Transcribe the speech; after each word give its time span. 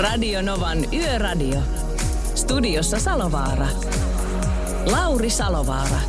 Radio 0.00 0.42
Novan 0.42 0.78
Yöradio. 0.94 1.60
Studiossa 2.34 2.98
Salovaara. 2.98 3.66
Lauri 4.90 5.30
Salovaara. 5.30 6.00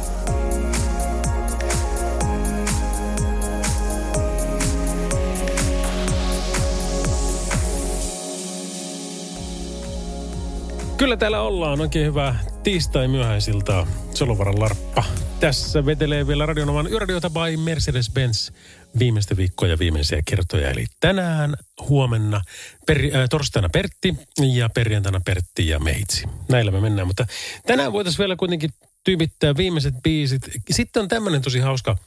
Kyllä 10.98 11.18
täällä 11.18 11.42
ollaan. 11.42 11.82
Oikein 11.82 12.06
hyvää 12.06 12.40
tiistai 12.64 13.08
myöhäisiltaa. 13.08 13.88
Solovaran 14.14 14.60
Larppa. 14.60 15.04
Tässä 15.42 15.86
vetelee 15.86 16.28
vielä 16.28 16.46
Radionovan 16.46 16.92
Yöradiota 16.92 17.30
by 17.30 17.58
Mercedes-Benz 17.58 18.54
viimeistä 19.00 19.38
viikkoa 19.38 19.68
ja 19.68 19.80
viimeisiä 19.80 20.22
kertoja. 20.26 20.70
Eli 20.70 20.86
tänään, 21.00 21.56
huomenna, 21.90 22.42
per, 22.86 22.98
äh, 22.98 23.30
torstaina 23.30 23.70
Pertti 23.70 24.16
ja 24.54 24.70
perjantaina 24.70 25.22
Pertti 25.26 25.68
ja 25.68 25.80
Meitsi. 25.80 26.28
Näillä 26.50 26.72
me 26.72 26.80
mennään, 26.80 27.08
mutta 27.08 27.26
tänään 27.66 27.94
voitaisiin 27.94 28.20
vielä 28.20 28.36
kuitenkin 28.36 28.70
tyypittää 29.04 29.58
viimeiset 29.58 29.94
biisit. 30.04 30.42
Sitten 30.72 31.02
on 31.02 31.08
tämmöinen 31.08 31.42
tosi 31.42 31.60
hauska 31.60 31.98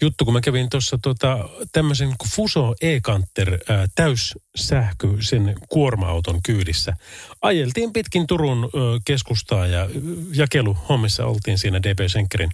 juttu, 0.00 0.24
kun 0.24 0.34
mä 0.34 0.40
kävin 0.40 0.70
tuossa 0.70 0.98
tota, 1.02 1.48
tämmöisen 1.72 2.14
Fuso 2.34 2.74
E-Kanter 2.80 3.58
täyssähköisen 3.94 5.54
kuorma-auton 5.68 6.40
kyydissä. 6.42 6.96
Ajeltiin 7.42 7.92
pitkin 7.92 8.26
Turun 8.26 8.64
ö, 8.64 8.68
keskustaa 9.04 9.66
ja 9.66 9.88
jakeluhommissa 10.34 11.26
oltiin 11.26 11.58
siinä 11.58 11.82
DB 11.82 11.98
Senkerin 12.06 12.50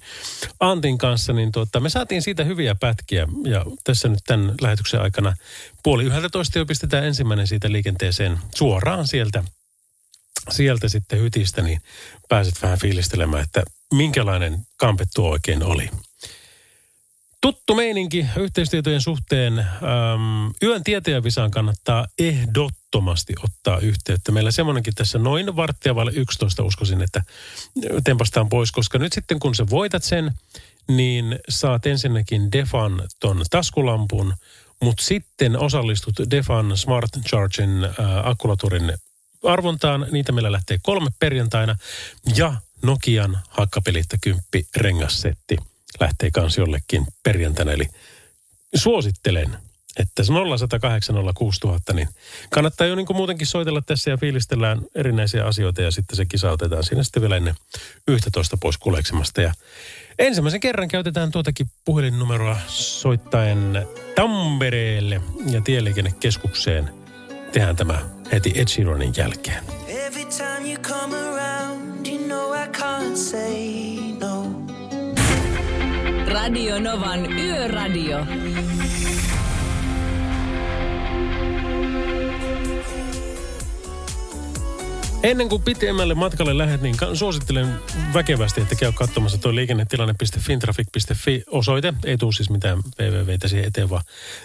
Antin 0.60 0.98
kanssa, 0.98 1.32
niin 1.32 1.52
tota, 1.52 1.80
me 1.80 1.90
saatiin 1.90 2.22
siitä 2.22 2.44
hyviä 2.44 2.74
pätkiä 2.74 3.28
ja 3.44 3.64
tässä 3.84 4.08
nyt 4.08 4.20
tämän 4.26 4.54
lähetyksen 4.60 5.00
aikana 5.00 5.34
puoli 5.82 6.04
yhdeltä 6.04 6.28
toista 6.28 6.58
jo 6.58 6.66
pistetään 6.66 7.04
ensimmäinen 7.04 7.46
siitä 7.46 7.72
liikenteeseen 7.72 8.38
suoraan 8.54 9.06
sieltä 9.06 9.44
sieltä 10.50 10.88
sitten 10.88 11.20
hytistä, 11.20 11.62
niin 11.62 11.80
pääset 12.28 12.62
vähän 12.62 12.78
fiilistelemään, 12.78 13.42
että 13.42 13.62
minkälainen 13.94 14.58
kampe 14.76 15.04
tuo 15.14 15.30
oikein 15.30 15.62
oli. 15.62 15.90
Tuttu 17.40 17.74
meininki 17.74 18.26
yhteistietojen 18.36 19.00
suhteen. 19.00 19.58
Äm, 19.58 19.66
yön 20.62 20.84
tietäjävisaan 20.84 21.50
kannattaa 21.50 22.06
ehdottomasti 22.18 23.34
ottaa 23.44 23.78
yhteyttä. 23.78 24.32
Meillä 24.32 24.50
semmoinenkin 24.50 24.94
tässä 24.94 25.18
noin 25.18 25.56
varttia 25.56 25.94
vaille 25.94 26.12
11 26.14 26.62
uskoisin, 26.62 27.02
että 27.02 27.22
tempastaan 28.04 28.48
pois, 28.48 28.72
koska 28.72 28.98
nyt 28.98 29.12
sitten 29.12 29.40
kun 29.40 29.54
sä 29.54 29.66
voitat 29.70 30.02
sen, 30.02 30.32
niin 30.88 31.38
saat 31.48 31.86
ensinnäkin 31.86 32.52
Defan 32.52 33.02
ton 33.20 33.42
taskulampun, 33.50 34.34
mutta 34.82 35.04
sitten 35.04 35.58
osallistut 35.58 36.14
Defan 36.30 36.76
Smart 36.76 37.10
Chargin 37.28 37.84
äh, 37.84 37.90
akkulaturin 38.24 38.92
arvontaan. 39.44 40.06
Niitä 40.10 40.32
meillä 40.32 40.52
lähtee 40.52 40.78
kolme 40.82 41.10
perjantaina. 41.18 41.76
Ja 42.36 42.54
Nokian 42.82 43.38
hakkapelitta 43.48 44.16
kymppi 44.20 44.66
rengassetti 44.76 45.56
lähtee 46.00 46.30
kans 46.30 46.58
jollekin 46.58 47.06
perjantaina. 47.22 47.72
Eli 47.72 47.88
suosittelen, 48.74 49.56
että 49.96 50.22
se 50.22 50.32
0806000, 50.32 51.94
niin 51.94 52.08
kannattaa 52.50 52.86
jo 52.86 52.94
niin 52.94 53.06
kuin 53.06 53.16
muutenkin 53.16 53.46
soitella 53.46 53.82
tässä 53.82 54.10
ja 54.10 54.16
fiilistellään 54.16 54.80
erinäisiä 54.94 55.46
asioita 55.46 55.82
ja 55.82 55.90
sitten 55.90 56.16
se 56.16 56.24
kisa 56.24 56.50
otetaan 56.50 56.84
siinä 56.84 57.02
sitten 57.02 57.22
vielä 57.22 57.36
ennen 57.36 57.54
11 58.08 58.56
pois 58.56 58.78
kuleksemasta. 58.78 59.40
Ja 59.40 59.54
ensimmäisen 60.18 60.60
kerran 60.60 60.88
käytetään 60.88 61.30
tuotakin 61.30 61.70
puhelinnumeroa 61.84 62.56
soittaen 62.66 63.86
Tampereelle 64.14 65.20
ja 65.50 65.60
tieliikennekeskukseen. 65.60 66.90
Tehdään 67.52 67.76
tämä 67.76 68.19
heti 68.32 68.52
Ed 68.60 68.68
Sheeranin 68.68 69.12
jälkeen. 69.16 69.62
Every 70.06 70.24
time 70.24 70.70
you 70.70 70.76
come 70.82 71.14
around, 71.16 72.06
you 72.06 72.18
know 72.18 72.52
I 72.54 72.68
can't 72.68 73.16
say 73.16 73.96
no. 74.20 74.46
Radio 76.34 76.78
Novan 76.78 77.26
Yöradio. 77.38 78.26
Ennen 85.22 85.48
kuin 85.48 85.62
pitemmälle 85.62 86.14
matkalle 86.14 86.58
lähdet, 86.58 86.80
niin 86.80 86.96
suosittelen 87.14 87.74
väkevästi, 88.14 88.60
että 88.60 88.74
käy 88.74 88.92
katsomassa 88.92 89.38
tuo 89.38 89.54
liikennetilanne.fintraffic.fi 89.54 91.42
osoite. 91.46 91.94
Ei 92.04 92.16
tule 92.18 92.32
siis 92.32 92.50
mitään 92.50 92.78
wwwtä 93.00 93.48
siihen 93.48 93.66
eteen, 93.66 93.90
vaan 93.90 94.02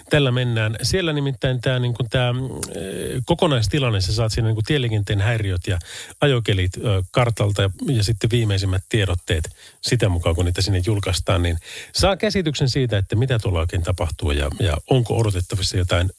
tällä 0.09 0.31
mennään. 0.31 0.75
Siellä 0.81 1.13
nimittäin 1.13 1.61
tämä 1.61 1.79
niin 1.79 1.95
tämä, 2.09 2.29
eh, 2.29 3.21
kokonaistilanne, 3.25 4.01
sä 4.01 4.13
saat 4.13 4.31
siinä 4.31 4.47
niin 4.47 4.55
kuin 4.55 4.65
tieliikenteen 4.65 5.21
häiriöt 5.21 5.67
ja 5.67 5.79
ajokelit 6.21 6.71
kartalta 7.11 7.61
ja, 7.61 7.69
ja 7.87 8.03
sitten 8.03 8.29
viimeisimmät 8.29 8.83
tiedotteet 8.89 9.49
sitä 9.81 10.09
mukaan, 10.09 10.35
kun 10.35 10.45
niitä 10.45 10.61
sinne 10.61 10.81
julkaistaan, 10.85 11.43
niin 11.43 11.57
saa 11.93 12.17
käsityksen 12.17 12.69
siitä, 12.69 12.97
että 12.97 13.15
mitä 13.15 13.39
tuolla 13.39 13.59
oikein 13.59 13.83
tapahtuu 13.83 14.31
ja, 14.31 14.49
ja 14.59 14.77
onko 14.89 15.17
odotettavissa 15.17 15.77
jotain 15.77 16.09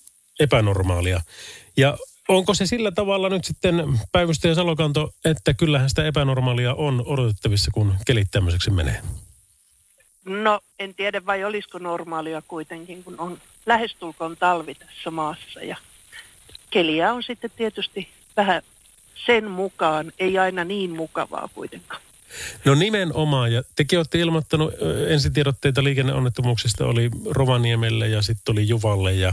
epänormaalia. 0.41 1.21
Ja 1.77 1.99
onko 2.29 2.55
se 2.55 2.67
sillä 2.67 2.91
tavalla 2.91 3.29
nyt 3.29 3.45
sitten 3.45 4.01
päivystäjä 4.13 4.55
Salokanto, 4.55 5.11
että 5.25 5.55
kyllähän 5.55 5.89
sitä 5.89 6.07
epänormaalia 6.07 6.75
on 6.75 7.03
odotettavissa, 7.07 7.71
kun 7.75 7.95
kelit 8.07 8.29
tämmöiseksi 8.31 8.71
menee? 8.71 9.01
No, 10.25 10.61
en 10.79 10.95
tiedä 10.95 11.27
vai 11.27 11.45
olisiko 11.45 11.79
normaalia 11.79 12.43
kuitenkin, 12.49 13.05
kun 13.05 13.15
on 13.21 13.39
lähestulkoon 13.67 14.37
talvi 14.37 14.75
tässä 14.75 15.11
maassa 15.11 15.61
ja 15.63 15.77
keliä 16.71 17.13
on 17.13 17.23
sitten 17.23 17.51
tietysti 17.57 18.09
vähän 18.37 18.63
sen 19.27 19.51
mukaan, 19.51 20.13
ei 20.19 20.39
aina 20.39 20.65
niin 20.65 20.91
mukavaa 20.91 21.49
kuitenkaan. 21.55 22.03
No 22.65 22.75
nimenomaan, 22.75 23.53
ja 23.53 23.63
tekin 23.77 23.99
olette 23.99 24.19
ilmoittanut 24.19 24.75
ensitiedotteita 25.09 25.85
liikenneonnettomuuksista 25.85 26.87
oli 26.87 27.11
Rovaniemelle 27.31 28.09
ja 28.09 28.23
sitten 28.23 28.53
oli 28.53 28.69
Juvalle 28.69 29.13
ja, 29.13 29.33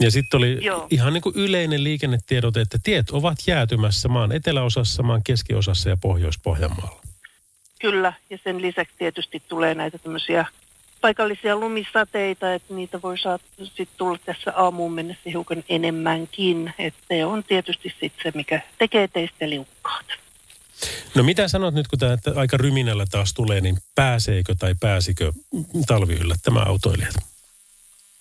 ja 0.00 0.10
sitten 0.10 0.38
oli 0.38 0.58
Joo. 0.60 0.86
ihan 0.90 1.12
niin 1.12 1.22
kuin 1.22 1.36
yleinen 1.36 1.84
liikennetiedote, 1.84 2.60
että 2.60 2.78
tiet 2.82 3.10
ovat 3.10 3.38
jäätymässä 3.46 4.08
maan 4.08 4.32
eteläosassa, 4.32 5.02
maan 5.02 5.22
keskiosassa 5.22 5.88
ja 5.88 5.96
Pohjois-Pohjanmaalla. 5.96 7.02
Kyllä, 7.80 8.12
ja 8.30 8.38
sen 8.44 8.62
lisäksi 8.62 8.94
tietysti 8.98 9.42
tulee 9.48 9.74
näitä 9.74 9.98
tämmöisiä 9.98 10.46
paikallisia 11.00 11.56
lumisateita, 11.56 12.54
että 12.54 12.74
niitä 12.74 13.02
voi 13.02 13.16
sitten 13.64 13.86
tulla 13.96 14.18
tässä 14.24 14.52
aamuun 14.56 14.92
mennessä 14.92 15.30
hiukan 15.30 15.64
enemmänkin. 15.68 16.74
Että 16.78 17.00
se 17.08 17.24
on 17.24 17.44
tietysti 17.44 17.94
sitten 18.00 18.22
se, 18.22 18.32
mikä 18.34 18.60
tekee 18.78 19.08
teistä 19.08 19.50
liukkaat. 19.50 20.06
No 21.14 21.22
mitä 21.22 21.48
sanot 21.48 21.74
nyt, 21.74 21.88
kun 21.88 21.98
tämä 21.98 22.16
aika 22.36 22.56
ryminällä 22.56 23.04
taas 23.10 23.34
tulee, 23.34 23.60
niin 23.60 23.78
pääseekö 23.94 24.54
tai 24.58 24.74
pääsikö 24.80 25.32
talvi 25.86 26.14
yllättämään 26.14 26.68
autoilijat? 26.68 27.14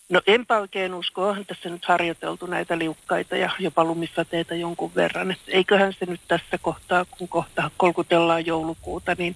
No 0.10 0.22
enpä 0.28 0.60
oikein 0.60 0.94
usko, 0.94 1.28
onhan 1.30 1.46
tässä 1.46 1.70
nyt 1.70 1.86
harjoiteltu 1.86 2.46
näitä 2.46 2.78
liukkaita 2.78 3.36
ja 3.36 3.50
jopa 3.60 3.84
lumisateita 3.84 4.56
jonkun 4.56 4.96
verran. 4.96 5.32
Et 5.32 5.40
eiköhän 5.48 5.94
se 6.00 6.06
nyt 6.06 6.22
tässä 6.28 6.58
kohtaa, 6.58 7.06
kun 7.06 7.28
kohta 7.28 7.72
kolkutellaan 7.78 8.46
joulukuuta, 8.46 9.16
niin 9.18 9.36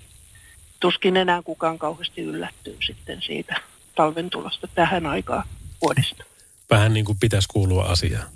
tuskin 0.80 1.18
enää 1.18 1.42
kukaan 1.42 1.80
kauheasti 1.80 2.22
yllättyy 2.22 2.78
sitten 2.86 3.22
siitä 3.22 3.56
talven 3.96 4.30
tulosta 4.30 4.68
tähän 4.76 5.06
aikaan 5.06 5.48
vuodesta. 5.82 6.24
Vähän 6.70 6.94
niin 6.94 7.06
kuin 7.06 7.20
pitäisi 7.20 7.48
kuulua 7.48 7.84
asiaan. 7.86 8.28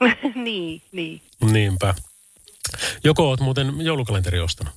niin, 0.34 0.82
niin. 0.92 1.22
Niinpä. 1.40 1.94
Joko 3.04 3.28
oot 3.28 3.40
muuten 3.40 3.80
joulukalenteri 3.80 4.40
ostanut? 4.40 4.74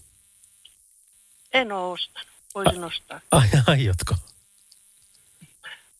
En 1.53 1.71
ole 1.71 1.91
ostanut. 1.93 2.27
Voisin 2.55 2.83
ostaa. 2.83 3.21
Ai, 3.31 3.47
aiotko? 3.67 4.15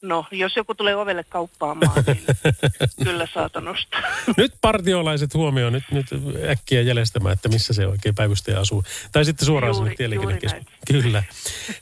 No, 0.04 0.26
jos 0.32 0.56
joku 0.56 0.76
tulee 0.76 0.96
ovelle 0.96 1.24
kauppaamaan, 1.24 2.04
niin 2.08 2.24
kyllä 3.04 3.28
saatan 3.34 3.68
ostaa. 3.68 4.02
Nyt 4.38 4.54
partiolaiset 4.62 5.34
huomioon 5.34 5.74
nyt, 5.74 5.84
nyt 5.92 6.06
äkkiä 6.50 6.82
jäljestämään, 6.82 7.34
että 7.34 7.50
missä 7.50 7.74
se 7.74 7.88
oikein 7.88 8.16
päivystäjä 8.16 8.60
asuu. 8.60 8.84
Tai 9.12 9.26
sitten 9.26 9.46
suoraan 9.46 9.70
Juuri- 9.70 9.86
sinne 9.86 9.96
tieliikennekeskukseen. 9.96 10.78
Kyllä. 10.88 11.24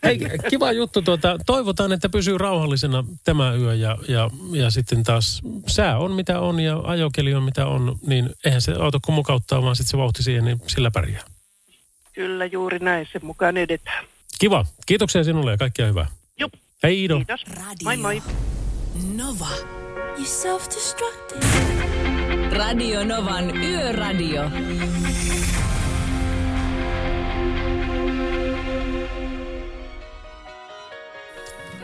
Hei, 0.03 0.19
kiva 0.49 0.71
juttu. 0.71 1.01
Tuota, 1.01 1.37
toivotaan, 1.45 1.91
että 1.91 2.09
pysyy 2.09 2.37
rauhallisena 2.37 3.03
tämä 3.23 3.53
yö 3.53 3.75
ja, 3.75 3.97
ja, 4.07 4.29
ja 4.51 4.69
sitten 4.69 5.03
taas 5.03 5.41
sää 5.67 5.97
on 5.97 6.11
mitä 6.11 6.39
on 6.39 6.59
ja 6.59 6.77
ajokeli 6.83 7.33
on 7.33 7.43
mitä 7.43 7.65
on, 7.65 7.97
niin 8.07 8.29
eihän 8.45 8.61
se 8.61 8.73
auto 8.79 8.99
kun 9.05 9.15
mukauttaa, 9.15 9.61
vaan 9.61 9.75
sitten 9.75 9.91
se 9.91 9.97
vauhti 9.97 10.23
siihen, 10.23 10.45
niin 10.45 10.61
sillä 10.67 10.91
pärjää. 10.91 11.23
Kyllä 12.13 12.45
juuri 12.45 12.79
näin, 12.79 13.07
sen 13.11 13.25
mukaan 13.25 13.57
edetään. 13.57 14.05
Kiva. 14.39 14.65
Kiitoksia 14.85 15.23
sinulle 15.23 15.51
ja 15.51 15.57
kaikkea 15.57 15.87
hyvää. 15.87 16.07
Hei 16.83 17.03
Ido. 17.03 17.17
kiitos. 17.17 17.45
Moi 17.83 17.97
moi. 17.97 18.21
Nova. 19.15 19.47
You 20.17 20.25
self-destructed. 20.25 21.43
Radio 22.51 23.03
Novan 23.03 23.63
Yöradio. 23.63 24.41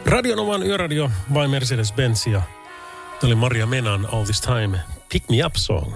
Radionovan 0.05 0.63
yöradio 0.63 1.11
vai 1.33 1.47
Mercedes-Benz 1.47 2.27
ja 2.27 2.41
Tämä 3.19 3.27
oli 3.27 3.35
Maria 3.35 3.65
Menan 3.65 4.07
All 4.13 4.23
This 4.23 4.41
Time 4.41 4.79
Pick 5.11 5.29
Me 5.29 5.45
Up 5.45 5.55
Song. 5.55 5.93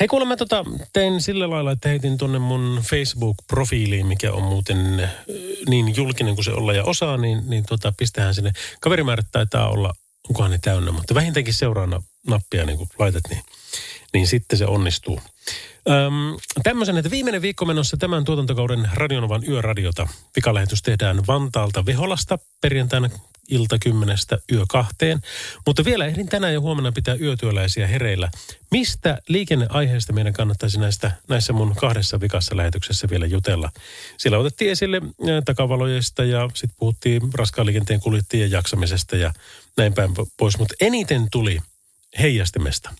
Hei 0.00 0.08
kuule, 0.08 0.24
mä 0.24 0.36
tota, 0.36 0.64
tein 0.92 1.20
sillä 1.20 1.50
lailla, 1.50 1.72
että 1.72 1.88
heitin 1.88 2.18
tuonne 2.18 2.38
mun 2.38 2.82
Facebook-profiiliin, 2.82 4.06
mikä 4.06 4.32
on 4.32 4.42
muuten 4.42 5.00
äh, 5.00 5.10
niin 5.68 5.96
julkinen 5.96 6.34
kuin 6.34 6.44
se 6.44 6.52
olla 6.52 6.72
ja 6.72 6.84
osaa, 6.84 7.16
niin, 7.16 7.42
niin 7.46 7.64
tota, 7.68 7.92
pistähän 7.96 8.34
sinne. 8.34 8.52
Kaverimäärät 8.80 9.26
taitaa 9.32 9.68
olla, 9.68 9.92
onkohan 10.28 10.50
ne 10.50 10.58
täynnä, 10.62 10.92
mutta 10.92 11.14
vähintäänkin 11.14 11.54
seuraana 11.54 12.02
nappia 12.26 12.66
niin 12.66 12.78
kun 12.78 12.88
laitat, 12.98 13.22
niin, 13.30 13.42
niin 14.12 14.26
sitten 14.26 14.58
se 14.58 14.66
onnistuu. 14.66 15.20
Öm, 15.90 16.36
tämmöisen, 16.62 16.96
että 16.96 17.10
viimeinen 17.10 17.42
viikko 17.42 17.64
menossa 17.64 17.96
tämän 17.96 18.24
tuotantokauden 18.24 18.88
Radionovan 18.94 19.42
yöradiota. 19.48 20.08
Pikalähetys 20.34 20.82
tehdään 20.82 21.26
Vantaalta 21.26 21.86
Veholasta 21.86 22.38
perjantaina 22.60 23.10
ilta 23.50 23.78
kymmenestä 23.78 24.38
yö 24.52 24.64
kahteen. 24.68 25.20
Mutta 25.66 25.84
vielä 25.84 26.06
ehdin 26.06 26.28
tänään 26.28 26.52
ja 26.52 26.60
huomenna 26.60 26.92
pitää 26.92 27.14
yötyöläisiä 27.14 27.86
hereillä. 27.86 28.30
Mistä 28.70 29.18
liikenneaiheesta 29.28 30.12
meidän 30.12 30.32
kannattaisi 30.32 30.80
näistä, 30.80 31.12
näissä 31.28 31.52
mun 31.52 31.74
kahdessa 31.76 32.20
vikassa 32.20 32.56
lähetyksessä 32.56 33.08
vielä 33.10 33.26
jutella? 33.26 33.70
Siellä 34.16 34.38
otettiin 34.38 34.70
esille 34.70 35.02
ää, 35.02 35.42
takavaloista 35.44 36.24
ja 36.24 36.50
sitten 36.54 36.76
puhuttiin 36.78 37.22
raskaan 37.34 37.66
liikenteen 37.66 38.00
kuljettajien 38.00 38.50
jaksamisesta 38.50 39.16
ja 39.16 39.32
näin 39.76 39.94
päin 39.94 40.10
pois. 40.36 40.58
Mutta 40.58 40.74
eniten 40.80 41.26
tuli 41.30 41.58
heijastimesta. 42.18 42.94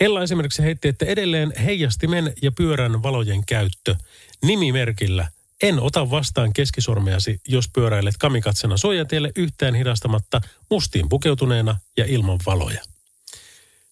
Ella 0.00 0.22
esimerkiksi 0.22 0.62
heitti, 0.62 0.88
että 0.88 1.04
edelleen 1.04 1.52
heijastimen 1.64 2.32
ja 2.42 2.52
pyörän 2.52 3.02
valojen 3.02 3.46
käyttö 3.46 3.96
nimimerkillä– 4.42 5.28
en 5.62 5.80
ota 5.80 6.10
vastaan 6.10 6.52
keskisormeasi, 6.52 7.40
jos 7.48 7.68
pyöräilet 7.74 8.14
kamikatsena 8.18 8.76
suojatielle 8.76 9.32
yhtään 9.36 9.74
hidastamatta 9.74 10.40
mustiin 10.70 11.08
pukeutuneena 11.08 11.76
ja 11.96 12.04
ilman 12.04 12.38
valoja. 12.46 12.80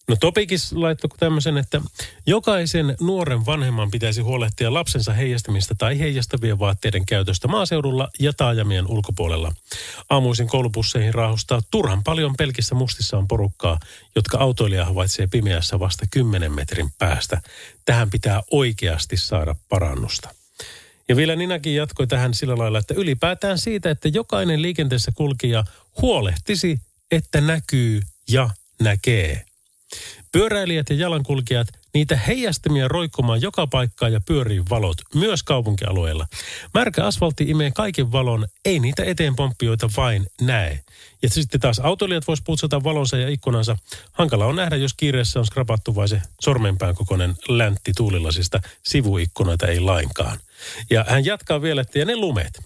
No 0.07 0.15
Topikis 0.19 0.73
laittoi 0.73 1.09
tämmöisen, 1.19 1.57
että 1.57 1.81
jokaisen 2.27 2.95
nuoren 2.99 3.45
vanhemman 3.45 3.91
pitäisi 3.91 4.21
huolehtia 4.21 4.73
lapsensa 4.73 5.13
heijastamista 5.13 5.75
tai 5.77 5.99
heijastavien 5.99 6.59
vaatteiden 6.59 7.05
käytöstä 7.05 7.47
maaseudulla 7.47 8.09
ja 8.19 8.33
taajamien 8.33 8.87
ulkopuolella. 8.87 9.53
Aamuisin 10.09 10.47
koulubusseihin 10.47 11.13
raahustaa 11.13 11.61
turhan 11.71 12.03
paljon 12.03 12.35
pelkissä 12.37 12.75
mustissaan 12.75 13.27
porukkaa, 13.27 13.79
jotka 14.15 14.37
autoilija 14.37 14.85
havaitsee 14.85 15.27
pimeässä 15.27 15.79
vasta 15.79 16.05
10 16.11 16.51
metrin 16.51 16.89
päästä. 16.97 17.41
Tähän 17.85 18.09
pitää 18.09 18.41
oikeasti 18.51 19.17
saada 19.17 19.55
parannusta. 19.69 20.40
Ja 21.11 21.15
vielä 21.15 21.35
Ninakin 21.35 21.75
jatkoi 21.75 22.07
tähän 22.07 22.33
sillä 22.33 22.57
lailla, 22.57 22.79
että 22.79 22.93
ylipäätään 22.93 23.57
siitä, 23.57 23.89
että 23.89 24.07
jokainen 24.07 24.61
liikenteessä 24.61 25.11
kulkija 25.15 25.63
huolehtisi, 26.01 26.79
että 27.11 27.41
näkyy 27.41 28.01
ja 28.29 28.49
näkee. 28.81 29.45
Pyöräilijät 30.31 30.89
ja 30.89 30.95
jalankulkijat, 30.95 31.67
niitä 31.93 32.17
heijastimia 32.17 32.87
roikkumaan 32.87 33.41
joka 33.41 33.67
paikkaan 33.67 34.13
ja 34.13 34.21
pyörii 34.27 34.61
valot, 34.69 34.97
myös 35.15 35.43
kaupunkialueella. 35.43 36.27
Märkä 36.73 37.05
asfaltti 37.05 37.43
imee 37.43 37.71
kaiken 37.71 38.11
valon, 38.11 38.47
ei 38.65 38.79
niitä 38.79 39.03
eteenpomppijoita 39.03 39.89
vain 39.97 40.27
näe. 40.41 40.79
Ja 41.21 41.29
sitten 41.29 41.59
taas 41.59 41.79
autoilijat 41.79 42.27
vois 42.27 42.41
putsata 42.41 42.83
valonsa 42.83 43.17
ja 43.17 43.29
ikkunansa. 43.29 43.77
Hankala 44.11 44.45
on 44.45 44.55
nähdä, 44.55 44.75
jos 44.75 44.93
kiireessä 44.93 45.39
on 45.39 45.45
skrapattu 45.45 45.95
vai 45.95 46.07
se 46.07 46.21
sormenpään 46.41 46.95
kokoinen 46.95 47.35
läntti 47.47 47.91
tuulilasista. 47.97 48.61
Sivuikkunoita 48.83 49.67
ei 49.67 49.79
lainkaan. 49.79 50.39
Ja 50.89 51.05
hän 51.07 51.25
jatkaa 51.25 51.61
vielä, 51.61 51.81
että 51.81 51.99
ja 51.99 52.05
ne 52.05 52.15
lumet. 52.15 52.59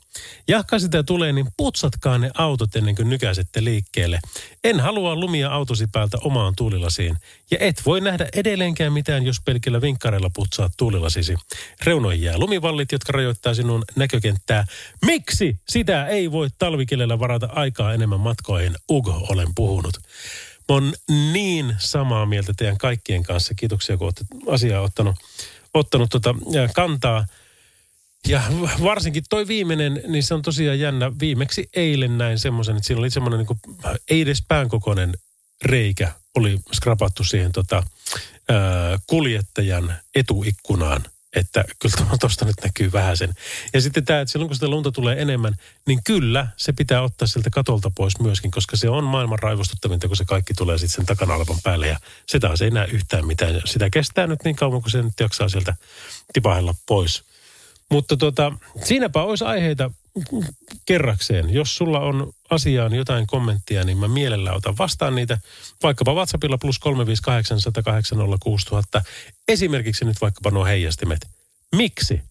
Jahka 0.48 0.80
sitä 0.80 1.04
tulee, 1.04 1.34
niin 1.34 1.48
putsatkaa 1.58 2.18
ne 2.18 2.32
autot 2.34 2.76
ennen 2.76 2.96
kuin 2.96 3.10
nykäisette 3.10 3.64
liikkeelle. 3.64 4.20
En 4.64 4.80
halua 4.80 5.16
lumia 5.16 5.50
autosi 5.50 5.88
päältä 5.92 6.18
omaan 6.22 6.54
tuulilasiin. 6.56 7.18
Ja 7.52 7.58
et 7.60 7.82
voi 7.86 8.02
nähdä 8.02 8.28
edelleenkään 8.34 8.94
mitään, 8.94 9.26
jos 9.26 9.42
pelkillä 9.46 9.82
vinkkareilla 9.82 10.30
putsaat 10.36 10.72
tuulilasisi. 10.78 11.36
Reunoihin 11.84 12.24
jää 12.24 12.38
lumivallit, 12.38 12.92
jotka 12.92 13.12
rajoittaa 13.12 13.54
sinun 13.54 13.84
näkökenttää. 13.96 14.66
Miksi 15.06 15.60
sitä 15.70 16.08
ei 16.08 16.32
voi 16.32 16.48
talvikilellä 16.58 17.20
varata 17.20 17.50
aikaa 17.52 17.94
enemmän 17.94 18.20
matkoihin? 18.20 18.76
Ugo, 18.90 19.28
olen 19.30 19.48
puhunut. 19.56 19.98
Mä 20.70 20.76
oon 20.76 20.94
niin 21.34 21.76
samaa 21.78 22.26
mieltä 22.26 22.54
teidän 22.58 22.78
kaikkien 22.78 23.24
kanssa. 23.24 23.54
Kiitoksia, 23.54 23.98
kun 23.98 24.06
olette 24.06 24.26
asiaa 24.52 24.82
ottanut, 24.82 25.16
ottanut 25.74 26.10
tota, 26.10 26.36
kantaa. 26.76 27.26
Ja 28.28 28.42
varsinkin 28.84 29.24
toi 29.30 29.48
viimeinen, 29.48 30.02
niin 30.08 30.24
se 30.24 30.34
on 30.34 30.42
tosiaan 30.42 30.80
jännä. 30.80 31.12
Viimeksi 31.20 31.70
eilen 31.74 32.18
näin 32.18 32.40
semmoisen, 32.40 32.76
että 32.76 32.88
siinä 32.88 33.00
oli 33.00 33.10
semmoinen 33.10 33.38
niin 33.38 33.48
kuin, 33.48 33.60
ei 34.10 34.22
edes 34.22 34.44
päänkokoinen 34.48 35.14
reikä 35.66 36.12
oli 36.36 36.60
skrapattu 36.74 37.24
siihen 37.24 37.52
tota, 37.52 37.84
ää, 38.50 39.00
kuljettajan 39.08 39.96
etuikkunaan. 40.16 41.04
Että 41.36 41.66
kyllä 41.80 41.96
tuosta 42.20 42.46
nyt 42.46 42.56
näkyy 42.64 42.92
vähän 42.92 43.18
sen. 43.18 43.34
Ja 43.74 43.82
sitten 43.82 44.06
tämä, 44.06 44.22
että 44.22 44.32
silloin 44.32 44.50
kun 44.50 44.56
sitä 44.56 44.68
lunta 44.68 44.92
tulee 44.92 45.22
enemmän, 45.22 45.56
niin 45.88 46.00
kyllä 46.04 46.48
se 46.58 46.74
pitää 46.74 47.02
ottaa 47.02 47.28
sieltä 47.28 47.50
katolta 47.50 47.92
pois 47.96 48.20
myöskin, 48.20 48.52
koska 48.52 48.78
se 48.78 48.90
on 48.90 49.04
maailman 49.04 49.40
raivostuttavinta, 49.40 50.08
kun 50.08 50.18
se 50.18 50.26
kaikki 50.26 50.54
tulee 50.54 50.78
sitten 50.78 50.96
sen 50.96 51.06
takana 51.06 51.34
olevan 51.34 51.60
päälle. 51.64 51.88
Ja 51.88 52.00
se 52.28 52.40
taas 52.40 52.62
ei 52.62 52.72
näe 52.72 52.88
yhtään 52.88 53.28
mitään. 53.28 53.62
Sitä 53.66 53.90
kestää 53.90 54.28
nyt 54.28 54.44
niin 54.44 54.56
kauan, 54.56 54.82
kun 54.82 54.92
se 54.92 55.02
nyt 55.02 55.20
jaksaa 55.20 55.50
sieltä 55.50 55.76
tipahella 56.34 56.76
pois. 56.86 57.24
Mutta 57.92 58.18
tota, 58.18 58.52
siinäpä 58.84 59.24
olisi 59.24 59.44
aiheita 59.44 59.92
kerrakseen. 60.86 61.54
Jos 61.54 61.78
sulla 61.78 62.00
on 62.00 62.34
asiaan 62.50 62.96
jotain 62.96 63.28
kommenttia, 63.28 63.84
niin 63.84 63.98
mä 63.98 64.08
mielellä 64.08 64.54
otan 64.54 64.78
vastaan 64.78 65.16
niitä. 65.16 65.38
Vaikkapa 65.84 66.14
WhatsAppilla 66.14 66.58
plus 66.58 66.80
358 66.80 67.58
Esimerkiksi 69.48 70.06
nyt 70.06 70.22
vaikkapa 70.22 70.52
nuo 70.52 70.66
heijastimet. 70.66 71.28
Miksi? 71.76 72.22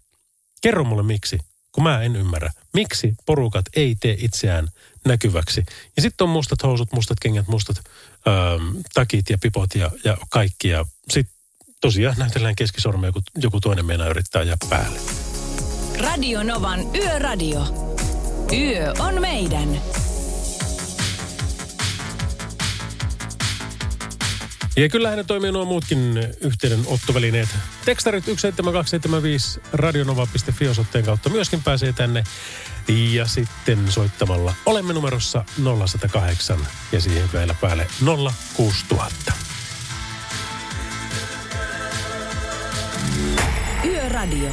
Kerro 0.62 0.84
mulle 0.84 1.02
miksi, 1.02 1.38
kun 1.72 1.84
mä 1.84 2.02
en 2.02 2.16
ymmärrä. 2.16 2.52
Miksi 2.72 3.14
porukat 3.26 3.64
ei 3.76 3.96
tee 4.00 4.16
itseään 4.18 4.68
näkyväksi? 5.04 5.64
Ja 5.96 6.02
sitten 6.02 6.24
on 6.24 6.30
mustat 6.30 6.62
housut, 6.62 6.92
mustat 6.92 7.20
kengät, 7.20 7.48
mustat 7.48 7.76
öö, 8.26 8.58
takit 8.94 9.30
ja 9.30 9.38
pipot 9.38 9.74
ja, 9.74 9.90
ja 10.04 10.16
kaikki. 10.30 10.68
Ja 10.68 10.84
sitten 11.10 11.34
tosiaan 11.80 12.16
näytellään 12.18 12.56
keskisormea, 12.56 13.12
kun 13.12 13.22
joku 13.36 13.60
toinen 13.60 13.86
meinaa 13.86 14.08
yrittää 14.08 14.42
ajaa 14.42 14.56
päälle. 14.70 15.00
Radio 16.00 16.42
Novan 16.42 16.80
Yöradio. 16.94 17.60
Yö 18.52 18.92
on 18.98 19.20
meidän. 19.20 19.80
Ja 24.76 24.88
kyllähän 24.88 25.18
ne 25.18 25.24
toimii 25.24 25.52
nuo 25.52 25.64
muutkin 25.64 26.18
yhteydenottovälineet. 26.40 27.48
Tekstarit 27.84 28.24
17275 28.24 29.60
radionova.fi 29.72 30.68
osoitteen 30.68 31.04
kautta 31.04 31.30
myöskin 31.30 31.62
pääsee 31.62 31.92
tänne. 31.92 32.24
Ja 33.12 33.26
sitten 33.26 33.92
soittamalla 33.92 34.54
olemme 34.66 34.92
numerossa 34.92 35.44
0108 35.78 36.66
ja 36.92 37.00
siihen 37.00 37.28
vielä 37.32 37.54
päälle 37.60 37.86
06000. 38.56 39.32
Yöradio. 43.84 44.50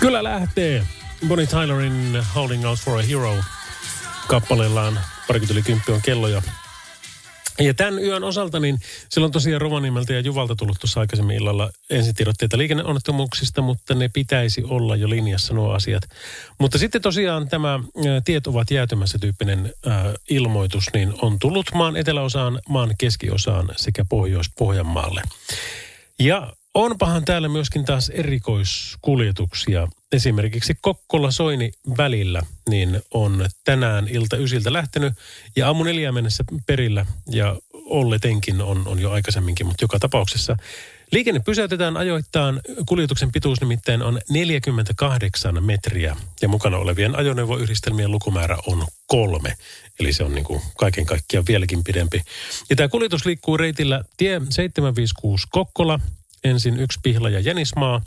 Kyllä 0.00 0.24
lähtee. 0.24 0.86
Bonnie 1.28 1.46
Tylerin 1.46 2.24
Holding 2.34 2.68
Out 2.68 2.78
for 2.78 2.98
a 2.98 3.02
Hero 3.02 3.34
kappaleellaan 4.28 5.00
parikymmentä 5.28 5.54
yli 5.54 5.62
kymppi 5.62 5.92
on 5.92 6.02
kello 6.02 6.28
ja 6.28 6.42
ja 7.58 7.74
tämän 7.74 8.02
yön 8.04 8.24
osalta, 8.24 8.60
niin 8.60 8.78
silloin 9.08 9.32
tosiaan 9.32 9.60
Rovaniemeltä 9.60 10.12
ja 10.12 10.20
Juvalta 10.20 10.56
tullut 10.56 10.80
tuossa 10.80 11.00
aikaisemmin 11.00 11.36
illalla 11.36 11.70
ensitiedotteita 11.90 12.58
liikenneonnettomuuksista, 12.58 13.62
mutta 13.62 13.94
ne 13.94 14.08
pitäisi 14.08 14.64
olla 14.64 14.96
jo 14.96 15.10
linjassa 15.10 15.54
nuo 15.54 15.72
asiat. 15.72 16.02
Mutta 16.58 16.78
sitten 16.78 17.02
tosiaan 17.02 17.48
tämä 17.48 17.80
tiet 18.24 18.46
ovat 18.46 18.70
jäätymässä 18.70 19.18
tyyppinen 19.18 19.72
ä, 19.86 19.90
ilmoitus, 20.30 20.84
niin 20.94 21.14
on 21.22 21.38
tullut 21.38 21.66
maan 21.74 21.96
eteläosaan, 21.96 22.60
maan 22.68 22.94
keskiosaan 22.98 23.68
sekä 23.76 24.04
Pohjois-Pohjanmaalle. 24.08 25.22
Ja 26.18 26.52
Onpahan 26.76 27.24
täällä 27.24 27.48
myöskin 27.48 27.84
taas 27.84 28.08
erikoiskuljetuksia. 28.08 29.88
Esimerkiksi 30.12 30.74
Kokkola-Soini 30.80 31.72
välillä 31.98 32.42
niin 32.68 33.00
on 33.14 33.46
tänään 33.64 34.08
ilta 34.08 34.36
ysiltä 34.36 34.72
lähtenyt 34.72 35.12
ja 35.56 35.66
aamu 35.66 35.84
neljä 35.84 36.12
mennessä 36.12 36.44
perillä 36.66 37.06
ja 37.30 37.56
olletenkin 37.74 38.62
on, 38.62 38.88
on 38.88 38.98
jo 38.98 39.10
aikaisemminkin, 39.10 39.66
mutta 39.66 39.84
joka 39.84 39.98
tapauksessa 39.98 40.56
Liikenne 41.12 41.40
pysäytetään 41.40 41.96
ajoittain. 41.96 42.60
Kuljetuksen 42.86 43.32
pituus 43.32 43.60
nimittäin 43.60 44.02
on 44.02 44.20
48 44.30 45.64
metriä 45.64 46.16
ja 46.42 46.48
mukana 46.48 46.76
olevien 46.76 47.16
ajoneuvoyhdistelmien 47.16 48.10
lukumäärä 48.10 48.56
on 48.66 48.86
kolme. 49.06 49.52
Eli 50.00 50.12
se 50.12 50.24
on 50.24 50.34
niin 50.34 50.44
kuin 50.44 50.62
kaiken 50.78 51.06
kaikkiaan 51.06 51.46
vieläkin 51.48 51.84
pidempi. 51.84 52.22
Ja 52.70 52.76
tämä 52.76 52.88
kuljetus 52.88 53.26
liikkuu 53.26 53.56
reitillä 53.56 54.04
tie 54.16 54.40
756 54.50 55.46
Kokkola, 55.50 56.00
ensin 56.46 56.80
yksi 56.80 57.00
pihla 57.02 57.30
ja 57.30 57.40
Jänismaa. 57.40 58.02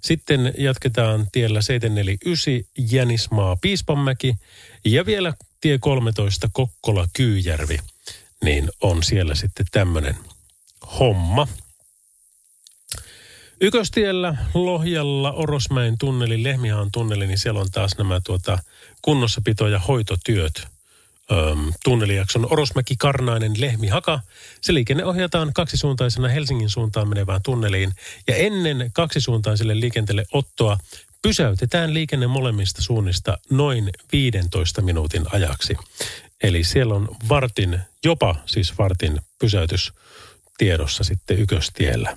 Sitten 0.00 0.54
jatketaan 0.58 1.26
tiellä 1.32 1.62
749 1.62 2.52
Jänismaa 2.90 3.56
Piispanmäki 3.60 4.34
ja 4.84 5.06
vielä 5.06 5.34
tie 5.60 5.78
13 5.78 6.48
Kokkola 6.52 7.08
Kyyjärvi. 7.12 7.78
Niin 8.44 8.70
on 8.80 9.02
siellä 9.02 9.34
sitten 9.34 9.66
tämmöinen 9.72 10.16
homma. 10.98 11.48
Yköstiellä, 13.60 14.36
Lohjalla, 14.54 15.32
Orosmäen 15.32 15.98
tunneli, 15.98 16.42
Lehmihaan 16.42 16.88
tunneli, 16.92 17.26
niin 17.26 17.38
siellä 17.38 17.60
on 17.60 17.70
taas 17.70 17.98
nämä 17.98 18.20
tuota, 18.24 18.58
kunnossapito- 19.02 19.68
ja 19.68 19.78
hoitotyöt 19.78 20.73
tunnelijakson 21.84 22.52
Orosmäki, 22.52 22.96
Karnainen, 22.98 23.52
Lehmi, 23.60 23.88
Haka. 23.88 24.20
Se 24.60 24.74
liikenne 24.74 25.04
ohjataan 25.04 25.52
kaksisuuntaisena 25.52 26.28
Helsingin 26.28 26.70
suuntaan 26.70 27.08
menevään 27.08 27.40
tunneliin. 27.42 27.92
Ja 28.28 28.36
ennen 28.36 28.90
kaksisuuntaiselle 28.92 29.80
liikenteelle 29.80 30.24
ottoa 30.32 30.78
pysäytetään 31.22 31.94
liikenne 31.94 32.26
molemmista 32.26 32.82
suunnista 32.82 33.38
noin 33.50 33.90
15 34.12 34.82
minuutin 34.82 35.24
ajaksi. 35.32 35.76
Eli 36.42 36.64
siellä 36.64 36.94
on 36.94 37.08
vartin, 37.28 37.80
jopa 38.04 38.36
siis 38.46 38.78
vartin 38.78 39.20
pysäytys 39.38 39.92
tiedossa 40.58 41.04
sitten 41.04 41.38
yköstiellä. 41.38 42.16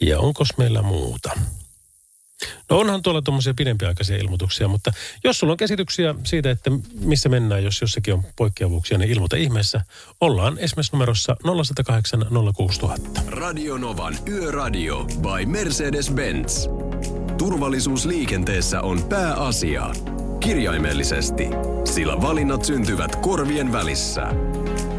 Ja 0.00 0.20
onko 0.20 0.44
meillä 0.56 0.82
muuta? 0.82 1.30
No 2.70 2.78
onhan 2.78 3.02
tuolla 3.02 3.22
tuommoisia 3.22 3.54
pidempiaikaisia 3.54 4.16
ilmoituksia, 4.16 4.68
mutta 4.68 4.92
jos 5.24 5.38
sulla 5.38 5.52
on 5.52 5.56
käsityksiä 5.56 6.14
siitä, 6.24 6.50
että 6.50 6.70
missä 7.00 7.28
mennään, 7.28 7.64
jos 7.64 7.80
jossakin 7.80 8.14
on 8.14 8.24
poikkeavuuksia, 8.36 8.98
niin 8.98 9.10
ilmoita 9.10 9.36
ihmeessä. 9.36 9.80
Ollaan 10.20 10.58
esimerkiksi 10.58 10.92
numerossa 10.92 11.36
0108 11.42 12.26
06000. 12.54 13.22
Radio 13.26 13.78
Novan 13.78 14.18
Yöradio 14.28 15.04
by 15.04 15.46
Mercedes-Benz. 15.46 16.68
Turvallisuus 17.38 18.06
liikenteessä 18.06 18.80
on 18.80 19.04
pääasia. 19.04 19.90
Kirjaimellisesti, 20.40 21.48
sillä 21.84 22.20
valinnat 22.20 22.64
syntyvät 22.64 23.16
korvien 23.16 23.72
välissä. 23.72 24.22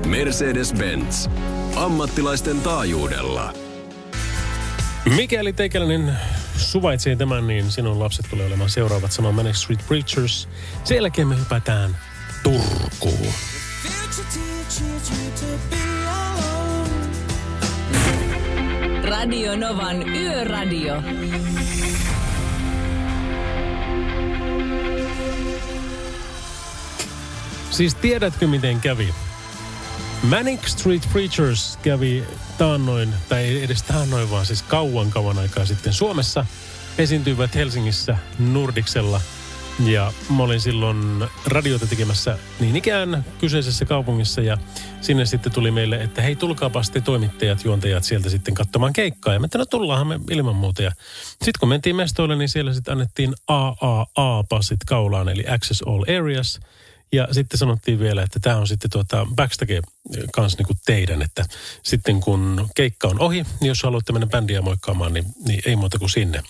Mercedes-Benz. 0.08 1.30
Ammattilaisten 1.76 2.62
taajuudella. 2.62 3.63
Mikäli 5.06 5.54
teikäläinen 5.54 6.18
suvaitsee 6.58 7.16
tämän, 7.16 7.48
niin 7.48 7.72
sinun 7.72 8.00
lapset 8.00 8.26
tulee 8.30 8.46
olemaan 8.46 8.70
seuraavat 8.70 9.12
saman 9.12 9.36
Manic 9.36 9.56
Street 9.56 9.88
Preachers. 9.88 10.50
Sen 10.84 10.96
jälkeen 10.96 11.28
me 11.28 11.40
hypätään 11.40 11.98
Turkuun. 12.44 13.34
Radio 19.04 19.56
Novan 19.56 20.10
Yöradio. 20.10 21.04
Siis 27.72 27.96
tiedätkö 27.96 28.48
miten 28.48 28.80
kävi? 28.80 29.14
Manic 30.24 30.68
Street 30.68 31.10
Preachers 31.12 31.78
kävi 31.78 32.24
taannoin, 32.58 33.14
tai 33.30 33.44
ei 33.44 33.64
edes 33.64 33.84
taannoin, 33.84 34.32
vaan 34.32 34.46
siis 34.46 34.62
kauan 34.62 35.10
kauan 35.10 35.40
aikaa 35.40 35.66
sitten 35.66 35.94
Suomessa. 35.94 36.46
Esiintyivät 36.98 37.56
Helsingissä 37.56 38.18
Nordiksella. 38.40 39.22
Ja 39.86 40.14
mä 40.38 40.44
olin 40.44 40.60
silloin 40.60 41.26
radiota 41.46 41.88
tekemässä 41.88 42.38
niin 42.60 42.76
ikään 42.76 43.26
kyseisessä 43.40 43.86
kaupungissa 43.86 44.42
ja 44.42 44.58
sinne 45.02 45.26
sitten 45.26 45.52
tuli 45.52 45.72
meille, 45.72 45.96
että 45.96 46.22
hei 46.22 46.36
tulkaapa 46.36 46.84
sitten 46.84 47.04
toimittajat, 47.04 47.66
juontajat 47.66 48.04
sieltä 48.04 48.30
sitten 48.30 48.54
katsomaan 48.54 48.94
keikkaa. 48.94 49.34
Ja 49.34 49.40
mä 49.40 49.48
no 49.56 49.66
tullaanhan 49.66 50.08
me 50.08 50.20
ilman 50.32 50.56
muuta. 50.56 50.84
Sitten 51.30 51.60
kun 51.60 51.70
mentiin 51.70 51.96
mestoille, 51.96 52.36
niin 52.36 52.50
siellä 52.50 52.74
sitten 52.74 52.92
annettiin 52.92 53.34
AAA-passit 53.48 54.80
kaulaan, 54.88 55.30
eli 55.30 55.44
Access 55.48 55.82
All 55.82 56.04
Areas– 56.04 56.60
ja 57.14 57.28
sitten 57.32 57.58
sanottiin 57.58 58.00
vielä, 58.00 58.24
että 58.24 58.40
tämä 58.40 58.58
on 58.58 58.68
sitten 58.68 58.92
tuota 58.92 59.28
backstage 59.36 59.82
kanssa 60.32 60.64
niin 60.64 60.78
teidän, 60.86 61.22
että 61.22 61.46
sitten 61.84 62.22
kun 62.22 62.70
keikka 62.76 63.08
on 63.08 63.20
ohi, 63.20 63.46
niin 63.60 63.68
jos 63.68 63.84
haluatte 63.84 64.14
mennä 64.14 64.28
bändiä 64.28 64.62
moikkaamaan, 64.62 65.14
niin, 65.14 65.26
niin 65.48 65.62
ei 65.66 65.76
muuta 65.76 66.00
kuin 66.00 66.10
sinne. 66.10 66.44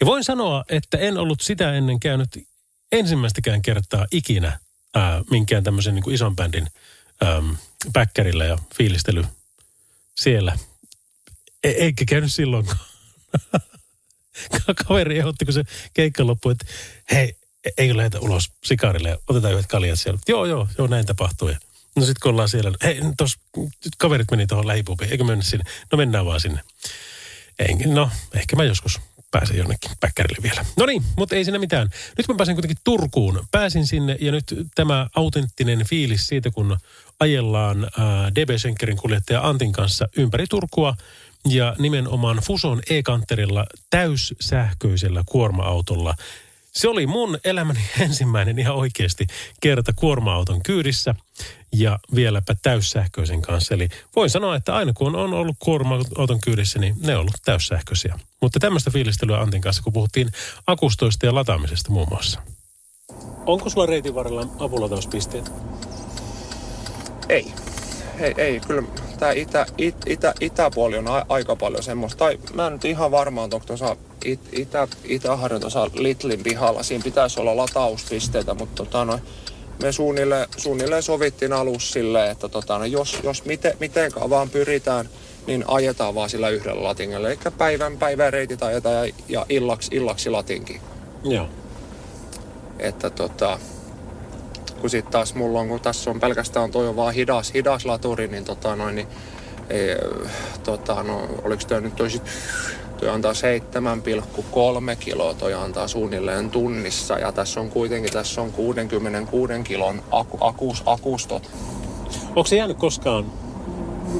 Ja 0.00 0.06
voin 0.06 0.24
sanoa, 0.24 0.64
että 0.68 0.98
en 0.98 1.18
ollut 1.18 1.40
sitä 1.40 1.74
ennen 1.74 2.00
käynyt 2.00 2.28
ensimmäistäkään 2.92 3.62
kertaa 3.62 4.06
ikinä 4.10 4.60
ää, 4.94 5.22
minkään 5.30 5.64
tämmöisen 5.64 5.94
niin 5.94 6.02
kuin 6.02 6.14
ison 6.14 6.36
bändin 6.36 6.66
päkkärillä 7.92 8.44
ja 8.44 8.58
fiilistely 8.76 9.24
siellä. 10.16 10.58
E- 11.64 11.68
eikä 11.68 12.04
käynyt 12.04 12.32
silloin, 12.32 12.66
kaveri 14.88 15.18
ehdotti, 15.18 15.44
kun 15.44 15.54
se 15.54 15.64
keikka 15.94 16.26
loppui, 16.26 16.52
että 16.52 16.66
hei, 17.10 17.36
eikö 17.78 17.96
lähetä 17.96 18.20
ulos 18.20 18.52
sikarille 18.64 19.08
ja 19.08 19.18
otetaan 19.28 19.52
yhdet 19.52 19.66
kaljat 19.66 20.00
siellä. 20.00 20.20
Joo, 20.28 20.44
joo, 20.44 20.68
joo, 20.78 20.86
näin 20.86 21.06
tapahtuu. 21.06 21.48
Ja 21.48 21.58
no 21.96 22.02
sitten 22.02 22.20
kun 22.22 22.30
ollaan 22.30 22.48
siellä, 22.48 22.72
hei, 22.82 23.00
tos, 23.16 23.34
kaverit 23.98 24.30
meni 24.30 24.46
tuohon 24.46 24.66
lähipubiin, 24.66 25.10
eikö 25.10 25.24
mennä 25.24 25.44
sinne? 25.44 25.64
No 25.92 25.98
mennään 25.98 26.26
vaan 26.26 26.40
sinne. 26.40 26.60
En, 27.58 27.94
no, 27.94 28.10
ehkä 28.34 28.56
mä 28.56 28.64
joskus 28.64 29.00
pääsen 29.30 29.56
jonnekin 29.56 29.90
päkkärille 30.00 30.42
vielä. 30.42 30.64
No 30.76 30.86
niin, 30.86 31.02
mutta 31.16 31.34
ei 31.34 31.44
siinä 31.44 31.58
mitään. 31.58 31.88
Nyt 32.18 32.28
mä 32.28 32.34
pääsen 32.34 32.54
kuitenkin 32.54 32.76
Turkuun. 32.84 33.46
Pääsin 33.50 33.86
sinne 33.86 34.16
ja 34.20 34.32
nyt 34.32 34.54
tämä 34.74 35.06
autenttinen 35.16 35.86
fiilis 35.86 36.26
siitä, 36.26 36.50
kun 36.50 36.76
ajellaan 37.20 37.86
ää, 37.98 38.34
DB 38.34 38.50
Schenkerin 38.58 38.96
kuljettaja 38.96 39.48
Antin 39.48 39.72
kanssa 39.72 40.08
ympäri 40.16 40.46
Turkua 40.46 40.96
ja 41.48 41.76
nimenomaan 41.78 42.36
Fuson 42.36 42.82
e-kanterilla 42.90 43.66
täyssähköisellä 43.90 45.22
kuorma-autolla 45.26 46.14
se 46.74 46.88
oli 46.88 47.06
mun 47.06 47.38
elämäni 47.44 47.80
ensimmäinen 48.00 48.58
ihan 48.58 48.74
oikeasti 48.74 49.26
kerta 49.60 49.92
kuorma-auton 49.96 50.62
kyydissä 50.62 51.14
ja 51.72 51.98
vieläpä 52.14 52.54
täyssähköisen 52.62 53.42
kanssa. 53.42 53.74
Eli 53.74 53.88
voin 54.16 54.30
sanoa, 54.30 54.56
että 54.56 54.74
aina 54.74 54.92
kun 54.92 55.16
on 55.16 55.34
ollut 55.34 55.56
kuorma-auton 55.58 56.40
kyydissä, 56.40 56.78
niin 56.78 56.94
ne 57.00 57.14
on 57.14 57.20
ollut 57.20 57.34
täyssähköisiä. 57.44 58.18
Mutta 58.40 58.60
tämmöistä 58.60 58.90
fiilistelyä 58.90 59.40
Antin 59.40 59.60
kanssa, 59.60 59.82
kun 59.82 59.92
puhuttiin 59.92 60.30
akustoista 60.66 61.26
ja 61.26 61.34
lataamisesta 61.34 61.90
muun 61.90 62.08
muassa. 62.10 62.40
Onko 63.46 63.70
sulla 63.70 63.86
reitin 63.86 64.14
varrella 64.14 64.48
apulatauspisteet? 64.58 65.52
Ei. 67.28 67.52
Ei, 68.20 68.34
ei 68.36 68.60
kyllä 68.60 68.82
tämä 69.18 69.32
itä, 69.32 69.66
it, 69.78 69.96
itä, 70.06 70.34
itäpuoli 70.40 70.98
on 70.98 71.08
a, 71.08 71.26
aika 71.28 71.56
paljon 71.56 71.82
semmoista. 71.82 72.18
Tai 72.18 72.38
mä 72.54 72.66
en 72.66 72.72
nyt 72.72 72.84
ihan 72.84 73.10
varmaan, 73.10 73.50
onko 73.54 73.66
tuossa 73.66 73.96
it, 74.24 74.40
itä, 74.52 74.88
Itäharjun 75.04 75.60
tuossa 75.60 75.90
Litlin 75.94 76.42
pihalla. 76.42 76.82
Siinä 76.82 77.04
pitäisi 77.04 77.40
olla 77.40 77.56
latauspisteitä, 77.56 78.54
mutta 78.54 78.84
tota, 78.84 79.04
no, 79.04 79.20
me 79.82 79.92
suunnilleen, 79.92 80.48
suunnilleen 80.56 81.02
sovittiin 81.02 81.52
alussa 81.52 81.92
silleen, 81.92 82.30
että 82.30 82.48
tota, 82.48 82.78
no, 82.78 82.84
jos, 82.84 83.18
jos 83.22 83.44
miten, 83.44 83.76
mitenkään 83.80 84.30
vaan 84.30 84.50
pyritään, 84.50 85.08
niin 85.46 85.64
ajetaan 85.66 86.14
vaan 86.14 86.30
sillä 86.30 86.48
yhdellä 86.48 86.82
latingella. 86.82 87.28
Eli 87.28 87.38
päivän 87.58 87.98
päivän 87.98 88.32
reitit 88.32 88.62
ajetaan 88.62 89.08
ja, 89.08 89.14
ja 89.28 89.46
illaksi, 89.48 89.96
illaksi 89.96 90.30
latinkin. 90.30 90.80
Joo. 91.24 91.48
Että 92.78 93.10
tota, 93.10 93.58
kun 94.84 94.90
sitten 94.90 95.12
taas 95.12 95.34
mulla 95.34 95.60
on, 95.60 95.68
kun 95.68 95.80
tässä 95.80 96.10
on 96.10 96.20
pelkästään 96.20 96.70
toi 96.70 96.88
on 96.88 96.96
vaan 96.96 97.14
hidas, 97.14 97.54
hidas 97.54 97.84
laturi, 97.84 98.28
niin 98.28 98.44
tota 98.44 98.76
noin, 98.76 98.94
niin 98.94 99.08
ei, 99.70 99.88
tota, 100.64 101.02
no, 101.02 101.28
oliko 101.44 101.62
toi 101.68 101.80
nyt 101.80 101.96
toi 101.96 102.10
sit, 102.10 102.22
toi 102.96 103.08
antaa 103.08 103.32
7,3 103.32 104.96
kiloa, 105.00 105.34
toi 105.34 105.54
antaa 105.54 105.88
suunnilleen 105.88 106.50
tunnissa 106.50 107.18
ja 107.18 107.32
tässä 107.32 107.60
on 107.60 107.70
kuitenkin, 107.70 108.12
tässä 108.12 108.42
on 108.42 108.52
66 108.52 109.52
kilon 109.64 110.02
aku, 110.10 110.38
akus, 110.40 110.82
akustot. 110.86 111.50
Onko 112.28 112.44
se 112.44 112.56
jäänyt 112.56 112.78
koskaan 112.78 113.24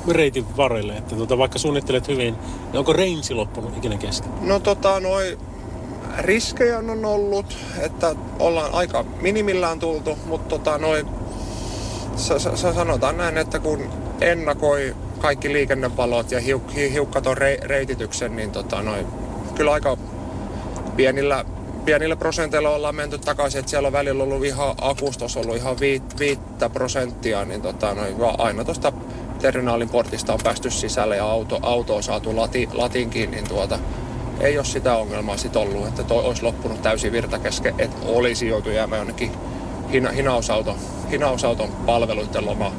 reitin 0.09 0.56
varrelle, 0.56 0.97
että 0.97 1.14
tuota, 1.14 1.38
vaikka 1.38 1.59
suunnittelet 1.59 2.09
hyvin, 2.09 2.35
niin 2.73 2.78
onko 2.78 2.92
range 2.92 3.35
loppunut 3.35 3.76
ikinä 3.76 3.97
kesken? 3.97 4.30
No 4.40 4.61
tota, 4.61 5.00
noin 5.00 5.38
riskejä 6.18 6.78
on 6.78 7.04
ollut, 7.04 7.56
että 7.80 8.14
ollaan 8.38 8.75
aika 8.75 9.04
minimillään 9.21 9.78
tultu, 9.78 10.18
mutta 10.26 10.49
tota, 10.49 10.78
noin, 10.78 11.06
sa, 12.16 12.38
sa, 12.38 12.75
sanotaan 12.75 13.16
näin, 13.16 13.38
että 13.38 13.59
kun 13.59 13.90
ennakoi 14.21 14.94
kaikki 15.18 15.52
liikennevalot 15.52 16.30
ja 16.30 16.40
hiuk, 16.40 16.75
hiukkat 16.75 17.26
on 17.26 17.37
re, 17.37 17.59
reitityksen, 17.62 18.37
niin 18.37 18.50
tota, 18.50 18.83
noin, 18.83 19.06
kyllä 19.54 19.73
aika 19.73 19.97
pienillä, 20.97 21.44
pienillä 21.85 22.16
prosenteilla 22.16 22.71
ollaan 22.71 22.94
menty 22.94 23.18
takaisin, 23.18 23.59
että 23.59 23.71
siellä 23.71 23.87
on 23.87 23.92
välillä 23.92 24.23
ollut 24.23 24.44
ihan 24.44 24.75
akustos 24.80 25.37
ollut 25.37 25.56
ihan 25.56 25.80
viit, 25.80 26.18
viittä 26.18 26.68
prosenttia, 26.68 27.44
niin 27.44 27.62
tota, 27.62 27.94
noin, 27.94 28.14
aina 28.38 28.64
tuosta 28.64 28.92
terminaalin 29.38 29.88
portista 29.88 30.33
on 30.33 30.40
päästy 30.44 30.71
sisälle 30.71 31.16
ja 31.16 31.25
auto, 31.25 31.59
auto 31.62 31.97
on 31.97 32.02
saatu 32.02 32.37
lati, 32.37 32.68
latinkin, 32.73 33.30
niin 33.30 33.49
tuota, 33.49 33.78
ei 34.40 34.58
ole 34.58 34.64
sitä 34.64 34.96
ongelmaa 34.96 35.36
sit 35.36 35.56
ollut, 35.56 35.86
että 35.86 36.02
toi 36.02 36.24
olisi 36.24 36.42
loppunut 36.42 36.82
täysin 36.82 37.12
virta 37.12 37.38
kesken, 37.38 37.74
että 37.78 37.96
olisi 38.06 38.48
joutu 38.48 38.70
jäämään 38.70 38.98
jonnekin 38.98 39.30
hina, 39.92 40.10
hinausauton, 40.10 40.76
hinausauton 41.10 41.68
palveluiden 41.86 42.46
loma. 42.46 42.72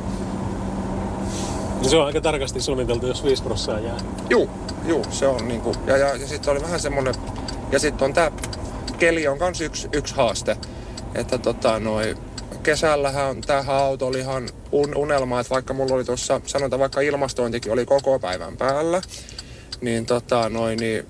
Niin 1.79 1.89
se 1.89 1.97
on 1.97 2.05
aika 2.05 2.21
tarkasti 2.21 2.61
suunniteltu, 2.61 3.07
jos 3.07 3.23
5 3.23 3.43
prosenttia 3.43 3.89
jää. 3.89 3.97
Juu, 4.29 4.49
juu, 4.85 5.05
se 5.09 5.27
on 5.27 5.47
niinku, 5.47 5.75
ja, 5.87 5.97
ja, 5.97 6.15
ja 6.15 6.27
sitten 6.27 6.51
oli 6.51 6.61
vähän 6.61 6.79
semmonen, 6.79 7.15
ja 7.71 7.79
sitten 7.79 8.05
on 8.05 8.13
tää 8.13 8.31
keli 8.99 9.27
on 9.27 9.39
kans 9.39 9.61
yksi, 9.61 9.87
yksi 9.93 10.15
haaste, 10.15 10.57
että 11.15 11.37
tota 11.37 11.79
noi, 11.79 12.15
kesällähän 12.63 13.41
tähän 13.41 13.75
auto 13.75 14.07
oli 14.07 14.19
ihan 14.19 14.49
un, 14.71 14.95
unelma, 14.95 15.39
että 15.39 15.53
vaikka 15.53 15.73
mulla 15.73 15.95
oli 15.95 16.03
tuossa, 16.03 16.41
sanotaan 16.45 16.79
vaikka 16.79 17.01
ilmastointikin 17.01 17.71
oli 17.71 17.85
koko 17.85 18.19
päivän 18.19 18.57
päällä, 18.57 19.01
niin 19.81 20.05
tota 20.05 20.49
noin, 20.49 20.79
niin 20.79 21.05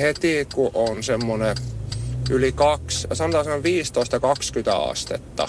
heti 0.00 0.48
kun 0.54 0.70
on 0.74 1.02
semmonen 1.02 1.56
yli 2.30 2.52
kaksi, 2.52 3.08
sanotaan 3.12 3.44
semmoinen 3.44 3.84
15-20 4.74 4.90
astetta, 4.90 5.48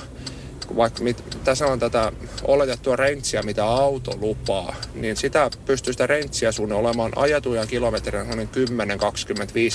vaikka 0.76 1.04
mit, 1.04 1.24
tässä 1.44 1.66
on 1.66 1.80
tätä 1.80 2.12
oletettua 2.44 2.96
rentsiä, 2.96 3.42
mitä 3.42 3.66
auto 3.66 4.18
lupaa, 4.22 4.76
niin 4.94 5.18
sitä 5.18 5.50
pystyy 5.66 5.94
sitä 5.94 6.08
rentsiä 6.08 6.52
sun 6.52 6.72
olemaan 6.72 7.12
ajatuja 7.16 7.66
kilometrin 7.66 8.22
10-25 8.26 8.28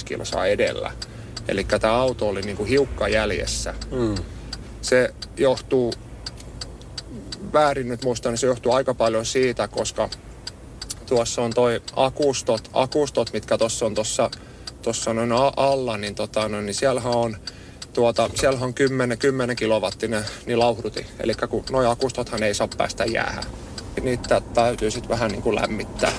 kilsaa 0.05 0.47
edellä. 0.47 0.93
Eli 1.49 1.65
tämä 1.65 1.95
auto 1.95 2.29
oli 2.29 2.41
niinku 2.43 2.65
hiukka 2.65 3.09
jäljessä. 3.09 3.75
Mm. 3.91 4.15
Se 4.83 5.15
johtuu, 5.37 5.93
väärin 7.53 7.89
nyt 7.89 8.05
muistan, 8.05 8.33
niin 8.33 8.39
se 8.39 8.47
johtuu 8.47 8.73
aika 8.73 8.95
paljon 8.95 9.27
siitä, 9.27 9.69
koska 9.69 10.09
tuossa 11.07 11.43
on 11.43 11.51
toi 11.55 11.83
akustot, 11.97 12.71
akustot 12.73 13.33
mitkä 13.33 13.59
tuossa 13.59 13.87
on 13.87 13.95
tuossa 13.95 14.31
tossa 14.85 15.15
noin 15.15 15.33
alla, 15.57 15.97
niin, 15.97 16.15
tota, 16.15 16.49
no, 16.49 16.61
niin 16.61 16.75
siellähän 16.75 17.13
on 17.13 17.37
tuota, 17.93 18.31
siellähän 18.35 18.67
on 18.67 18.75
10, 18.75 19.19
10 19.19 19.57
kilowattinen 19.57 20.25
niin 20.47 20.59
lauhdutin. 20.59 21.07
Eli 21.21 21.35
kun 21.49 21.65
nuo 21.71 21.91
akustothan 21.91 22.43
ei 22.43 22.55
saa 22.55 22.69
päästä 22.77 23.05
jäähän. 23.05 23.45
Niitä 24.03 24.43
täytyy 24.55 24.91
sitten 24.91 25.11
vähän 25.11 25.31
niin 25.31 25.43
kuin 25.43 25.57
lämmittää. 25.57 26.13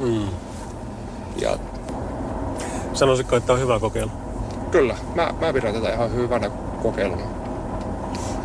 Mm. 0.00 0.28
Ja 1.36 1.58
Sanoisitko, 2.94 3.36
että 3.36 3.52
on 3.52 3.60
hyvä 3.60 3.80
kokeilu? 3.80 4.10
kyllä, 4.70 4.96
mä, 5.14 5.34
mä 5.40 5.52
pidän 5.52 5.74
tätä 5.74 5.92
ihan 5.92 6.14
hyvänä 6.14 6.50
kokeiluna. 6.82 7.22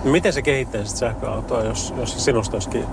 Miten 0.03 0.33
se 0.33 0.41
kehittää 0.41 0.85
sit 0.85 0.97
sähköautoa, 0.97 1.63
jos, 1.63 1.93
jos 1.97 2.25
sinusta 2.25 2.55
olisi 2.55 2.69
kiinni? 2.69 2.89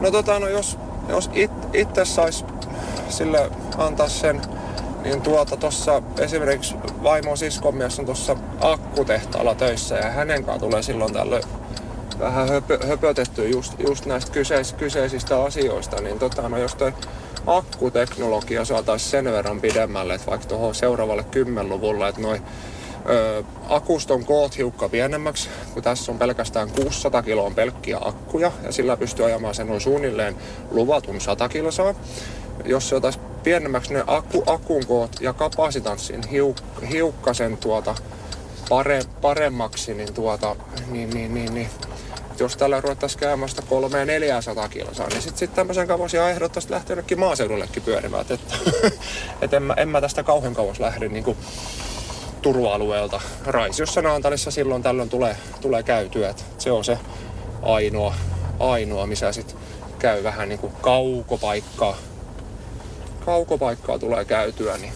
No 0.00 0.10
tota, 0.10 0.38
no 0.38 0.48
jos, 0.48 0.78
jos 1.08 1.30
it, 1.32 1.50
itse 1.72 2.04
sais 2.04 2.44
sille 3.08 3.50
antaa 3.78 4.08
sen, 4.08 4.40
niin 5.02 5.22
tuota 5.22 5.56
tossa 5.56 6.02
esimerkiksi 6.18 6.74
vaimo 7.02 7.36
siskomies 7.36 7.98
on 7.98 8.06
tuossa 8.06 8.36
akkutehtaalla 8.60 9.54
töissä 9.54 9.94
ja 9.94 10.10
hänen 10.10 10.44
kanssa 10.44 10.60
tulee 10.60 10.82
silloin 10.82 11.12
tällöin 11.12 11.42
vähän 12.18 12.48
höpö, 12.48 12.78
höpötetty 12.86 13.48
just, 13.48 13.74
just 13.78 14.06
näistä 14.06 14.32
kyseis, 14.32 14.72
kyseisistä 14.72 15.42
asioista, 15.42 16.00
niin 16.00 16.18
tota, 16.18 16.48
no 16.48 16.58
jos 16.58 16.74
toi 16.74 16.92
akkuteknologia 17.46 18.64
saataisiin 18.64 19.10
sen 19.10 19.24
verran 19.24 19.60
pidemmälle, 19.60 20.14
että 20.14 20.26
vaikka 20.26 20.46
tuohon 20.46 20.74
seuraavalle 20.74 21.24
kymmenluvulle, 21.24 22.08
että 22.08 22.20
noi 22.20 22.40
ö, 23.08 23.44
akuston 23.68 24.24
koot 24.24 24.56
hiukka 24.56 24.88
pienemmäksi, 24.88 25.48
kun 25.74 25.82
tässä 25.82 26.12
on 26.12 26.18
pelkästään 26.18 26.70
600 26.70 27.22
kiloa 27.22 27.50
pelkkiä 27.50 27.98
akkuja 28.00 28.52
ja 28.62 28.72
sillä 28.72 28.96
pystyy 28.96 29.24
ajamaan 29.24 29.54
sen 29.54 29.66
noin 29.66 29.80
suunnilleen 29.80 30.36
luvatun 30.70 31.20
100 31.20 31.48
kilsaa. 31.48 31.94
Jos 32.64 32.88
se 32.88 32.96
otaisi 32.96 33.18
pienemmäksi 33.42 33.94
ne 33.94 34.04
akku, 34.06 34.42
akun 34.46 34.86
koot 34.86 35.16
ja 35.20 35.32
kapasitanssin 35.32 36.28
hiuk, 36.28 36.56
hiukkasen 36.90 37.56
tuota 37.56 37.94
pare, 38.68 39.02
paremmaksi, 39.20 39.94
niin, 39.94 40.14
tuota, 40.14 40.56
niin, 40.90 41.10
niin, 41.10 41.34
niin, 41.34 41.54
niin 41.54 41.68
jos 42.38 42.56
tällä 42.56 42.80
ruvettaisiin 42.80 43.20
käymään 43.20 43.48
sitä 43.48 43.62
300-400 44.66 44.68
kilsaa, 44.68 45.08
niin 45.08 45.22
sitten 45.22 45.38
sit 45.38 45.54
tämmöisen 45.54 45.98
voisi 45.98 46.16
ihan 46.16 46.30
ehdottomasti 46.30 46.72
lähteä 46.72 46.92
jonnekin 46.94 47.20
maaseudullekin 47.20 47.82
pyörimään. 47.82 48.26
Että, 48.30 48.54
et 49.42 49.54
en, 49.54 49.62
mä, 49.62 49.74
en 49.76 49.88
mä 49.88 50.00
tästä 50.00 50.22
kauhean 50.22 50.54
kauas 50.54 50.80
lähde 50.80 51.08
niin 51.08 51.24
kuin 51.24 51.36
Turun 52.42 52.72
alueelta. 52.72 53.20
Raisiossa 53.46 54.02
Naantalissa 54.02 54.50
silloin 54.50 54.82
tällöin 54.82 55.08
tulee, 55.08 55.36
tulee 55.60 55.82
käytyä. 55.82 56.28
Et 56.28 56.44
se 56.58 56.72
on 56.72 56.84
se 56.84 56.98
ainoa, 57.62 58.14
ainoa 58.58 59.06
missä 59.06 59.32
sitten 59.32 59.56
käy 59.98 60.22
vähän 60.22 60.48
niin 60.48 60.58
kuin 60.58 60.72
kaukopaikkaa. 60.80 61.96
Kaukopaikkaa 63.24 63.98
tulee 63.98 64.24
käytyä, 64.24 64.78
niin 64.78 64.92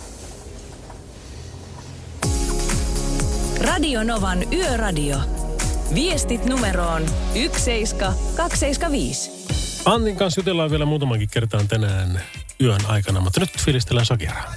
Radio 3.60 4.04
Novan 4.04 4.52
Yöradio. 4.52 5.16
Viestit 5.94 6.44
numeroon 6.44 7.06
17275. 7.34 9.30
Antin 9.84 10.16
kanssa 10.16 10.40
jutellaan 10.40 10.70
vielä 10.70 10.84
muutamankin 10.84 11.28
kertaan 11.32 11.68
tänään 11.68 12.22
yön 12.60 12.80
aikana, 12.88 13.20
mutta 13.20 13.40
nyt 13.40 13.50
fiilistellään 13.64 14.06
Sakiraa. 14.06 14.54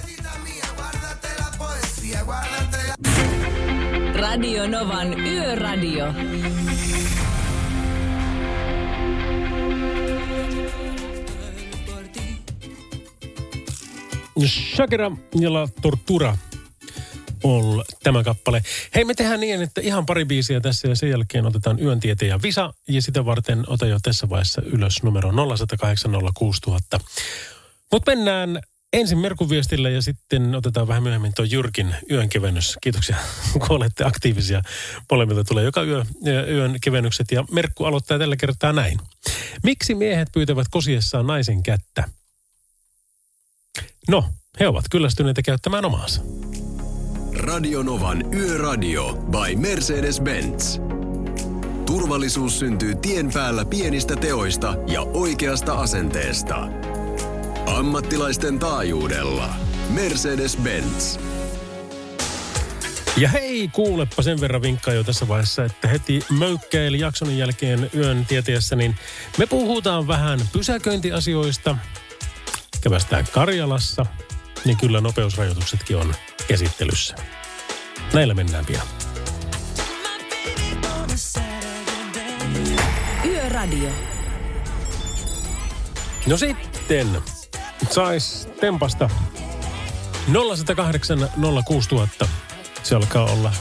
Radio 4.14 4.68
Novan 4.68 5.20
Yöradio. 5.20 6.06
Shakira 14.48 15.10
ja 15.40 15.52
La 15.52 15.68
Tortura 15.82 16.36
all 17.44 17.82
tämä 18.02 18.24
kappale. 18.24 18.62
Hei, 18.94 19.04
me 19.04 19.14
tehdään 19.14 19.40
niin, 19.40 19.62
että 19.62 19.80
ihan 19.80 20.06
pari 20.06 20.24
biisiä 20.24 20.60
tässä 20.60 20.88
ja 20.88 20.96
sen 20.96 21.10
jälkeen 21.10 21.46
otetaan 21.46 21.80
yön 21.82 22.00
ja 22.28 22.42
visa. 22.42 22.74
Ja 22.88 23.02
sitä 23.02 23.24
varten 23.24 23.64
ota 23.66 23.86
jo 23.86 23.98
tässä 24.02 24.28
vaiheessa 24.28 24.62
ylös 24.64 25.02
numero 25.02 25.30
0806000. 25.30 25.34
Mutta 27.92 28.10
mennään 28.10 28.60
ensin 28.92 29.18
Merkun 29.18 29.50
viestille 29.50 29.90
ja 29.90 30.02
sitten 30.02 30.54
otetaan 30.54 30.88
vähän 30.88 31.02
myöhemmin 31.02 31.32
tuo 31.34 31.44
Jyrkin 31.44 31.94
yön 32.10 32.28
kevennys. 32.28 32.78
Kiitoksia, 32.80 33.16
kun 33.52 33.76
olette 33.76 34.04
aktiivisia. 34.04 34.62
Molemmilta 35.10 35.44
tulee 35.44 35.64
joka 35.64 35.82
yö 35.82 36.04
yön 36.48 36.76
kevennykset 36.80 37.26
ja 37.32 37.44
Merkku 37.50 37.84
aloittaa 37.84 38.18
tällä 38.18 38.36
kertaa 38.36 38.72
näin. 38.72 38.98
Miksi 39.62 39.94
miehet 39.94 40.28
pyytävät 40.32 40.66
kosiessaan 40.70 41.26
naisen 41.26 41.62
kättä? 41.62 42.19
No, 44.10 44.24
he 44.60 44.68
ovat 44.68 44.84
kyllästyneitä 44.90 45.42
käyttämään 45.42 45.84
omaansa. 45.84 46.22
Radionovan 47.36 48.34
Yöradio 48.34 49.12
by 49.14 49.56
Mercedes-Benz. 49.56 50.80
Turvallisuus 51.86 52.58
syntyy 52.58 52.94
tien 52.94 53.32
päällä 53.32 53.64
pienistä 53.64 54.16
teoista 54.16 54.74
ja 54.86 55.00
oikeasta 55.00 55.74
asenteesta. 55.74 56.68
Ammattilaisten 57.66 58.58
taajuudella. 58.58 59.54
Mercedes-Benz. 59.94 61.20
Ja 63.16 63.28
hei, 63.28 63.68
kuulepa 63.68 64.22
sen 64.22 64.40
verran 64.40 64.62
vinkkaa 64.62 64.94
jo 64.94 65.04
tässä 65.04 65.28
vaiheessa, 65.28 65.64
että 65.64 65.88
heti 65.88 66.20
möykkäili 66.38 67.00
jakson 67.00 67.38
jälkeen 67.38 67.90
yön 67.94 68.26
tieteessä, 68.26 68.76
niin 68.76 68.96
me 69.38 69.46
puhutaan 69.46 70.06
vähän 70.08 70.40
pysäköintiasioista, 70.52 71.76
kävästään 72.80 73.26
Karjalassa, 73.32 74.06
niin 74.64 74.76
kyllä 74.76 75.00
nopeusrajoituksetkin 75.00 75.96
on 75.96 76.14
käsittelyssä. 76.48 77.14
Näillä 78.12 78.34
mennään 78.34 78.66
pian. 78.66 78.86
Yöradio. 83.24 83.90
No 86.26 86.36
sitten 86.36 87.22
sais 87.90 88.48
tempasta 88.60 89.10
0108 90.32 91.30
06000. 91.64 92.28
Se 92.82 92.94
alkaa 92.94 93.24
olla 93.24 93.52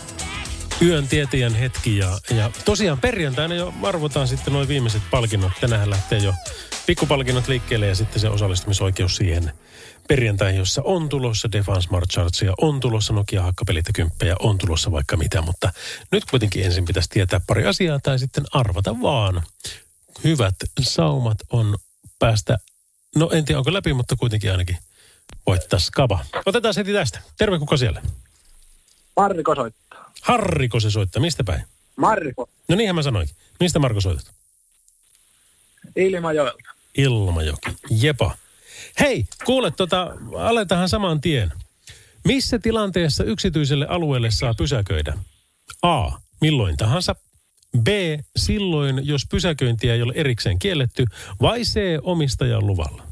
yön 0.81 1.07
tietäjän 1.07 1.55
hetki 1.55 1.97
ja, 1.97 2.19
ja 2.29 2.51
tosiaan 2.65 2.99
perjantaina 2.99 3.55
jo 3.55 3.73
arvotaan 3.83 4.27
sitten 4.27 4.53
noin 4.53 4.67
viimeiset 4.67 5.01
palkinnot. 5.11 5.51
Tänään 5.61 5.89
lähtee 5.89 6.19
jo 6.19 6.33
pikkupalkinnot 6.85 7.47
liikkeelle 7.47 7.87
ja 7.87 7.95
sitten 7.95 8.19
se 8.19 8.29
osallistumisoikeus 8.29 9.15
siihen 9.15 9.53
perjantaihin, 10.07 10.59
jossa 10.59 10.81
on 10.85 11.09
tulossa 11.09 11.51
Defan 11.51 11.81
Smart 11.81 12.09
Chartsia, 12.09 12.53
on 12.61 12.79
tulossa 12.79 13.13
Nokia 13.13 13.43
hakkapelit 13.43 13.87
ja 13.87 13.93
kymppejä, 13.93 14.35
on 14.39 14.57
tulossa 14.57 14.91
vaikka 14.91 15.17
mitä, 15.17 15.41
mutta 15.41 15.73
nyt 16.11 16.25
kuitenkin 16.25 16.65
ensin 16.65 16.85
pitäisi 16.85 17.09
tietää 17.09 17.41
pari 17.47 17.65
asiaa 17.65 17.99
tai 18.03 18.19
sitten 18.19 18.43
arvata 18.51 19.01
vaan. 19.01 19.43
Hyvät 20.23 20.55
saumat 20.81 21.37
on 21.49 21.77
päästä, 22.19 22.57
no 23.15 23.29
en 23.33 23.45
tiedä 23.45 23.59
onko 23.59 23.73
läpi, 23.73 23.93
mutta 23.93 24.15
kuitenkin 24.15 24.51
ainakin 24.51 24.77
voittaa 25.47 25.79
skaba. 25.79 26.25
Otetaan 26.45 26.73
heti 26.77 26.93
tästä. 26.93 27.19
Terve 27.37 27.59
kuka 27.59 27.77
siellä? 27.77 28.01
Marko 29.15 29.55
soittaa. 29.55 29.78
Harriko 30.21 30.79
se 30.79 30.91
soittaa, 30.91 31.21
mistä 31.21 31.43
päin? 31.43 31.63
Marko 31.95 32.49
No 32.67 32.75
niinhän 32.75 32.95
mä 32.95 33.01
sanoinkin. 33.01 33.35
Mistä 33.59 33.79
Marko 33.79 34.01
soitat? 34.01 34.31
Ilmajoelta. 35.95 36.69
Ilmajoki. 36.97 37.69
Jepa. 37.89 38.37
Hei, 38.99 39.25
kuule, 39.45 39.71
tota, 39.71 40.13
aletaan 40.37 40.89
saman 40.89 41.21
tien. 41.21 41.51
Missä 42.25 42.59
tilanteessa 42.59 43.23
yksityiselle 43.23 43.85
alueelle 43.89 44.31
saa 44.31 44.53
pysäköidä? 44.53 45.17
A. 45.81 46.11
Milloin 46.41 46.77
tahansa. 46.77 47.15
B. 47.77 47.87
Silloin, 48.35 49.07
jos 49.07 49.25
pysäköintiä 49.31 49.93
ei 49.93 50.01
ole 50.01 50.13
erikseen 50.15 50.59
kielletty. 50.59 51.05
Vai 51.41 51.61
C. 51.61 51.79
Omistajan 52.01 52.67
luvalla? 52.67 53.03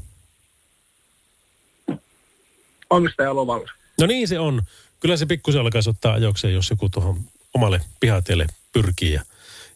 Omistaja 2.90 3.34
luvalla. 3.34 3.70
No 4.00 4.06
niin 4.06 4.28
se 4.28 4.38
on. 4.38 4.62
Kyllä 5.00 5.16
se 5.16 5.26
pikkusen 5.26 5.60
alkaisi 5.60 5.90
ottaa 5.90 6.12
ajokseen, 6.12 6.54
jos 6.54 6.70
joku 6.70 6.88
tuohon 6.88 7.20
omalle 7.54 7.80
pihateelle 8.00 8.46
pyrkii 8.72 9.12
ja, 9.12 9.22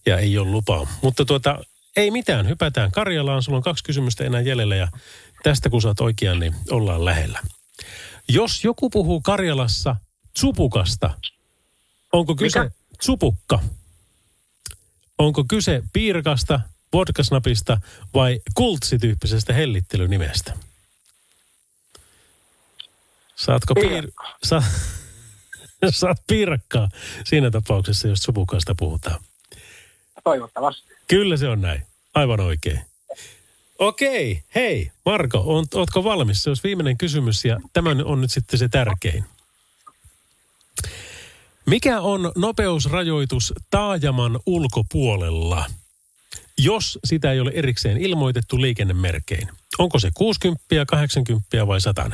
ja 0.06 0.18
ei 0.18 0.38
ole 0.38 0.50
lupaa. 0.50 0.86
Mutta 1.02 1.24
tuota, 1.24 1.64
ei 1.96 2.10
mitään. 2.10 2.48
Hypätään 2.48 2.90
Karjalaan. 2.90 3.42
Sulla 3.42 3.56
on 3.56 3.62
kaksi 3.62 3.84
kysymystä 3.84 4.24
enää 4.24 4.40
jäljellä 4.40 4.76
ja 4.76 4.88
tästä 5.42 5.70
kun 5.70 5.82
saat 5.82 6.00
oikean, 6.00 6.40
niin 6.40 6.54
ollaan 6.70 7.04
lähellä. 7.04 7.40
Jos 8.28 8.64
joku 8.64 8.90
puhuu 8.90 9.20
Karjalassa 9.20 9.96
tsupukasta, 10.34 11.10
onko 12.12 12.36
kyse 12.36 12.58
Mikä? 12.60 12.74
tsupukka? 12.98 13.58
Onko 15.18 15.44
kyse 15.48 15.82
piirkasta, 15.92 16.60
vodkasnapista 16.92 17.80
vai 18.14 18.40
kultsityyppisestä 18.54 19.52
hellittelynimestä? 19.52 20.52
Saatko 23.36 23.74
piir... 23.74 24.10
Sa... 24.44 24.62
Saat 25.90 26.22
piirakkaa 26.26 26.88
siinä 27.24 27.50
tapauksessa, 27.50 28.08
jos 28.08 28.20
tsupukasta 28.20 28.74
puhutaan. 28.78 29.20
Toivottavasti. 30.24 30.92
Kyllä 31.08 31.36
se 31.36 31.48
on 31.48 31.60
näin. 31.60 31.82
Aivan 32.14 32.40
oikein. 32.40 32.80
Okei, 33.78 34.42
hei 34.54 34.90
Marko, 35.04 35.42
on, 35.46 35.66
ootko 35.74 36.04
valmis? 36.04 36.42
Se 36.42 36.50
olisi 36.50 36.62
viimeinen 36.62 36.98
kysymys 36.98 37.44
ja 37.44 37.60
tämä 37.72 37.90
on 38.04 38.20
nyt 38.20 38.32
sitten 38.32 38.58
se 38.58 38.68
tärkein. 38.68 39.24
Mikä 41.66 42.00
on 42.00 42.32
nopeusrajoitus 42.36 43.54
taajaman 43.70 44.40
ulkopuolella, 44.46 45.66
jos 46.58 46.98
sitä 47.04 47.32
ei 47.32 47.40
ole 47.40 47.50
erikseen 47.54 47.96
ilmoitettu 47.96 48.60
liikennemerkein? 48.60 49.48
Onko 49.78 49.98
se 49.98 50.10
60, 50.14 50.64
80 50.86 51.66
vai 51.66 51.80
100? 51.80 52.10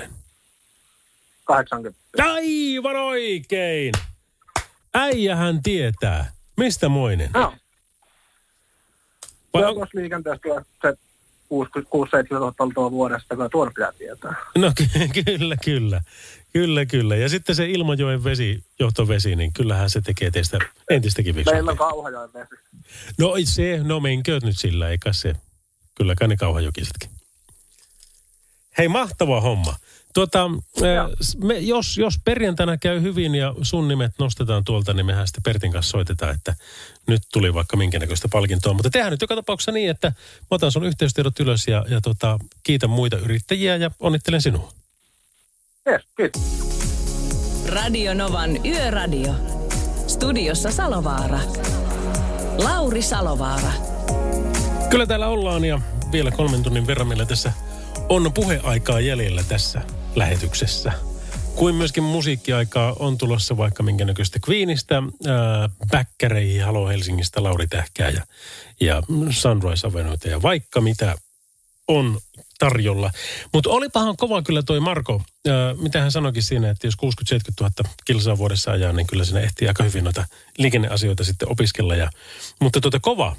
80. 1.49 2.01
Aivan 2.25 2.97
oikein! 2.97 3.93
Äijähän 4.95 5.63
tietää. 5.63 6.33
Mistä 6.57 6.89
moinen? 6.89 7.31
No, 7.35 7.55
Vai 9.55 9.65
on- 9.65 9.75
tuossa 9.75 9.99
liikenteessä 9.99 10.41
tulee 10.43 10.63
se 10.83 10.95
6-7 11.81 11.85
tuolta 12.57 12.91
vuodesta, 12.91 13.37
kun 13.37 13.51
tuon 13.51 13.73
pitää 13.75 13.93
tietää. 13.93 14.35
No 14.59 14.73
ky- 14.77 15.09
kyllä, 15.25 15.57
kyllä. 15.65 16.01
Kyllä, 16.53 16.87
kyllä. 16.87 17.17
Ja 17.17 17.29
sitten 17.29 17.55
se 17.57 17.71
Ilmajoen 17.71 18.25
vesi, 18.25 18.65
johtovesi, 18.79 19.37
niin 19.37 19.53
kyllähän 19.53 19.91
se 19.91 20.01
tekee 20.01 20.31
teistä 20.31 20.59
entistäkin 20.91 21.35
Meillä 21.47 21.71
on. 21.71 21.77
Kauhajoen 21.77 22.33
vesi. 22.33 22.55
No 23.19 23.35
se, 23.45 23.81
no 23.83 24.01
menkööt 24.01 24.43
nyt 24.43 24.59
sillä, 24.59 24.89
eikä 24.89 25.13
se. 25.13 25.35
Kylläkään 25.95 26.29
ne 26.29 26.37
kauhajokisetkin. 26.37 27.11
Hei, 28.79 28.89
mahtava 28.89 29.41
homma. 29.41 29.75
Tuota, 30.15 30.51
s- 31.23 31.37
me, 31.37 31.59
jos, 31.59 31.99
jos 31.99 32.15
perjantaina 32.25 32.77
käy 32.77 33.03
hyvin 33.03 33.35
ja 33.35 33.55
sun 33.63 33.89
nimet 33.89 34.13
nostetaan 34.19 34.65
tuolta, 34.65 34.93
niin 34.93 35.07
mehän 35.07 35.27
sitten 35.27 35.43
Pertin 35.43 35.73
kanssa 35.73 35.91
soitetaan, 35.91 36.35
että 36.35 36.55
nyt 37.07 37.23
tuli 37.33 37.55
vaikka 37.55 37.77
minkä 37.77 37.99
näköistä 37.99 38.29
palkintoa. 38.29 38.73
Mutta 38.75 38.91
tehdään 38.91 39.11
nyt 39.11 39.21
joka 39.21 39.35
tapauksessa 39.35 39.73
niin, 39.73 39.91
että 39.91 40.09
mä 40.41 40.47
otan 40.51 40.73
sun 40.73 40.85
yhteystiedot 40.85 41.41
ylös 41.41 41.69
ja, 41.69 41.85
ja 41.89 42.01
tota, 42.01 42.39
kiitän 42.63 42.91
muita 42.91 43.17
yrittäjiä 43.19 43.77
ja 43.77 43.91
onnittelen 44.01 44.43
sinua. 44.43 44.73
Yes, 45.91 46.03
kiitos. 46.17 46.43
Radio 47.69 48.15
Novan 48.15 48.67
Yöradio. 48.67 49.35
Studiossa 50.07 50.71
Salovaara. 50.71 51.39
Lauri 52.59 53.03
Salovaara. 53.03 53.73
Kyllä 54.91 55.07
täällä 55.07 55.29
ollaan 55.29 55.65
ja 55.65 55.81
vielä 56.13 56.31
kolmen 56.31 56.63
tunnin 56.63 56.87
verran 56.87 57.07
meillä 57.07 57.27
tässä 57.27 57.53
on 58.09 58.33
puheaikaa 58.33 59.01
jäljellä 59.01 59.45
tässä 59.49 59.83
lähetyksessä. 60.19 60.93
Kuin 61.55 61.75
myöskin 61.75 62.03
musiikkiaikaa 62.03 62.97
on 62.99 63.19
tulossa 63.19 63.57
vaikka 63.57 63.83
minkä 63.83 64.05
näköistä 64.05 64.39
Queenistä, 64.49 65.03
Bäkkäreihin, 65.91 66.65
Halo 66.65 66.89
Helsingistä, 66.89 67.43
Lauri 67.43 67.67
Tähkää 67.67 68.11
ja, 68.11 68.23
ja 68.81 69.03
Sunrise 69.31 69.87
Avenuita 69.87 70.29
ja 70.29 70.43
vaikka 70.43 70.81
mitä 70.81 71.17
on 71.89 72.21
tarjolla. 72.59 73.11
Mutta 73.53 73.71
olipahan 73.71 74.17
kova 74.17 74.43
kyllä 74.43 74.63
toi 74.63 74.81
Marko, 74.81 75.23
mitä 75.81 76.01
hän 76.01 76.13
sanoikin 76.13 76.43
siinä, 76.43 76.71
että 76.71 76.87
jos 76.87 76.95
60-70 76.95 77.39
000 77.61 77.73
kilsaa 78.05 78.39
vuodessa 78.39 78.71
ajaa, 78.71 78.93
niin 78.93 79.07
kyllä 79.07 79.25
sinne 79.25 79.43
ehtii 79.43 79.69
aika 79.69 79.85
hyvin 79.85 80.05
noita 80.05 80.25
liikenneasioita 80.59 81.25
sitten 81.25 81.53
opiskella. 81.53 81.95
Ja, 81.95 82.11
mutta 82.61 82.81
tuota 82.81 83.01
kova, 83.01 83.37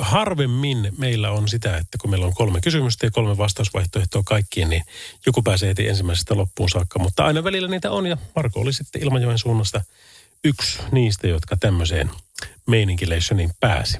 harvemmin 0.00 0.92
meillä 0.98 1.30
on 1.30 1.48
sitä, 1.48 1.76
että 1.76 1.98
kun 2.00 2.10
meillä 2.10 2.26
on 2.26 2.34
kolme 2.34 2.60
kysymystä 2.60 3.06
ja 3.06 3.10
kolme 3.10 3.38
vastausvaihtoehtoa 3.38 4.22
kaikkiin, 4.26 4.70
niin 4.70 4.82
joku 5.26 5.42
pääsee 5.42 5.68
heti 5.68 5.88
ensimmäisestä 5.88 6.36
loppuun 6.36 6.68
saakka. 6.68 6.98
Mutta 6.98 7.24
aina 7.24 7.44
välillä 7.44 7.68
niitä 7.68 7.90
on 7.90 8.06
ja 8.06 8.16
Marko 8.36 8.60
oli 8.60 8.72
sitten 8.72 9.02
Ilmajoen 9.02 9.38
suunnasta 9.38 9.80
yksi 10.44 10.78
niistä, 10.92 11.28
jotka 11.28 11.56
tämmöiseen 11.56 12.10
meininkileishoniin 12.66 13.50
pääsi. 13.60 13.98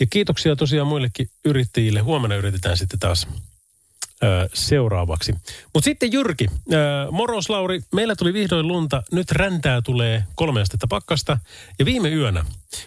Ja 0.00 0.06
kiitoksia 0.10 0.56
tosiaan 0.56 0.88
muillekin 0.88 1.30
yrittäjille. 1.44 2.00
Huomenna 2.00 2.36
yritetään 2.36 2.76
sitten 2.76 2.98
taas 2.98 3.28
ö, 4.22 4.48
seuraavaksi. 4.54 5.34
Mutta 5.74 5.84
sitten 5.84 6.12
Jyrki, 6.12 6.46
ö, 6.72 6.76
moros 7.10 7.50
Lauri, 7.50 7.80
meillä 7.92 8.16
tuli 8.16 8.32
vihdoin 8.32 8.68
lunta. 8.68 9.02
Nyt 9.12 9.30
räntää 9.30 9.82
tulee 9.82 10.24
kolme 10.34 10.60
astetta 10.60 10.86
pakkasta. 10.86 11.38
Ja 11.78 11.84
viime 11.84 12.10
yönä 12.10 12.44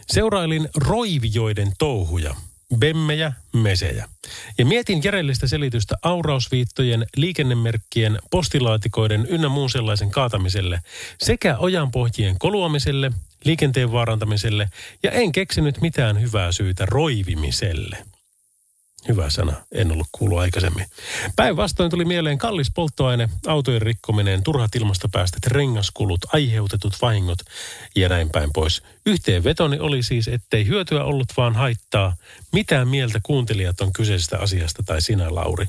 seurailin 0.08 0.70
roivioiden 0.76 1.72
touhuja. 1.78 2.36
Bemmejä, 2.78 3.34
mesejä. 3.54 4.10
Ja 4.58 4.66
mietin 4.66 5.04
järjellistä 5.04 5.48
selitystä 5.48 5.96
aurausviittojen, 6.02 7.06
liikennemerkkien, 7.18 8.20
postilaatikoiden 8.32 9.26
ynnä 9.30 9.50
muun 9.50 9.70
sellaisen 9.70 10.12
kaatamiselle 10.12 10.80
sekä 11.22 11.58
ojanpohjien 11.58 12.40
koluamiselle, 12.40 13.12
liikenteen 13.46 13.92
vaarantamiselle 13.92 14.70
ja 15.04 15.12
en 15.12 15.32
keksinyt 15.32 15.82
mitään 15.82 16.22
hyvää 16.22 16.52
syytä 16.52 16.86
roivimiselle. 16.86 17.98
Hyvä 19.08 19.30
sana, 19.30 19.54
en 19.72 19.92
ollut 19.92 20.08
kuullut 20.12 20.40
aikaisemmin. 20.40 20.86
Päinvastoin 21.36 21.92
tuli 21.92 22.06
mieleen 22.06 22.38
kallis 22.38 22.72
polttoaine, 22.76 23.30
autojen 23.48 23.82
rikkominen, 23.82 24.44
turhat 24.44 24.76
ilmastopäästöt, 24.76 25.48
rengaskulut, 25.48 26.20
aiheutetut 26.34 26.94
vahingot 27.02 27.40
ja 27.96 28.10
näin 28.10 28.30
päin 28.30 28.50
pois. 28.54 28.82
Yhteenvetoni 29.06 29.80
oli 29.80 30.04
siis, 30.04 30.28
ettei 30.28 30.68
hyötyä 30.68 31.04
ollut 31.04 31.28
vaan 31.38 31.56
haittaa. 31.56 32.16
Mitä 32.54 32.86
mieltä 32.86 33.20
kuuntelijat 33.24 33.82
on 33.82 33.94
kyseisestä 33.94 34.40
asiasta 34.40 34.84
tai 34.84 35.02
sinä, 35.02 35.36
Lauri? 35.36 35.66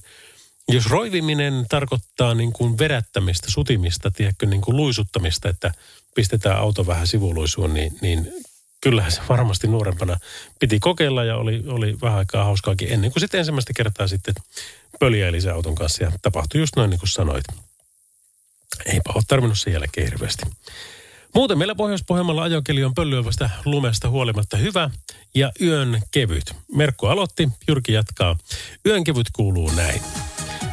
Jos 0.68 0.90
roiviminen 0.90 1.66
tarkoittaa 1.68 2.34
niin 2.34 2.52
kuin 2.52 2.78
vedättämistä, 2.78 3.50
sutimista, 3.50 4.10
tiedätkö, 4.10 4.46
niin 4.46 4.60
kuin 4.60 4.76
luisuttamista, 4.76 5.48
että 5.48 5.72
pistetään 6.16 6.59
auto 6.59 6.87
vähän 6.87 7.07
sivuluisuun, 7.07 7.74
niin, 7.74 7.98
niin 8.00 8.33
kyllähän 8.81 9.12
se 9.12 9.20
varmasti 9.29 9.66
nuorempana 9.66 10.16
piti 10.59 10.79
kokeilla 10.79 11.24
ja 11.24 11.37
oli, 11.37 11.64
oli 11.66 11.96
vähän 12.02 12.18
aikaa 12.18 12.44
hauskaakin 12.44 12.92
ennen 12.92 13.12
kuin 13.12 13.20
sitten 13.20 13.38
ensimmäistä 13.38 13.72
kertaa 13.76 14.09
sitten 14.09 14.35
pöljäili 15.00 15.40
sen 15.40 15.55
auton 15.55 15.74
kanssa 15.74 16.05
ja 16.05 16.12
tapahtui 16.22 16.61
just 16.61 16.76
noin 16.76 16.90
niin 16.90 17.00
kuin 17.00 17.09
sanoit. 17.09 17.44
Eipä 18.87 19.12
ole 19.14 19.22
tarvinnut 19.29 19.59
sen 19.59 19.72
jälkeen 19.72 20.07
hirveästi. 20.11 20.42
Muuten 21.35 21.59
meillä 21.59 21.74
Pohjois-Pohjanmaalla 21.74 22.42
ajokeli 22.42 22.85
on 22.85 22.94
pölyävästä 22.94 23.50
lumesta 23.64 24.09
huolimatta 24.09 24.57
hyvä 24.57 24.90
ja 25.35 25.52
yön 25.61 26.02
kevyt. 26.11 26.55
Merkku 26.74 27.07
aloitti, 27.07 27.48
Jyrki 27.68 27.92
jatkaa. 27.92 28.38
Yön 28.87 29.05
kevyt 29.05 29.26
kuuluu 29.33 29.72
näin. 29.72 30.02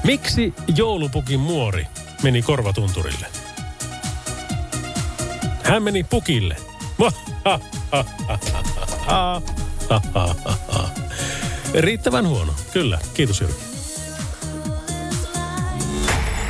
Miksi 0.03 0.53
joulupukin 0.75 1.39
muori 1.39 1.85
meni 2.23 2.41
korvatunturille? 2.41 3.42
Hän 5.63 5.83
meni 5.83 6.03
pukille. 6.03 6.57
Riittävän 11.73 12.27
huono. 12.27 12.53
Kyllä. 12.73 12.99
Kiitos 13.13 13.41
Jyrki. 13.41 13.63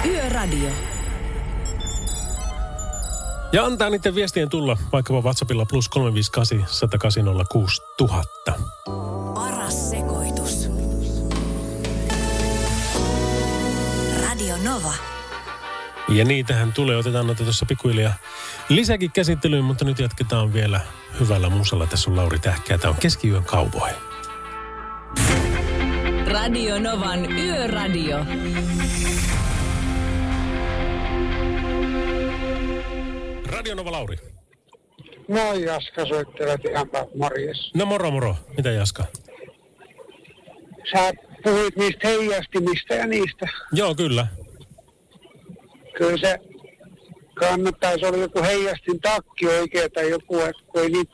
Yöradio. 0.05 0.69
Ja 3.51 3.65
antaa 3.65 3.89
niiden 3.89 4.15
viestien 4.15 4.49
tulla 4.49 4.77
vaikkapa 4.91 5.21
WhatsAppilla 5.21 5.65
plus 5.65 5.89
358 5.89 6.65
108 6.67 7.25
000. 7.25 8.23
Paras 9.33 9.89
sekoitus. 9.89 10.69
Radio 14.21 14.55
Nova. 14.63 14.93
Ja 16.09 16.25
niitähän 16.25 16.73
tulee. 16.73 16.97
Otetaan 16.97 17.27
noita 17.27 17.43
tuossa 17.43 17.65
pikkuhiljaa 17.65 18.13
lisäkin 18.69 19.11
käsittelyyn, 19.11 19.63
mutta 19.63 19.85
nyt 19.85 19.99
jatketaan 19.99 20.53
vielä 20.53 20.81
hyvällä 21.19 21.49
musalla. 21.49 21.87
Tässä 21.87 22.09
on 22.09 22.15
Lauri 22.15 22.39
Tähkää. 22.39 22.77
Tämä 22.77 22.89
on 22.89 22.99
Keskiyön 22.99 23.43
cowboy. 23.43 23.91
Radio 26.27 26.79
Novan 26.79 27.31
Yöradio. 27.31 28.25
Radio 33.45 33.75
Nova 33.75 33.91
Lauri. 33.91 34.17
Moi 35.29 35.63
Jaska, 35.63 36.05
soittelet 36.05 36.65
ihan 36.71 36.89
päin. 36.89 37.07
Morjes. 37.17 37.71
No 37.75 37.85
moro 37.85 38.11
moro. 38.11 38.35
Mitä 38.57 38.71
Jaska? 38.71 39.05
Sä 40.91 41.11
puhuit 41.43 41.75
niistä 41.75 42.07
heijastimista 42.07 42.93
ja 42.93 43.07
niistä. 43.07 43.49
Joo, 43.71 43.95
kyllä. 43.95 44.27
Kyllä 45.97 46.17
se 46.17 46.39
kannattaisi 47.33 48.05
olla 48.05 48.17
joku 48.17 48.41
heijastin 48.41 48.99
takki 48.99 49.47
oikein 49.47 49.91
tai 49.91 50.09
joku, 50.09 50.39
että 50.39 50.63
kun 50.67 50.81
ei 50.81 50.89
niitä 50.89 51.13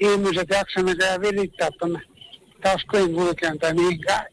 ihmiset 0.00 0.48
jaksa 0.48 0.82
mitään 0.82 1.20
virittää 1.20 1.68
tuonne 1.78 2.00
taskujen 2.62 3.14
kulkeen 3.14 3.58
tai 3.58 3.74
mihinkään. 3.74 4.26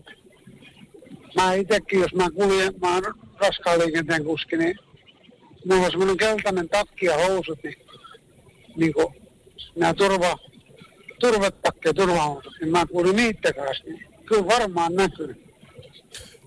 Mä 1.36 1.54
itsekin, 1.54 2.00
jos 2.00 2.14
mä 2.14 2.30
kuljen, 2.32 2.74
mä 2.82 2.94
oon 2.94 3.04
raskaan 3.38 3.80
liikenteen 3.80 4.24
kuski, 4.24 4.58
niin 4.58 4.80
mulla 5.66 5.86
on 5.86 5.92
semmoinen 5.92 6.18
keltainen 6.18 6.70
takki 6.70 7.06
ja 7.06 7.18
housut, 7.18 7.60
niin, 7.64 7.76
niin 8.76 8.94
kuin 8.94 9.08
nämä 9.76 9.94
turva, 9.94 10.38
turvatakki 11.20 11.88
ja 11.90 11.94
turvahousut, 11.94 12.54
niin 12.62 12.72
mä 12.72 12.86
kuulin 12.86 13.16
niiden 13.16 13.56
kanssa, 13.56 13.84
niin 13.86 14.06
kyllä 14.26 14.48
varmaan 14.48 14.96
näkyy. 14.96 15.43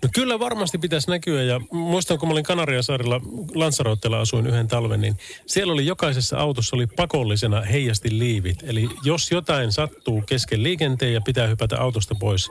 No 0.07 0.11
kyllä 0.15 0.39
varmasti 0.39 0.79
pitäisi 0.79 1.11
näkyä 1.11 1.43
ja 1.43 1.61
muistan 1.71 2.19
kun 2.19 2.29
mä 2.29 2.33
olin 2.33 2.45
Kanariasaarilla 2.45 3.21
Lansarottella 3.55 4.21
asuin 4.21 4.47
yhden 4.47 4.69
talven, 4.69 5.01
niin 5.01 5.17
siellä 5.47 5.73
oli 5.73 5.87
jokaisessa 5.87 6.39
autossa 6.39 6.77
oli 6.77 6.87
pakollisena 6.87 7.61
heijasti 7.61 8.19
liivit. 8.19 8.59
Eli 8.63 8.89
jos 9.05 9.31
jotain 9.31 9.73
sattuu 9.73 10.23
kesken 10.27 10.63
liikenteen 10.63 11.15
ja 11.15 11.21
pitää 11.21 11.47
hypätä 11.47 11.81
autosta 11.81 12.15
pois, 12.15 12.51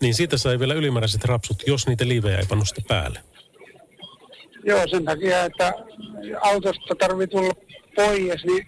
niin 0.00 0.14
siitä 0.14 0.36
sai 0.36 0.58
vielä 0.58 0.74
ylimääräiset 0.74 1.24
rapsut, 1.24 1.62
jos 1.66 1.86
niitä 1.86 2.08
liivejä 2.08 2.38
ei 2.38 2.46
pannu 2.48 2.64
päälle. 2.88 3.20
Joo, 4.64 4.88
sen 4.88 5.04
takia, 5.04 5.44
että 5.44 5.72
autosta 6.40 6.94
tarvii 6.98 7.26
tulla 7.26 7.54
pois, 7.96 8.44
niin 8.44 8.66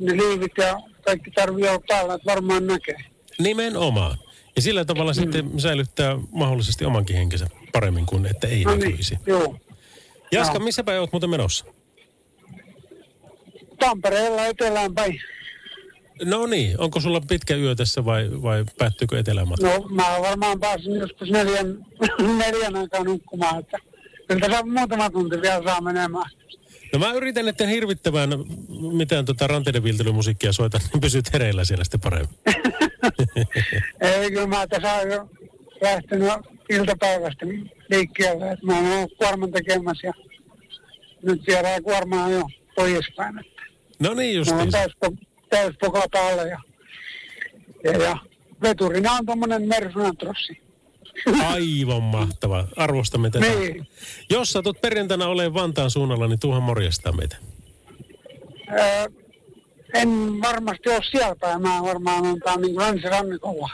ne 0.00 0.12
liivit 0.16 0.52
ja 0.58 0.80
kaikki 1.04 1.30
tarvii 1.30 1.68
olla 1.68 1.82
päällä, 1.88 2.14
että 2.14 2.30
varmaan 2.30 2.66
näkee. 2.66 2.98
Nimenomaan. 3.38 4.18
Ja 4.56 4.62
sillä 4.62 4.84
tavalla 4.84 5.12
mm. 5.12 5.14
sitten 5.14 5.60
säilyttää 5.60 6.18
mahdollisesti 6.32 6.84
omankin 6.84 7.16
henkensä 7.16 7.46
paremmin 7.72 8.06
kuin 8.06 8.26
että 8.26 8.46
ei 8.46 8.64
No 8.64 8.76
näkyisi. 8.76 9.14
niin, 9.14 9.20
joo. 9.26 9.56
Jaska, 10.32 10.58
missä 10.58 10.84
päin 10.84 11.00
olet 11.00 11.12
muuten 11.12 11.30
menossa? 11.30 11.64
Tampereella 13.78 14.46
etelään 14.46 14.94
päin. 14.94 15.20
No 16.24 16.46
niin, 16.46 16.80
onko 16.80 17.00
sulla 17.00 17.20
pitkä 17.20 17.56
yö 17.56 17.74
tässä 17.74 18.04
vai, 18.04 18.30
vai 18.42 18.64
päättyykö 18.78 19.18
etelämatka? 19.18 19.66
No 19.66 19.88
mä 19.88 20.16
varmaan 20.20 20.60
pääsin 20.60 20.94
joskus 20.94 21.30
neljän, 21.30 21.86
neljän 22.38 22.76
aikaa 22.76 23.04
nukkumaan, 23.04 23.58
että 23.58 23.78
kyllä 24.28 24.40
tässä 24.40 24.62
muutama 24.66 25.10
tunti 25.10 25.42
vielä 25.42 25.62
saa 25.64 25.80
menemään. 25.80 26.30
No 26.92 26.98
mä 26.98 27.12
yritän, 27.12 27.48
etten 27.48 27.68
hirvittävän 27.68 28.30
mitään 28.92 29.24
tota 29.24 29.46
ranteiden 29.46 29.82
viiltelymusiikkia 29.82 30.52
soita, 30.52 30.80
niin 30.92 31.00
pysyt 31.00 31.32
hereillä 31.32 31.64
siellä 31.64 31.84
sitten 31.84 32.00
paremmin. 32.00 32.38
Ei, 34.00 34.30
kyllä 34.30 34.46
mä 34.46 34.66
tässä 34.66 34.94
oon 34.94 35.10
jo 35.10 35.28
lähtenyt 35.80 36.28
iltapäivästä 36.70 37.46
liikkeelle, 37.90 38.50
että 38.50 38.66
mä 38.66 38.76
oon 38.76 38.92
ollut 38.92 39.12
kuorman 39.18 39.52
tekemässä 39.52 40.06
ja 40.06 40.12
nyt 41.22 41.46
viedään 41.46 41.82
kuormaa 41.82 42.30
jo 42.30 42.42
poispäin. 42.76 43.34
No 43.98 44.14
niin 44.14 44.44
mulla 44.46 44.62
on 44.62 44.68
justiin. 44.68 44.70
täys, 44.70 44.92
täyspoka 45.50 46.02
päällä 46.12 46.42
ja, 46.42 46.58
ja, 47.84 47.92
ja 47.92 48.16
veturina 48.62 49.12
on 49.12 49.26
tommonen 49.26 49.68
Mersunatrossi. 49.68 50.66
Aivan 51.52 52.02
mahtava. 52.02 52.68
Arvostamme 52.76 53.30
tätä. 53.30 53.46
Niin. 53.46 53.86
Jos 54.30 54.50
satut 54.52 54.80
perjantaina 54.80 55.28
olemaan 55.28 55.54
Vantaan 55.54 55.90
suunnalla, 55.90 56.28
niin 56.28 56.40
tuuhan 56.40 56.62
morjestaa 56.62 57.12
meitä. 57.12 57.36
Öö, 58.72 59.08
en 59.96 60.40
varmasti 60.42 60.88
ole 60.88 61.02
siellä 61.10 61.36
päin, 61.40 61.62
mä 61.62 61.82
varmaan 61.82 62.26
on 62.26 62.40
tää 62.40 62.56
niin 62.56 62.76
länsirannikolla. 62.76 63.70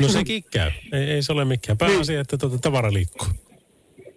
No 0.00 0.08
sekin 0.08 0.44
käy. 0.50 0.70
Ei, 0.92 1.02
ei 1.02 1.22
se 1.22 1.32
ole 1.32 1.44
mikään. 1.44 1.78
Pääasia, 1.78 2.20
että 2.20 2.38
tuota 2.38 2.58
tavara 2.58 2.92
liikkuu. 2.92 3.28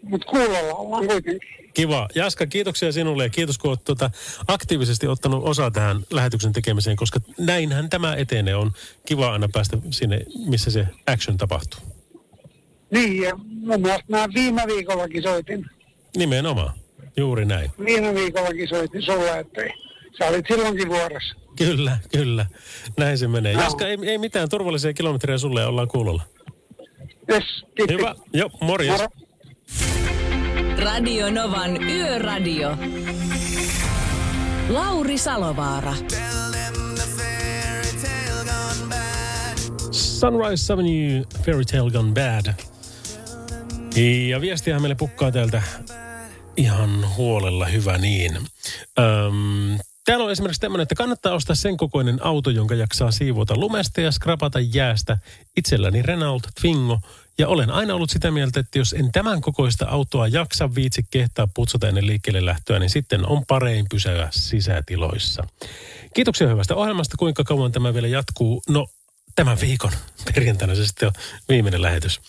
Mutta 0.03 0.27
kuulolla 0.27 0.73
ollaan 0.73 1.07
kuitenkin. 1.07 1.39
Kiva. 1.73 2.07
Jaska, 2.15 2.47
kiitoksia 2.47 2.91
sinulle 2.91 3.23
ja 3.23 3.29
kiitos 3.29 3.57
kun 3.57 3.69
olet 3.69 3.83
tuota 3.83 4.11
aktiivisesti 4.47 5.07
ottanut 5.07 5.43
osaa 5.43 5.71
tähän 5.71 6.01
lähetyksen 6.11 6.53
tekemiseen, 6.53 6.97
koska 6.97 7.19
näinhän 7.37 7.89
tämä 7.89 8.15
etenee. 8.15 8.55
On 8.55 8.71
kiva 9.05 9.31
aina 9.31 9.49
päästä 9.53 9.77
sinne, 9.89 10.25
missä 10.47 10.71
se 10.71 10.87
action 11.07 11.37
tapahtuu. 11.37 11.79
Niin, 12.91 13.23
ja 13.23 13.35
mun 13.35 13.81
mielestä 13.81 14.05
mä 14.07 14.27
viime 14.33 14.63
viikollakin 14.67 15.23
soitin. 15.23 15.65
Nimenomaan. 16.17 16.73
Juuri 17.17 17.45
näin. 17.45 17.71
Viime 17.85 18.15
viikollakin 18.15 18.67
soitin 18.67 19.01
sulle, 19.01 19.39
että 19.39 19.61
sä 20.17 20.25
olit 20.25 20.45
silloinkin 20.47 20.89
vuorossa. 20.89 21.35
Kyllä, 21.57 21.97
kyllä. 22.11 22.45
Näin 22.97 23.17
se 23.17 23.27
menee. 23.27 23.53
Joo. 23.53 23.63
Jaska, 23.63 23.87
ei, 23.87 23.97
ei 24.03 24.17
mitään 24.17 24.49
turvallisia 24.49 24.93
kilometrejä 24.93 25.37
sulle 25.37 25.65
ollaan 25.65 25.87
kuulolla. 25.87 26.23
Yes, 27.31 27.65
tippi. 27.75 27.93
Hyvä. 27.93 28.15
Joo, 28.33 28.49
morjes. 28.61 28.91
Moro. 28.91 29.07
Radio 30.83 31.31
Novan 31.31 31.83
Yöradio. 31.83 32.77
Lauri 34.69 35.17
Salovaara. 35.17 35.93
Sunrise 39.91 40.73
Avenue, 40.73 41.23
Fairy 41.45 41.65
Tale 41.65 41.91
Gone 41.91 42.13
Bad. 42.13 42.53
Ja 44.27 44.41
viestiä 44.41 44.79
meille 44.79 44.95
pukkaa 44.95 45.31
täältä 45.31 45.61
ihan 46.57 47.15
huolella, 47.17 47.65
hyvä 47.65 47.97
niin. 47.97 48.37
Öm, 48.99 49.79
täällä 50.05 50.25
on 50.25 50.31
esimerkiksi 50.31 50.61
tämmöinen, 50.61 50.83
että 50.83 50.95
kannattaa 50.95 51.33
ostaa 51.33 51.55
sen 51.55 51.77
kokoinen 51.77 52.25
auto, 52.25 52.49
jonka 52.49 52.75
jaksaa 52.75 53.11
siivota 53.11 53.57
lumesta 53.57 54.01
ja 54.01 54.11
skrapata 54.11 54.59
jäästä. 54.59 55.17
Itselläni 55.57 56.01
Renault 56.01 56.47
Twingo. 56.61 56.99
Ja 57.37 57.47
olen 57.47 57.71
aina 57.71 57.95
ollut 57.95 58.09
sitä 58.09 58.31
mieltä, 58.31 58.59
että 58.59 58.79
jos 58.79 58.93
en 58.93 59.11
tämän 59.11 59.41
kokoista 59.41 59.85
autoa 59.85 60.27
jaksa 60.27 60.75
viitsi 60.75 61.05
kehtaa 61.11 61.47
putsata 61.53 61.87
ennen 61.87 62.07
liikkeelle 62.07 62.45
lähtöä, 62.45 62.79
niin 62.79 62.89
sitten 62.89 63.25
on 63.25 63.45
parein 63.47 63.85
pysyä 63.89 64.27
sisätiloissa. 64.31 65.43
Kiitoksia 66.13 66.47
hyvästä 66.47 66.75
ohjelmasta. 66.75 67.17
Kuinka 67.17 67.43
kauan 67.43 67.71
tämä 67.71 67.93
vielä 67.93 68.07
jatkuu? 68.07 68.61
No, 68.69 68.87
tämän 69.35 69.61
viikon 69.61 69.91
perjantaina 70.33 70.75
se 70.75 70.87
sitten 70.87 71.07
on 71.07 71.13
viimeinen 71.49 71.81
lähetys. 71.81 72.21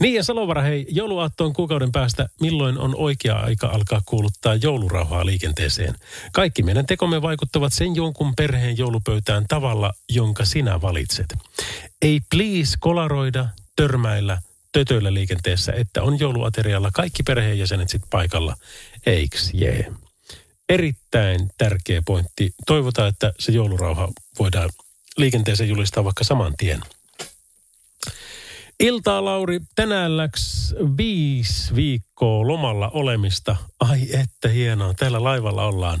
Niin 0.00 0.14
ja 0.14 0.24
Salovara, 0.24 0.62
hei, 0.62 0.86
jouluaatto 0.88 1.44
on 1.44 1.52
kuukauden 1.52 1.92
päästä. 1.92 2.28
Milloin 2.40 2.78
on 2.78 2.94
oikea 2.96 3.36
aika 3.36 3.66
alkaa 3.66 4.00
kuuluttaa 4.06 4.54
joulurauhaa 4.54 5.26
liikenteeseen? 5.26 5.94
Kaikki 6.32 6.62
meidän 6.62 6.86
tekomme 6.86 7.22
vaikuttavat 7.22 7.72
sen 7.72 7.96
jonkun 7.96 8.32
perheen 8.36 8.78
joulupöytään 8.78 9.44
tavalla, 9.48 9.92
jonka 10.08 10.44
sinä 10.44 10.80
valitset. 10.80 11.34
Ei 12.02 12.20
please 12.30 12.76
kolaroida, 12.80 13.48
törmäillä, 13.76 14.38
tötöillä 14.72 15.14
liikenteessä, 15.14 15.72
että 15.72 16.02
on 16.02 16.18
jouluaterialla 16.18 16.90
kaikki 16.94 17.22
perheenjäsenet 17.22 17.88
sit 17.88 18.02
paikalla. 18.10 18.56
Eiks 19.06 19.50
jee? 19.54 19.92
Erittäin 20.68 21.50
tärkeä 21.58 22.02
pointti. 22.06 22.54
Toivotaan, 22.66 23.08
että 23.08 23.32
se 23.38 23.52
joulurauha 23.52 24.08
voidaan 24.38 24.70
liikenteeseen 25.16 25.68
julistaa 25.68 26.04
vaikka 26.04 26.24
saman 26.24 26.54
tien. 26.56 26.80
Iltaa, 28.80 29.24
Lauri. 29.24 29.60
Tänään 29.74 30.16
läks 30.16 30.74
viisi 30.96 31.74
viikkoa 31.74 32.46
lomalla 32.46 32.88
olemista. 32.88 33.56
Ai 33.80 34.00
että 34.12 34.48
hienoa, 34.48 34.94
täällä 34.94 35.24
laivalla 35.24 35.64
ollaan. 35.64 36.00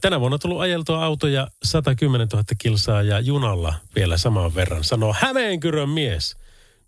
Tänä 0.00 0.20
vuonna 0.20 0.34
on 0.34 0.40
tullut 0.40 0.60
ajeltua 0.60 1.04
autoja 1.04 1.48
110 1.62 2.28
000 2.32 2.44
kilsaa 2.58 3.02
ja 3.02 3.20
junalla 3.20 3.74
vielä 3.96 4.18
saman 4.18 4.54
verran, 4.54 4.84
sanoo 4.84 5.16
Hämeenkyrön 5.20 5.88
mies. 5.88 6.36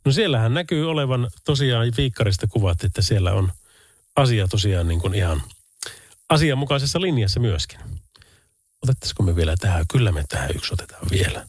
No 0.05 0.13
siellähän 0.13 0.55
näkyy 0.55 0.91
olevan 0.91 1.31
tosiaan 1.45 1.93
viikkarista 1.97 2.47
kuvat, 2.47 2.85
että 2.85 3.03
siellä 3.03 3.33
on 3.33 3.53
asia 4.17 4.49
tosiaan 4.49 4.89
niin 4.89 5.01
kuin 5.01 5.15
ihan 5.15 5.43
asianmukaisessa 6.29 7.01
linjassa 7.01 7.41
myöskin. 7.41 7.81
Otettaisiko 8.85 9.23
me 9.23 9.37
vielä 9.37 9.55
tähän? 9.61 9.85
Kyllä 9.93 10.13
me 10.13 10.25
tähän 10.29 10.51
yksi 10.55 10.75
otetaan 10.75 11.07
vielä. 11.11 11.47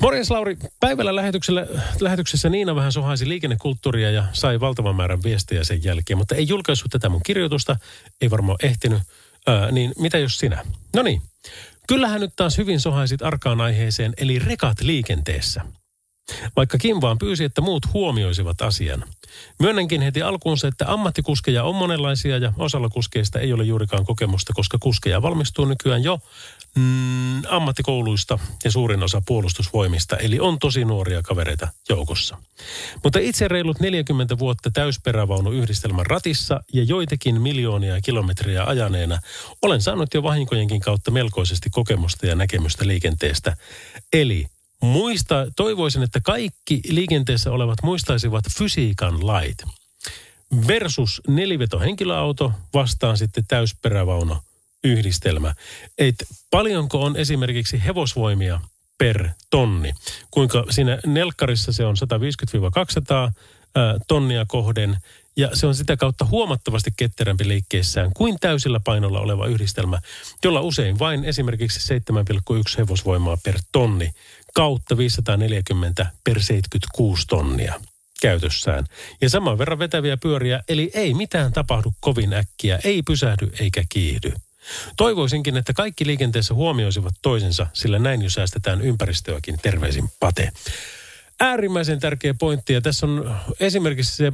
Morjens 0.00 0.30
Lauri, 0.30 0.56
päivällä 0.80 1.16
lähetyksellä, 1.16 1.66
lähetyksessä 2.00 2.48
Niina 2.48 2.74
vähän 2.74 2.92
sohaisi 2.92 3.28
liikennekulttuuria 3.28 4.10
ja 4.10 4.24
sai 4.32 4.60
valtavan 4.60 4.96
määrän 4.96 5.22
viestejä 5.22 5.64
sen 5.64 5.84
jälkeen, 5.84 6.18
mutta 6.18 6.34
ei 6.34 6.48
julkaissut 6.48 6.90
tätä 6.90 7.08
mun 7.08 7.22
kirjoitusta, 7.22 7.76
ei 8.20 8.30
varmaan 8.30 8.58
ehtinyt. 8.62 9.02
Ää, 9.46 9.70
niin 9.70 9.92
mitä 9.98 10.18
jos 10.18 10.38
sinä? 10.38 10.64
No 10.96 11.02
niin, 11.02 11.22
kyllähän 11.88 12.20
nyt 12.20 12.32
taas 12.36 12.58
hyvin 12.58 12.80
sohaisit 12.80 13.22
arkaan 13.22 13.60
aiheeseen, 13.60 14.12
eli 14.16 14.38
rekat 14.38 14.80
liikenteessä. 14.80 15.60
Vaikka 16.56 16.78
Kim 16.78 16.96
vaan 17.00 17.18
pyysi, 17.18 17.44
että 17.44 17.60
muut 17.60 17.92
huomioisivat 17.92 18.62
asian. 18.62 19.04
Myönnänkin 19.58 20.02
heti 20.02 20.22
alkuunsa, 20.22 20.68
että 20.68 20.92
ammattikuskeja 20.92 21.64
on 21.64 21.74
monenlaisia 21.74 22.38
ja 22.38 22.52
osalla 22.56 22.88
kuskeista 22.88 23.38
ei 23.38 23.52
ole 23.52 23.64
juurikaan 23.64 24.04
kokemusta, 24.04 24.52
koska 24.52 24.78
kuskeja 24.78 25.22
valmistuu 25.22 25.64
nykyään 25.64 26.02
jo 26.02 26.18
mm, 26.76 27.42
ammattikouluista 27.48 28.38
ja 28.64 28.70
suurin 28.70 29.02
osa 29.02 29.22
puolustusvoimista, 29.26 30.16
eli 30.16 30.40
on 30.40 30.58
tosi 30.58 30.84
nuoria 30.84 31.22
kavereita 31.22 31.68
joukossa. 31.88 32.36
Mutta 33.04 33.18
itse 33.18 33.48
reilut 33.48 33.80
40 33.80 34.38
vuotta 34.38 34.70
täysperävaunu 34.70 35.52
yhdistelmän 35.52 36.06
ratissa 36.06 36.60
ja 36.72 36.82
joitakin 36.82 37.42
miljoonia 37.42 38.00
kilometriä 38.00 38.64
ajaneena 38.64 39.18
olen 39.62 39.80
saanut 39.80 40.14
jo 40.14 40.22
vahinkojenkin 40.22 40.80
kautta 40.80 41.10
melkoisesti 41.10 41.70
kokemusta 41.70 42.26
ja 42.26 42.34
näkemystä 42.34 42.86
liikenteestä. 42.86 43.56
Eli 44.12 44.46
muista, 44.82 45.46
toivoisin, 45.56 46.02
että 46.02 46.20
kaikki 46.20 46.80
liikenteessä 46.88 47.52
olevat 47.52 47.78
muistaisivat 47.82 48.44
fysiikan 48.58 49.26
lait. 49.26 49.64
Versus 50.66 51.22
nelivetohenkilöauto 51.28 52.52
vastaan 52.74 53.16
sitten 53.18 53.44
täysperävauno 53.48 54.42
yhdistelmä. 54.84 55.54
Et 55.98 56.14
paljonko 56.50 57.02
on 57.02 57.16
esimerkiksi 57.16 57.84
hevosvoimia 57.84 58.60
per 58.98 59.28
tonni? 59.50 59.92
Kuinka 60.30 60.64
siinä 60.70 60.98
nelkkarissa 61.06 61.72
se 61.72 61.84
on 61.84 61.96
150-200 63.28 63.32
ää, 63.74 63.96
tonnia 64.08 64.44
kohden 64.48 64.96
ja 65.40 65.50
se 65.52 65.66
on 65.66 65.74
sitä 65.74 65.96
kautta 65.96 66.24
huomattavasti 66.24 66.90
ketterämpi 66.96 67.48
liikkeessään 67.48 68.10
kuin 68.16 68.36
täysillä 68.40 68.80
painolla 68.84 69.20
oleva 69.20 69.46
yhdistelmä, 69.46 70.00
jolla 70.44 70.60
usein 70.60 70.98
vain 70.98 71.24
esimerkiksi 71.24 71.94
7,1 71.94 72.78
hevosvoimaa 72.78 73.38
per 73.44 73.58
tonni 73.72 74.10
kautta 74.54 74.96
540 74.96 76.06
per 76.24 76.42
76 76.42 77.26
tonnia 77.26 77.80
käytössään. 78.20 78.84
Ja 79.20 79.30
saman 79.30 79.58
verran 79.58 79.78
vetäviä 79.78 80.16
pyöriä, 80.16 80.62
eli 80.68 80.90
ei 80.94 81.14
mitään 81.14 81.52
tapahdu 81.52 81.94
kovin 82.00 82.32
äkkiä, 82.32 82.78
ei 82.84 83.02
pysähdy 83.02 83.50
eikä 83.60 83.84
kiihdy. 83.88 84.32
Toivoisinkin, 84.96 85.56
että 85.56 85.72
kaikki 85.72 86.06
liikenteessä 86.06 86.54
huomioisivat 86.54 87.14
toisensa, 87.22 87.66
sillä 87.72 87.98
näin 87.98 88.22
jo 88.22 88.30
säästetään 88.30 88.80
ympäristöäkin. 88.80 89.58
Terveisin 89.62 90.08
Pate. 90.20 90.52
Äärimmäisen 91.40 92.00
tärkeä 92.00 92.34
pointti, 92.34 92.72
ja 92.72 92.80
tässä 92.80 93.06
on 93.06 93.36
esimerkiksi 93.60 94.16
se 94.16 94.32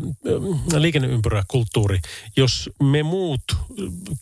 liikenneympyräkulttuuri. 0.77 2.01
Jos 2.37 2.71
me 2.83 3.03
muut 3.03 3.43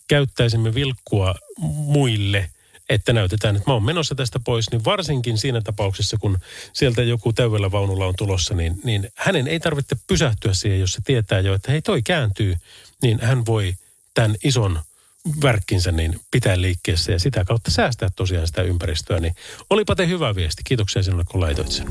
käyttäisimme 0.07 0.73
vilkkua 0.73 1.35
muille, 1.59 2.49
että 2.89 3.13
näytetään, 3.13 3.55
että 3.55 3.69
mä 3.69 3.73
oon 3.73 3.83
menossa 3.83 4.15
tästä 4.15 4.39
pois, 4.39 4.71
niin 4.71 4.85
varsinkin 4.85 5.37
siinä 5.37 5.61
tapauksessa, 5.61 6.17
kun 6.17 6.37
sieltä 6.73 7.03
joku 7.03 7.33
täydellä 7.33 7.71
vaunulla 7.71 8.05
on 8.05 8.15
tulossa, 8.17 8.53
niin, 8.53 8.79
niin 8.83 9.09
hänen 9.15 9.47
ei 9.47 9.59
tarvitse 9.59 9.95
pysähtyä 10.07 10.53
siihen, 10.53 10.79
jos 10.79 10.93
se 10.93 11.01
tietää 11.05 11.39
jo, 11.39 11.53
että 11.53 11.71
hei 11.71 11.81
toi 11.81 12.01
kääntyy, 12.01 12.55
niin 13.01 13.19
hän 13.21 13.45
voi 13.45 13.73
tämän 14.13 14.35
ison 14.43 14.79
värkkinsä 15.43 15.91
niin 15.91 16.19
pitää 16.31 16.61
liikkeessä 16.61 17.11
ja 17.11 17.19
sitä 17.19 17.45
kautta 17.45 17.71
säästää 17.71 18.09
tosiaan 18.15 18.47
sitä 18.47 18.61
ympäristöä. 18.61 19.19
Niin 19.19 19.35
olipa 19.69 19.95
te 19.95 20.07
hyvä 20.07 20.35
viesti. 20.35 20.61
Kiitoksia 20.65 21.03
sinulle, 21.03 21.23
kun 21.31 21.41
laitoit 21.41 21.71
sen. 21.71 21.87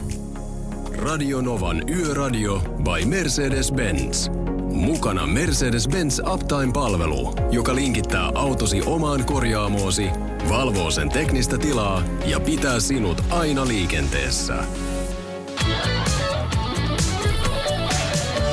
Radio 1.05 1.41
Novan 1.41 1.89
Yöradio 1.89 2.59
by 2.59 3.05
Mercedes-Benz. 3.05 4.31
Mukana 4.71 5.27
Mercedes-Benz 5.27 6.21
Uptime-palvelu, 6.33 7.35
joka 7.51 7.75
linkittää 7.75 8.31
autosi 8.35 8.83
omaan 8.87 9.25
korjaamoosi, 9.25 10.07
valvoo 10.49 10.91
sen 10.91 11.09
teknistä 11.09 11.59
tilaa 11.59 12.03
ja 12.27 12.41
pitää 12.41 12.81
sinut 12.81 13.25
aina 13.31 13.69
liikenteessä. 13.69 14.55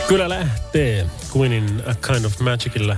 Kyllä 0.08 0.30
lähtee 0.30 1.08
Queenin 1.38 1.84
A 1.86 1.96
Kind 2.08 2.26
of 2.26 2.40
Magicilla. 2.40 2.98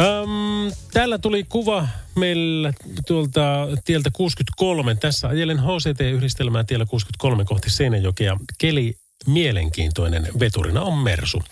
Um, 0.00 0.72
täällä 0.92 1.18
tuli 1.18 1.44
kuva 1.48 1.88
meillä 2.14 2.72
tuolta 3.06 3.68
tieltä 3.84 4.10
63. 4.12 4.94
Tässä 4.94 5.28
ajelen 5.28 5.58
HCT-yhdistelmää 5.58 6.64
tiellä 6.64 6.86
63 6.86 7.44
kohti 7.44 7.70
Seinäjokea. 7.70 8.36
Keli 8.58 8.94
mielenkiintoinen 9.26 10.28
veturina 10.40 10.82
on 10.82 10.98
Mersu. 10.98 11.42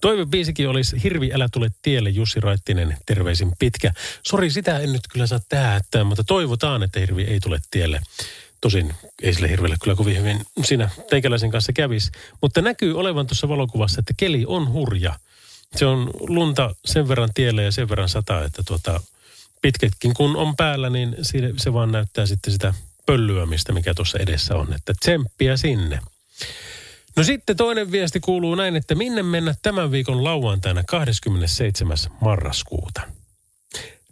Toivebiisikin 0.00 0.68
olisi 0.68 1.02
Hirvi, 1.02 1.32
älä 1.32 1.48
tule 1.52 1.70
tielle, 1.82 2.10
Jussi 2.10 2.40
Raittinen, 2.40 2.96
terveisin 3.06 3.52
pitkä. 3.58 3.92
Sori, 4.22 4.50
sitä 4.50 4.78
en 4.78 4.92
nyt 4.92 5.02
kyllä 5.12 5.26
saa 5.26 5.40
tähtää, 5.48 6.04
mutta 6.04 6.24
toivotaan, 6.24 6.82
että 6.82 7.00
Hirvi 7.00 7.22
ei 7.22 7.40
tule 7.40 7.58
tielle. 7.70 8.00
Tosin 8.60 8.94
ei 9.22 9.34
sille 9.34 9.50
hirveelle 9.50 9.76
kyllä 9.82 9.96
kovin 9.96 10.18
hyvin 10.18 10.40
siinä 10.64 10.90
teikäläisen 11.10 11.50
kanssa 11.50 11.72
kävisi. 11.72 12.10
Mutta 12.40 12.62
näkyy 12.62 12.98
olevan 12.98 13.26
tuossa 13.26 13.48
valokuvassa, 13.48 14.00
että 14.00 14.14
keli 14.16 14.44
on 14.46 14.72
hurja. 14.72 15.14
Se 15.76 15.86
on 15.86 16.10
lunta 16.20 16.74
sen 16.84 17.08
verran 17.08 17.30
tielle 17.34 17.62
ja 17.62 17.72
sen 17.72 17.88
verran 17.88 18.08
sataa, 18.08 18.44
että 18.44 18.62
tuota, 18.66 19.00
pitkätkin 19.62 20.14
kun 20.14 20.36
on 20.36 20.56
päällä, 20.56 20.90
niin 20.90 21.16
se 21.56 21.72
vaan 21.72 21.92
näyttää 21.92 22.26
sitten 22.26 22.52
sitä 22.52 22.74
pöllyämistä, 23.06 23.72
mikä 23.72 23.94
tuossa 23.94 24.18
edessä 24.18 24.56
on. 24.56 24.72
Että 24.74 24.92
tsemppiä 25.00 25.56
sinne. 25.56 25.98
No 27.16 27.24
sitten 27.24 27.56
toinen 27.56 27.92
viesti 27.92 28.20
kuuluu 28.20 28.54
näin, 28.54 28.76
että 28.76 28.94
minne 28.94 29.22
mennä 29.22 29.54
tämän 29.62 29.90
viikon 29.90 30.24
lauantaina 30.24 30.84
27. 30.84 31.96
marraskuuta. 32.20 33.00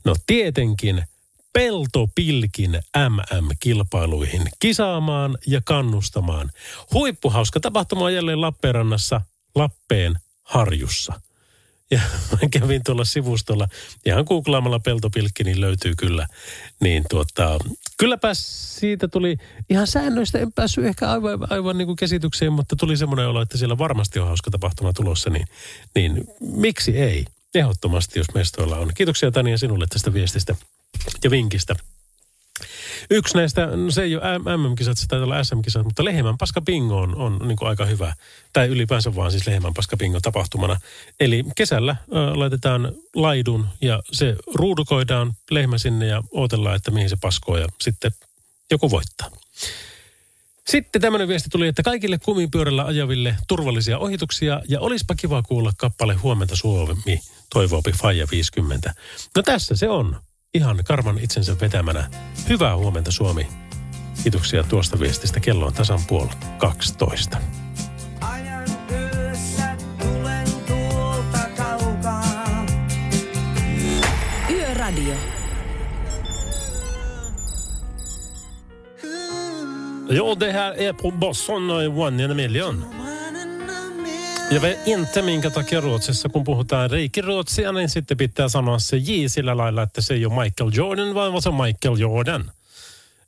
No 0.05 0.17
tietenkin 0.27 1.05
peltopilkin 1.53 2.71
MM-kilpailuihin 3.09 4.43
kisaamaan 4.59 5.39
ja 5.47 5.61
kannustamaan. 5.65 6.51
Huippuhauska 6.93 7.61
tapahtuma 7.61 8.05
on 8.05 8.15
jälleen 8.15 8.41
Lappeenrannassa, 8.41 9.21
Lappeen 9.55 10.15
harjussa. 10.43 11.21
Ja 11.91 12.01
mä 12.33 12.49
kävin 12.51 12.83
tuolla 12.85 13.05
sivustolla, 13.05 13.69
ihan 14.07 14.25
googlaamalla 14.29 14.81
peltopilkki, 14.81 15.45
niin 15.45 15.61
löytyy 15.61 15.95
kyllä. 15.99 16.27
Niin 16.81 17.05
tuota, 17.11 17.59
kylläpä 17.99 18.35
siitä 18.35 19.09
tuli 19.09 19.37
ihan 19.71 19.87
säännöistä, 19.87 20.39
en 20.39 20.53
päässyt 20.53 20.85
ehkä 20.85 21.11
aivan, 21.11 21.53
aivan 21.53 21.79
niin 21.79 21.87
kuin 21.87 21.97
käsitykseen, 21.97 22.53
mutta 22.53 22.77
tuli 22.77 22.97
semmoinen 22.97 23.29
olo, 23.29 23.43
että 23.43 23.59
siellä 23.59 23.79
varmasti 23.79 24.19
on 24.19 24.27
hauska 24.27 24.51
tapahtuma 24.51 24.93
tulossa, 24.93 25.31
niin, 25.31 25.47
niin 25.95 26.25
miksi 26.41 26.99
ei? 26.99 27.25
Ehdottomasti, 27.55 28.19
jos 28.19 28.35
mestoilla 28.35 28.77
on. 28.77 28.91
Kiitoksia 28.95 29.31
Tania 29.31 29.59
sinulle 29.59 29.87
tästä 29.91 30.13
viestistä 30.13 30.57
ja 31.25 31.31
vinkistä. 31.31 31.77
Yksi 33.11 33.37
näistä, 33.37 33.67
no 33.67 33.91
se 33.91 34.03
ei 34.03 34.17
ole 34.17 34.39
MM-kisat, 34.39 34.99
se 34.99 35.07
taitaa 35.07 35.25
olla 35.25 35.45
SM-kisat, 35.45 35.85
mutta 35.85 36.05
Lehmän 36.05 36.39
paska 36.39 36.61
bingo 36.61 36.97
on, 36.97 37.17
on 37.17 37.39
niin 37.49 37.59
aika 37.61 37.85
hyvä. 37.85 38.15
Tai 38.53 38.69
ylipäänsä 38.69 39.15
vaan 39.15 39.31
siis 39.31 39.47
Lehmän 39.47 39.75
paska 39.75 39.97
bingo 39.97 40.21
tapahtumana. 40.21 40.81
Eli 41.21 41.45
kesällä 41.57 41.97
ö, 42.03 42.39
laitetaan 42.39 42.93
laidun 43.15 43.67
ja 43.81 44.03
se 44.13 44.37
ruudukoidaan 44.55 45.33
lehmä 45.51 45.79
sinne 45.79 46.07
ja 46.07 46.23
odotellaan, 46.31 46.77
että 46.77 46.91
mihin 46.91 47.11
se 47.11 47.17
paskoo 47.21 47.57
ja 47.57 47.67
sitten 47.81 48.13
joku 48.71 48.91
voittaa. 48.91 49.31
Sitten 50.71 51.03
tämmöinen 51.03 51.29
viesti 51.29 51.49
tuli, 51.51 51.69
että 51.69 51.83
kaikille 51.83 52.19
kumipyörällä 52.19 52.85
ajaville 52.85 53.37
turvallisia 53.49 53.99
ohituksia 53.99 54.63
ja 54.69 54.81
olispa 54.81 55.15
kiva 55.15 55.43
kuulla 55.43 55.73
kappale 55.77 56.15
Huomenta 56.15 56.57
Suomi, 56.57 57.21
toivoopi 57.53 57.93
Faija 57.93 58.27
50. 58.31 58.95
No 59.37 59.43
tässä 59.43 59.77
se 59.77 59.89
on 59.89 60.17
ihan 60.55 60.79
karvan 60.85 61.19
itsensä 61.19 61.57
vetämänä. 61.61 62.11
Hyvää 62.49 62.77
huomenta 62.77 63.11
Suomi. 63.11 63.47
Kiitoksia 64.23 64.63
tuosta 64.63 65.01
viestistä. 65.01 65.41
Kello 65.41 65.67
on 65.67 65.73
tasan 65.73 66.01
puoli 66.09 66.31
12. 66.59 67.39
Ajan 68.21 68.65
yössä 68.91 69.77
tulen 69.99 70.47
tuolta 70.67 71.49
kaukaa. 71.57 72.67
Yöradio. 74.51 75.15
Ja, 80.09 80.35
det 80.35 80.53
här 80.53 80.73
är 80.73 80.93
på 80.93 81.11
Bosson 81.11 81.71
One 81.71 82.25
in 82.25 82.31
a 82.31 82.35
Million. 82.35 83.00
Ja 84.51 84.63
vet 84.63 84.89
inte 84.89 85.23
minkä 85.23 85.51
takia 85.51 85.81
Ruotsissa, 85.81 86.29
kun 86.29 86.45
puhutaan 86.45 86.91
reikiruotsia, 86.91 87.73
niin 87.73 87.89
sitten 87.89 88.17
pitää 88.17 88.49
sanoa 88.49 88.79
se 88.79 88.97
J 88.97 89.27
sillä 89.27 89.57
lailla, 89.57 89.83
että 89.83 90.01
se 90.01 90.15
ei 90.15 90.27
ole 90.27 90.43
Michael 90.45 90.71
Jordan, 90.75 91.15
vaan 91.15 91.43
se 91.43 91.49
on 91.49 91.55
Michael 91.55 91.97
Jordan. 91.97 92.53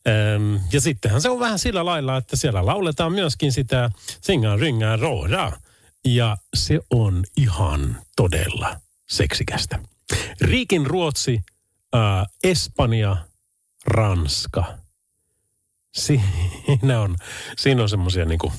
Öm, 0.08 0.60
ja 0.72 0.80
sittenhän 0.80 1.22
se 1.22 1.30
on 1.30 1.40
vähän 1.40 1.58
sillä 1.58 1.84
lailla, 1.84 2.16
että 2.16 2.36
siellä 2.36 2.66
lauletaan 2.66 3.12
myöskin 3.12 3.52
sitä 3.52 3.90
Singan 4.20 4.58
ryngää 4.58 4.96
roora. 4.96 5.52
Ja 6.04 6.36
se 6.54 6.80
on 6.90 7.24
ihan 7.36 7.96
todella 8.16 8.80
seksikästä. 9.08 9.78
Riikin 10.40 10.86
Ruotsi, 10.86 11.40
ää, 11.92 12.26
Espanja, 12.44 13.16
Ranska. 13.86 14.64
Siinä 15.94 17.00
on, 17.04 17.16
siinä 17.58 17.82
on 17.82 17.88
semmoisia 17.88 18.24
niinku 18.24 18.52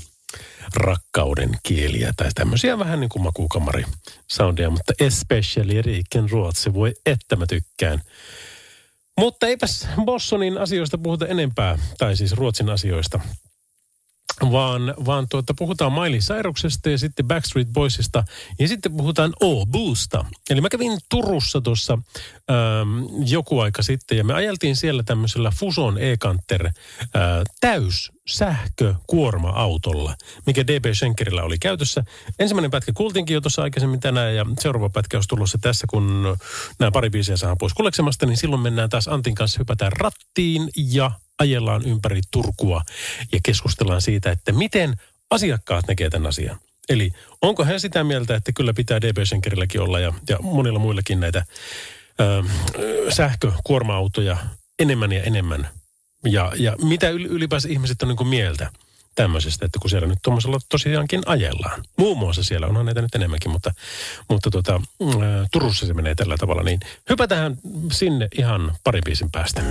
rakkauden 0.75 1.49
kieliä 1.63 2.13
tai 2.17 2.29
tämmöisiä 2.35 2.79
vähän 2.79 2.99
niin 2.99 3.09
kuin 3.09 3.23
makuukamari 3.23 3.83
soundia, 4.31 4.69
mutta 4.69 4.93
especially 4.99 5.81
Riiken 5.81 6.29
Ruotsi, 6.29 6.73
voi 6.73 6.93
että 7.05 7.35
mä 7.35 7.45
tykkään. 7.45 8.01
Mutta 9.17 9.47
eipäs 9.47 9.87
Bossonin 10.05 10.57
asioista 10.57 10.97
puhuta 10.97 11.27
enempää, 11.27 11.77
tai 11.97 12.17
siis 12.17 12.31
Ruotsin 12.33 12.69
asioista. 12.69 13.19
vaan, 14.51 14.93
vaan 15.05 15.27
tuota, 15.29 15.53
puhutaan 15.57 15.93
Miley 15.93 16.19
Cyruksesta 16.19 16.89
ja 16.89 16.97
sitten 16.97 17.27
Backstreet 17.27 17.67
Boysista 17.67 18.23
ja 18.59 18.67
sitten 18.67 18.97
puhutaan 18.97 19.33
O-Boosta. 19.43 20.25
Eli 20.49 20.61
mä 20.61 20.69
kävin 20.69 20.99
Turussa 21.09 21.61
tuossa 21.61 21.93
ähm, 21.93 23.23
joku 23.25 23.59
aika 23.59 23.83
sitten 23.83 24.17
ja 24.17 24.23
me 24.23 24.33
ajeltiin 24.33 24.75
siellä 24.75 25.03
tämmöisellä 25.03 25.51
Fuson 25.51 25.97
E-Canter 25.97 26.65
äh, 26.65 26.71
täys 27.61 28.11
sähkökuorma-autolla, 28.29 30.15
mikä 30.45 30.67
DB 30.67 30.85
Schenkerillä 30.93 31.43
oli 31.43 31.57
käytössä. 31.59 32.03
Ensimmäinen 32.39 32.71
pätkä 32.71 32.91
kuultiinkin 32.95 33.33
jo 33.33 33.41
tuossa 33.41 33.63
aikaisemmin 33.63 33.99
tänään 33.99 34.35
ja 34.35 34.45
seuraava 34.59 34.89
pätkä 34.89 35.17
olisi 35.17 35.29
tulossa 35.29 35.57
tässä, 35.61 35.87
kun 35.89 36.37
nämä 36.79 36.91
pari 36.91 37.09
biisiä 37.09 37.37
saadaan 37.37 37.57
pois 37.57 37.73
kuleksemasta, 37.73 38.25
niin 38.25 38.37
silloin 38.37 38.61
mennään 38.61 38.89
taas 38.89 39.07
Antin 39.07 39.35
kanssa, 39.35 39.59
hypätään 39.59 39.91
rattiin 39.91 40.69
ja 40.75 41.11
ajellaan 41.39 41.85
ympäri 41.85 42.21
Turkua 42.31 42.81
ja 43.31 43.39
keskustellaan 43.43 44.01
siitä, 44.01 44.31
että 44.31 44.51
miten 44.51 44.95
asiakkaat 45.29 45.87
näkee 45.87 46.09
tämän 46.09 46.29
asian. 46.29 46.59
Eli 46.89 47.11
onko 47.41 47.65
hän 47.65 47.79
sitä 47.79 48.03
mieltä, 48.03 48.35
että 48.35 48.51
kyllä 48.51 48.73
pitää 48.73 49.01
DB 49.01 49.17
Schenkerilläkin 49.25 49.81
olla 49.81 49.99
ja, 49.99 50.13
ja 50.29 50.37
monilla 50.41 50.79
muillakin 50.79 51.19
näitä 51.19 51.45
ö, 52.19 52.43
sähkökuorma-autoja 53.09 54.37
enemmän 54.79 55.11
ja 55.11 55.23
enemmän. 55.23 55.69
Ja, 56.25 56.51
ja 56.55 56.75
mitä 56.81 57.09
ylipäänsä 57.09 57.69
ihmiset 57.69 58.01
on 58.01 58.07
niin 58.07 58.17
kuin 58.17 58.27
mieltä 58.27 58.71
tämmöisestä, 59.15 59.65
että 59.65 59.79
kun 59.79 59.89
siellä 59.89 60.07
nyt 60.07 60.19
tuommoisella 60.23 60.59
tosiaankin 60.69 61.21
ajellaan. 61.25 61.83
Muun 61.97 62.17
muassa 62.17 62.43
siellä 62.43 62.67
onhan 62.67 62.85
näitä 62.85 63.01
nyt 63.01 63.15
enemmänkin, 63.15 63.51
mutta, 63.51 63.73
mutta 64.29 64.49
ä, 64.73 64.79
Turussa 65.51 65.85
se 65.85 65.93
menee 65.93 66.15
tällä 66.15 66.35
tavalla. 66.37 66.63
Niin 66.63 66.79
hypätään 67.09 67.57
sinne 67.91 68.27
ihan 68.37 68.75
pari 68.83 69.01
biisin 69.05 69.31
päästä. 69.31 69.61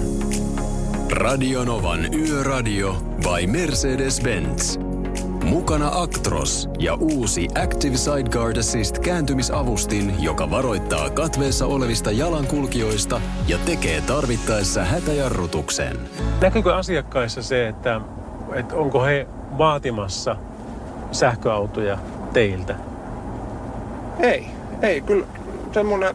Radionovan 1.11 2.15
Yöradio 2.15 2.93
by 2.93 3.47
Mercedes-Benz. 3.47 4.92
Mukana 5.53 5.91
Actros 5.93 6.69
ja 6.79 6.95
uusi 6.95 7.49
Active 7.65 7.97
Sideguard 7.97 8.57
Assist 8.57 8.99
kääntymisavustin, 8.99 10.23
joka 10.23 10.51
varoittaa 10.51 11.11
katveessa 11.11 11.67
olevista 11.67 12.11
jalankulkijoista 12.11 13.21
ja 13.49 13.59
tekee 13.59 14.01
tarvittaessa 14.01 14.85
hätäjarrutuksen. 14.85 15.99
Näkyykö 16.41 16.77
asiakkaissa 16.77 17.43
se, 17.43 17.69
että, 17.69 18.01
että 18.55 18.75
onko 18.75 19.05
he 19.05 19.27
vaatimassa 19.59 20.37
sähköautoja 21.13 21.99
teiltä? 22.33 22.75
Ei, 24.21 24.47
ei, 24.83 25.01
kyllä 25.01 25.27
semmoinen 25.73 26.15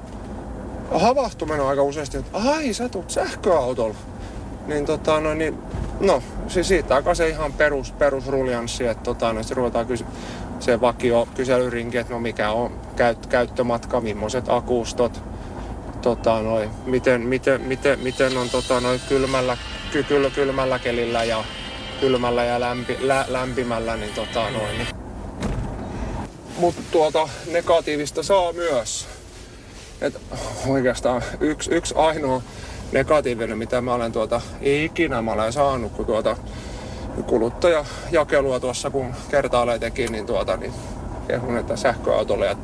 havahtuminen 0.92 1.62
on 1.62 1.70
aika 1.70 1.84
useasti, 1.84 2.18
että 2.18 2.38
ai 2.38 2.74
sä 2.74 2.90
tulet 2.90 3.10
sähköautolla. 3.10 3.96
Niin 4.68 4.86
tota, 4.86 5.20
no, 5.20 5.34
niin, 5.34 5.58
no 6.00 6.24
siis 6.48 6.68
siitä 6.68 6.96
aika 6.96 7.16
se 7.16 7.30
ihan 7.30 7.54
perus, 7.54 7.92
perusruljanssi, 7.92 8.88
että 8.88 9.04
tota, 9.04 9.34
no, 9.34 9.42
ruvetaan 9.52 9.86
kysy- 9.86 10.06
se 10.60 10.82
vakio 10.82 11.28
kyselyrinki, 11.36 11.98
että 11.98 12.14
no 12.14 12.20
mikä 12.20 12.52
on 12.52 12.80
käyt, 12.96 13.28
käyttömatka, 13.28 14.02
millaiset 14.02 14.50
akustot, 14.50 15.22
tota, 16.02 16.42
noi, 16.42 16.70
miten, 16.86 17.22
miten, 17.22 17.62
miten, 17.62 18.00
miten 18.00 18.38
on 18.38 18.50
tota, 18.50 18.80
noi 18.80 19.00
kylmällä, 19.10 19.58
ky, 19.92 20.04
kyl, 20.04 20.30
kylmällä 20.30 20.80
kelillä 20.80 21.24
ja 21.24 21.44
kylmällä 22.00 22.44
ja 22.44 22.60
lämpi, 22.60 22.98
lä, 23.00 23.26
lämpimällä, 23.28 23.96
niin 23.96 24.14
tota, 24.14 24.50
noin. 24.50 24.78
Niin. 24.78 24.88
Mutta 26.58 26.82
tuota, 26.92 27.30
negatiivista 27.52 28.24
saa 28.24 28.54
myös. 28.54 29.08
Et 30.02 30.22
oikeastaan 30.68 31.22
yksi, 31.40 31.72
yksi 31.72 31.94
ainoa 31.98 32.42
negatiivinen, 32.92 33.58
mitä 33.58 33.82
mä 33.82 33.94
olen 33.94 34.12
tuota, 34.12 34.42
ikinä 34.62 35.22
mä 35.22 35.32
olen 35.32 35.54
saanut, 35.54 35.92
kun 35.92 36.06
tuota 36.06 36.38
kuluttajajakelua 37.28 38.60
tuossa 38.60 38.90
kun 38.90 39.14
kertaalleen 39.30 39.80
teki, 39.80 40.08
niin 40.08 40.26
tuota, 40.26 40.58
niin 40.58 40.74
kehun, 41.28 41.58
että 41.58 41.76
sähköautolla 41.76 42.46
ja 42.46 42.56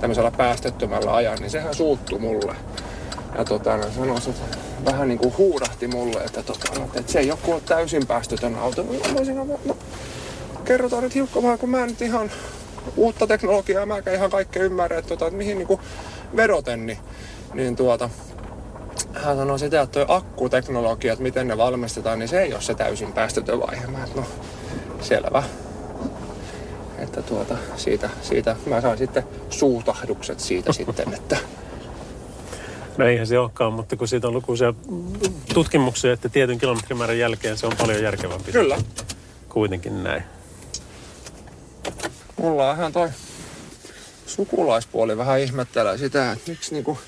tämmöisellä 0.00 0.30
päästettömällä 0.30 1.14
ajan, 1.14 1.38
niin 1.38 1.50
sehän 1.50 1.74
suuttu 1.74 2.18
mulle. 2.18 2.56
Ja 3.38 3.44
tota, 3.44 3.76
no, 3.76 3.84
sanoisin, 3.96 4.32
että 4.32 4.56
vähän 4.84 5.08
niin 5.08 5.18
kuin 5.18 5.34
huudahti 5.38 5.86
mulle, 5.88 6.20
että, 6.24 6.42
tota, 6.42 6.72
että 6.94 7.12
se 7.12 7.18
ei 7.18 7.30
ole 7.30 7.60
täysin 7.66 8.06
päästötön 8.06 8.54
auto. 8.54 8.82
No, 8.82 8.92
mä 8.92 9.16
olisin, 9.16 9.36
no, 9.36 9.46
no, 9.64 9.76
kerrotaan 10.64 11.02
nyt 11.02 11.14
hiukka 11.14 11.56
kun 11.58 11.70
mä 11.70 11.86
nyt 11.86 12.02
ihan 12.02 12.30
uutta 12.96 13.26
teknologiaa, 13.26 13.86
mä 13.86 14.02
ihan 14.14 14.30
kaikki 14.30 14.58
ymmärrä, 14.58 14.98
että, 14.98 15.08
tota, 15.08 15.26
että 15.26 15.36
mihin 15.36 15.58
niin 15.58 15.68
kuin 15.68 15.80
vedoten, 16.36 16.86
niin, 16.86 16.98
niin 17.54 17.76
tuota, 17.76 18.10
hän 19.14 19.36
sanoi 19.36 19.58
sitä, 19.58 19.80
että 19.80 20.04
tuo 20.04 20.16
akkuteknologia, 20.16 21.12
että 21.12 21.22
miten 21.22 21.48
ne 21.48 21.56
valmistetaan, 21.56 22.18
niin 22.18 22.28
se 22.28 22.42
ei 22.42 22.52
ole 22.52 22.62
se 22.62 22.74
täysin 22.74 23.12
päästötön 23.12 23.60
vaihe. 23.60 23.86
Mä, 23.86 23.98
no, 24.14 24.24
selvä. 25.00 25.42
Että 26.98 27.22
tuota, 27.22 27.56
siitä, 27.76 28.10
siitä 28.22 28.56
mä 28.66 28.80
sain 28.80 28.98
sitten 28.98 29.24
suutahdukset 29.50 30.40
siitä 30.40 30.72
sitten, 30.82 31.14
että 31.14 31.36
No 32.98 33.06
eihän 33.06 33.26
se 33.26 33.38
olekaan, 33.38 33.72
mutta 33.72 33.96
kun 33.96 34.08
siitä 34.08 34.28
on 34.28 34.34
lukuisia 34.34 34.74
tutkimuksia, 35.54 36.12
että 36.12 36.28
tietyn 36.28 36.58
kilometrimäärän 36.58 37.18
jälkeen 37.18 37.58
se 37.58 37.66
on 37.66 37.76
paljon 37.78 38.02
järkevämpi. 38.02 38.52
Kyllä. 38.52 38.78
Kuitenkin 39.48 40.02
näin. 40.02 40.22
Mulla 42.36 42.70
on 42.70 42.76
ihan 42.76 42.92
toi 42.92 43.08
sukulaispuoli 44.26 45.16
vähän 45.16 45.40
ihmettelee 45.40 45.98
sitä, 45.98 46.32
että 46.32 46.50
miksi 46.50 46.74
niinku 46.74 46.98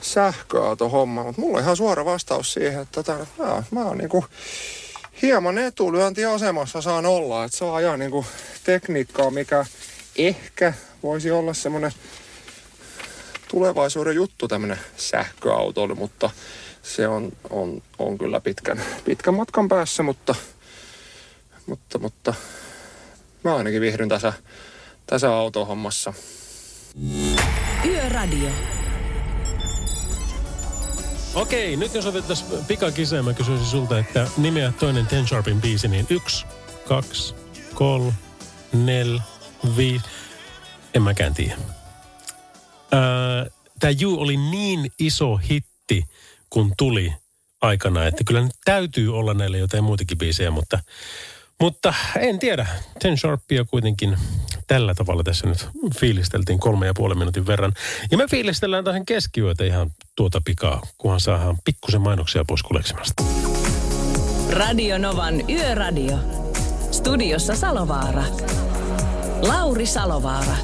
sähköauto 0.00 0.88
homma, 0.88 1.24
mutta 1.24 1.40
mulla 1.40 1.58
on 1.58 1.62
ihan 1.62 1.76
suora 1.76 2.04
vastaus 2.04 2.52
siihen, 2.52 2.82
että 2.82 3.02
tota, 3.02 3.26
mä, 3.38 3.62
mä 3.70 3.84
oon 3.84 3.98
niinku 3.98 4.24
hieman 5.22 5.58
etulyöntiasemassa 5.58 6.80
saan 6.80 7.06
olla, 7.06 7.44
että 7.44 7.56
saa 7.56 7.74
ajaa 7.74 7.96
niinku 7.96 8.26
tekniikkaa, 8.64 9.30
mikä 9.30 9.66
ehkä 10.16 10.72
voisi 11.02 11.30
olla 11.30 11.54
semmoinen 11.54 11.92
tulevaisuuden 13.48 14.14
juttu 14.14 14.48
tämmöinen 14.48 14.80
sähköauto, 14.96 15.86
mutta 15.94 16.30
se 16.82 17.08
on, 17.08 17.32
on, 17.50 17.82
on 17.98 18.18
kyllä 18.18 18.40
pitkän, 18.40 18.82
pitkän 19.04 19.34
matkan 19.34 19.68
päässä, 19.68 20.02
mutta, 20.02 20.34
mutta, 21.66 21.98
mutta 21.98 22.34
mä 23.44 23.56
ainakin 23.56 23.80
viihdyn 23.80 24.08
tässä, 24.08 24.32
tässä 25.06 25.34
autohommassa. 25.34 26.12
Yöradio. 27.84 28.50
Okei, 31.36 31.76
nyt 31.76 31.94
jos 31.94 32.06
otettaisiin 32.06 32.64
pikakiseen, 32.64 33.24
mä 33.24 33.32
kysyisin 33.32 33.66
sulta, 33.66 33.98
että 33.98 34.28
nimeä 34.36 34.72
toinen 34.80 35.06
Ten 35.06 35.26
Sharpin 35.26 35.60
biisi, 35.60 35.88
niin 35.88 36.06
yksi, 36.10 36.46
kaksi, 36.88 37.34
kolme, 37.74 38.12
nel, 38.72 39.20
viisi. 39.76 40.04
En 40.94 41.02
mäkään 41.02 41.34
tiedä. 41.34 41.56
Tämä 43.80 43.92
You 44.02 44.20
oli 44.20 44.36
niin 44.36 44.90
iso 44.98 45.36
hitti, 45.36 46.04
kun 46.50 46.72
tuli 46.78 47.12
aikana, 47.60 48.06
että 48.06 48.24
kyllä 48.24 48.40
nyt 48.40 48.56
täytyy 48.64 49.16
olla 49.16 49.34
näille 49.34 49.58
jotain 49.58 49.84
muitakin 49.84 50.18
biisejä, 50.18 50.50
mutta, 50.50 50.78
mutta 51.60 51.94
en 52.18 52.38
tiedä. 52.38 52.66
Ten 53.02 53.18
Sharpia 53.18 53.64
kuitenkin 53.64 54.18
tällä 54.66 54.94
tavalla 54.94 55.22
tässä 55.22 55.46
nyt 55.46 55.68
fiilisteltiin 56.00 56.58
kolme 56.58 56.86
ja 56.86 56.94
puolen 56.94 57.18
minuutin 57.18 57.46
verran. 57.46 57.72
Ja 58.10 58.18
me 58.18 58.26
fiilistellään 58.30 58.84
taas 58.84 59.02
keskiyötä 59.06 59.64
ihan 59.64 59.90
tuota 60.16 60.40
pikaa, 60.44 60.82
kunhan 60.98 61.20
saadaan 61.20 61.58
pikkusen 61.64 62.00
mainoksia 62.00 62.44
pois 62.46 62.62
kuleksimasta. 62.62 63.22
Radio 64.50 64.98
Novan 64.98 65.50
Yöradio. 65.50 66.18
Studiossa 66.90 67.54
Salovaara. 67.54 68.24
Lauri 69.42 69.86
Salovaara. 69.86 70.56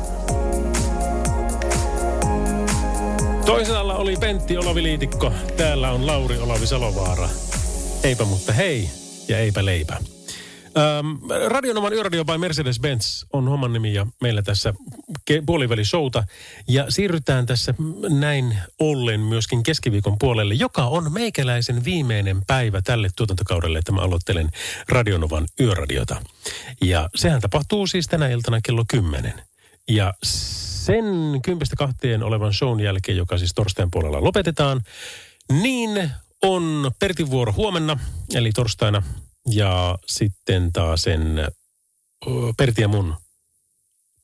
Toisella 3.47 3.95
oli 3.95 4.17
Pentti 4.17 4.57
Olavi 4.57 4.83
Liitikko, 4.83 5.33
täällä 5.57 5.91
on 5.91 6.07
Lauri 6.07 6.39
Olavi 6.39 6.67
Salovaara. 6.67 7.29
Eipä 8.05 8.25
mutta 8.25 8.53
hei 8.53 8.91
ja 9.29 9.39
eipä 9.39 9.65
leipä. 9.65 9.97
Ähm, 10.77 11.31
Radionoman 11.49 11.93
Yöradio 11.93 12.25
by 12.25 12.33
Mercedes-Benz 12.33 13.27
on 13.33 13.49
homman 13.49 13.73
nimi 13.73 13.95
ja 13.95 14.07
meillä 14.20 14.43
tässä 14.43 14.75
ke- 15.31 15.43
puoliväli-showta. 15.47 16.25
Ja 16.68 16.87
siirrytään 16.89 17.47
tässä 17.47 17.75
näin 18.09 18.59
ollen 18.79 19.20
myöskin 19.20 19.62
keskiviikon 19.62 20.18
puolelle, 20.18 20.55
joka 20.55 20.85
on 20.85 21.12
meikäläisen 21.12 21.85
viimeinen 21.85 22.43
päivä 22.47 22.83
tälle 22.83 23.09
tuotantokaudelle, 23.16 23.79
että 23.79 23.93
mä 23.93 24.01
aloittelen 24.01 24.51
Radionovan 24.89 25.47
Yöradiota. 25.61 26.23
Ja 26.81 27.09
sehän 27.14 27.41
tapahtuu 27.41 27.87
siis 27.87 28.07
tänä 28.07 28.29
iltana 28.29 28.61
kello 28.61 28.85
10. 28.89 29.43
Ja 29.89 30.14
sen 30.23 31.05
kympistä 31.45 31.77
kahteen 31.77 32.23
olevan 32.23 32.55
shown 32.55 32.81
jälkeen, 32.81 33.18
joka 33.18 33.39
siis 33.39 33.55
torstain 33.55 33.91
puolella 33.91 34.25
lopetetaan, 34.25 34.81
niin 35.62 36.11
on 36.43 36.91
Pertin 36.99 37.31
vuoro 37.31 37.53
huomenna, 37.53 37.99
eli 38.35 38.53
torstaina 38.53 39.03
ja 39.47 39.99
sitten 40.07 40.72
taas 40.72 41.03
sen 41.03 41.49
Perti 42.57 42.82
ja 42.82 42.88
mun 42.88 43.16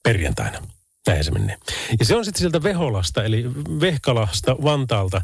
perjantaina. 0.02 0.58
Näin 1.06 1.24
se 1.24 1.30
menee. 1.30 1.56
Ja 1.98 2.04
se 2.04 2.16
on 2.16 2.24
sitten 2.24 2.40
sieltä 2.40 2.62
Veholasta, 2.62 3.24
eli 3.24 3.44
Vehkalasta, 3.80 4.56
Vantaalta, 4.62 5.22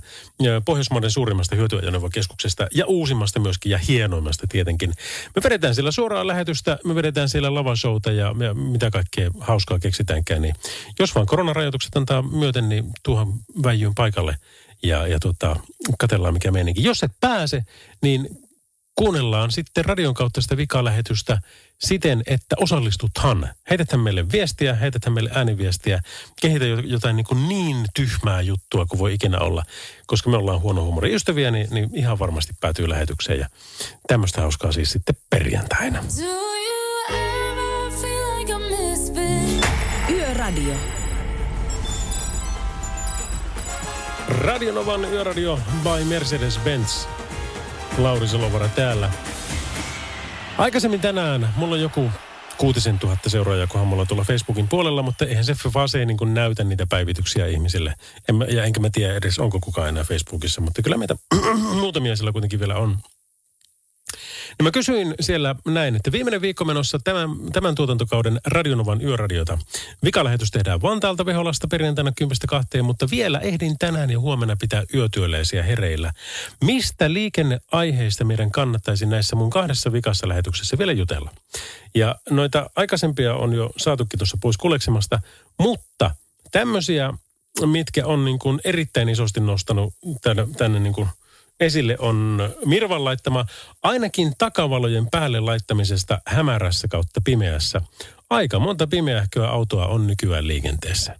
Pohjoismaiden 0.64 1.11
suurimmasta 1.11 1.57
hyötyajoneuvokeskuksesta 1.57 2.66
ja 2.74 2.86
uusimmasta 2.86 3.40
myöskin 3.40 3.72
ja 3.72 3.78
hienoimmasta 3.78 4.47
tietenkin. 4.47 4.92
Me 5.36 5.42
vedetään 5.45 5.74
siellä 5.74 5.90
suoraa 5.90 6.26
lähetystä, 6.26 6.78
me 6.84 6.95
vedetään 6.95 7.28
siellä 7.28 7.55
lavashouta 7.55 8.12
ja, 8.12 8.34
ja 8.38 8.55
mitä 8.55 8.90
kaikkea 8.90 9.30
hauskaa 9.40 9.78
keksitäänkään. 9.78 10.42
Niin 10.42 10.55
jos 10.99 11.14
vaan 11.14 11.26
koronarajoitukset 11.26 11.97
antaa 11.97 12.22
myöten, 12.22 12.68
niin 12.68 12.84
tuohon 13.03 13.34
väijyyn 13.62 13.95
paikalle 13.95 14.36
ja, 14.82 15.07
ja 15.07 15.18
tota, 15.20 15.57
katellaan 15.99 16.34
mikä 16.34 16.51
meininki. 16.51 16.84
Jos 16.84 17.03
et 17.03 17.12
pääse, 17.20 17.64
niin 18.03 18.43
kuunnellaan 18.95 19.51
sitten 19.51 19.84
radion 19.84 20.14
kautta 20.14 20.40
sitä 20.40 20.57
vikalähetystä 20.57 21.38
siten, 21.78 22.22
että 22.26 22.57
osallistuthan. 22.59 23.49
Heitethän 23.70 24.01
meille 24.01 24.32
viestiä, 24.32 24.74
heitethän 24.74 25.12
meille 25.12 25.30
ääniviestiä, 25.34 26.01
kehitä 26.40 26.64
jotain 26.64 27.16
niin, 27.16 27.26
kuin 27.26 27.49
niin 27.49 27.76
tyhmää 27.95 28.40
juttua 28.40 28.86
kuin 28.86 28.99
voi 28.99 29.14
ikinä 29.14 29.38
olla. 29.38 29.64
Koska 30.07 30.30
me 30.30 30.36
ollaan 30.36 30.61
huono 30.61 30.84
huumori 30.84 31.14
ystäviä, 31.14 31.51
niin, 31.51 31.66
niin 31.70 31.90
ihan 31.92 32.18
varmasti 32.18 32.53
päätyy 32.61 32.88
lähetykseen. 32.88 33.40
Ja 33.40 33.49
tämmöistä 34.09 34.40
hauskaa 34.40 34.72
siis 34.72 34.90
sitten 34.90 35.16
perjantaina. 35.30 36.05
Yöradio. 40.11 40.74
Radionovan 44.28 45.05
Yöradio 45.05 45.59
by 45.82 46.05
Mercedes-Benz. 46.05 47.24
Lauri 47.99 48.28
Salovara 48.28 48.68
täällä. 48.68 49.11
Aikaisemmin 50.59 51.01
tänään 51.01 51.49
mulla 51.57 51.74
on 51.74 51.80
joku 51.80 52.11
kuutisen 52.59 52.99
tuhatta 52.99 53.30
seuraajaa, 53.30 53.66
kunhan 53.66 53.88
mulla 53.88 54.07
tuolla 54.07 54.24
Facebookin 54.24 54.68
puolella, 54.68 55.03
mutta 55.03 55.24
eihän 55.26 55.45
se 55.45 55.55
fase 55.72 55.99
ei 55.99 56.07
niin 56.07 56.34
näytä 56.34 56.64
niitä 56.64 56.86
päivityksiä 56.86 57.47
ihmisille. 57.47 57.95
En 58.28 58.34
mä, 58.34 58.45
ja 58.45 58.64
enkä 58.64 58.80
mä 58.80 58.90
tiedä 58.92 59.14
edes, 59.14 59.38
onko 59.38 59.61
kukaan 59.61 59.88
enää 59.88 60.05
Facebookissa, 60.05 60.61
mutta 60.61 60.82
kyllä 60.82 60.97
meitä 60.97 61.16
muutamia 61.80 62.16
siellä 62.16 62.32
kuitenkin 62.32 62.61
vielä 62.61 62.76
on. 62.76 62.99
No 64.59 64.63
mä 64.63 64.71
kysyin 64.71 65.15
siellä 65.21 65.55
näin, 65.67 65.97
että 65.97 66.13
viimeinen 66.13 66.41
viikko 66.41 66.65
menossa 66.65 66.99
tämän, 66.99 67.31
tämän 67.53 67.75
tuotantokauden 67.75 68.41
Radionovan 68.47 69.03
yöradiota. 69.03 69.59
Vikalähetys 70.05 70.51
tehdään 70.51 70.83
Vantaalta 70.83 71.27
Veholasta 71.27 71.69
perjantaina 71.69 72.13
10.2, 72.79 72.83
mutta 72.83 73.07
vielä 73.11 73.39
ehdin 73.39 73.79
tänään 73.79 74.11
ja 74.11 74.21
huomenna 74.21 74.57
pitää 74.61 74.85
yötyöläisiä 74.95 75.63
hereillä. 75.63 76.13
Mistä 76.65 77.13
liikenneaiheista 77.13 78.25
meidän 78.25 78.51
kannattaisi 78.51 79.07
näissä 79.07 79.37
mun 79.37 79.51
kahdessa 79.51 79.93
vikassa 79.93 80.29
lähetyksessä 80.29 80.79
vielä 80.79 80.93
jutella? 80.93 81.31
Ja 81.95 82.15
noita 82.31 82.71
aikaisempia 82.77 83.35
on 83.35 83.53
jo 83.53 83.71
saatukin 83.77 84.19
tuossa 84.19 84.39
pois 84.41 84.57
kuleksemasta, 84.57 85.21
mutta 85.59 86.11
tämmöisiä, 86.53 87.13
mitkä 87.67 88.07
on 88.07 88.25
niin 88.25 88.39
kuin 88.39 88.61
erittäin 88.65 89.09
isosti 89.09 89.41
nostanut 89.41 89.95
tänne, 90.23 90.47
tänne 90.57 90.81
niin 90.81 90.95
kuin– 90.95 91.09
esille 91.61 91.97
on 91.99 92.49
Mirvan 92.65 93.05
laittama 93.05 93.47
ainakin 93.83 94.33
takavalojen 94.39 95.07
päälle 95.11 95.41
laittamisesta 95.41 96.21
hämärässä 96.27 96.89
kautta 96.89 97.21
pimeässä. 97.25 97.81
Aika 98.31 98.59
monta 98.59 98.87
pimeähköä 98.87 99.49
autoa 99.49 99.87
on 99.87 100.07
nykyään 100.07 100.47
liikenteessä. 100.47 101.19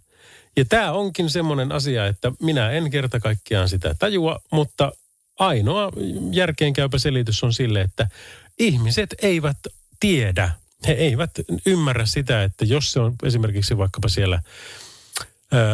Ja 0.57 0.65
tämä 0.65 0.91
onkin 0.91 1.29
semmoinen 1.29 1.71
asia, 1.71 2.07
että 2.07 2.31
minä 2.39 2.71
en 2.71 2.91
kerta 2.91 3.19
kaikkiaan 3.19 3.69
sitä 3.69 3.95
tajua, 3.99 4.39
mutta 4.51 4.91
ainoa 5.39 5.91
järkeenkäypä 6.31 6.97
selitys 6.97 7.43
on 7.43 7.53
sille, 7.53 7.81
että 7.81 8.07
ihmiset 8.59 9.15
eivät 9.21 9.57
tiedä, 9.99 10.51
he 10.87 10.93
eivät 10.93 11.31
ymmärrä 11.65 12.05
sitä, 12.05 12.43
että 12.43 12.65
jos 12.65 12.91
se 12.91 12.99
on 12.99 13.15
esimerkiksi 13.23 13.77
vaikkapa 13.77 14.09
siellä 14.09 14.41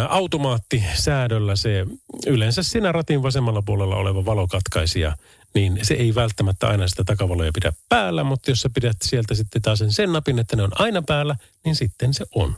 automaattisäädöllä 0.09 1.55
se 1.55 1.85
yleensä 2.27 2.63
siinä 2.63 2.91
ratin 2.91 3.23
vasemmalla 3.23 3.61
puolella 3.61 3.95
oleva 3.95 4.25
valokatkaisija, 4.25 5.17
niin 5.53 5.79
se 5.81 5.93
ei 5.93 6.15
välttämättä 6.15 6.67
aina 6.67 6.87
sitä 6.87 7.03
takavaloja 7.03 7.51
pidä 7.53 7.73
päällä, 7.89 8.23
mutta 8.23 8.51
jos 8.51 8.61
sä 8.61 8.69
pidät 8.73 8.97
sieltä 9.01 9.35
sitten 9.35 9.61
taas 9.61 9.79
sen, 9.79 9.91
sen 9.91 10.13
napin, 10.13 10.39
että 10.39 10.55
ne 10.55 10.63
on 10.63 10.81
aina 10.81 11.01
päällä, 11.01 11.35
niin 11.65 11.75
sitten 11.75 12.13
se 12.13 12.25
on. 12.35 12.55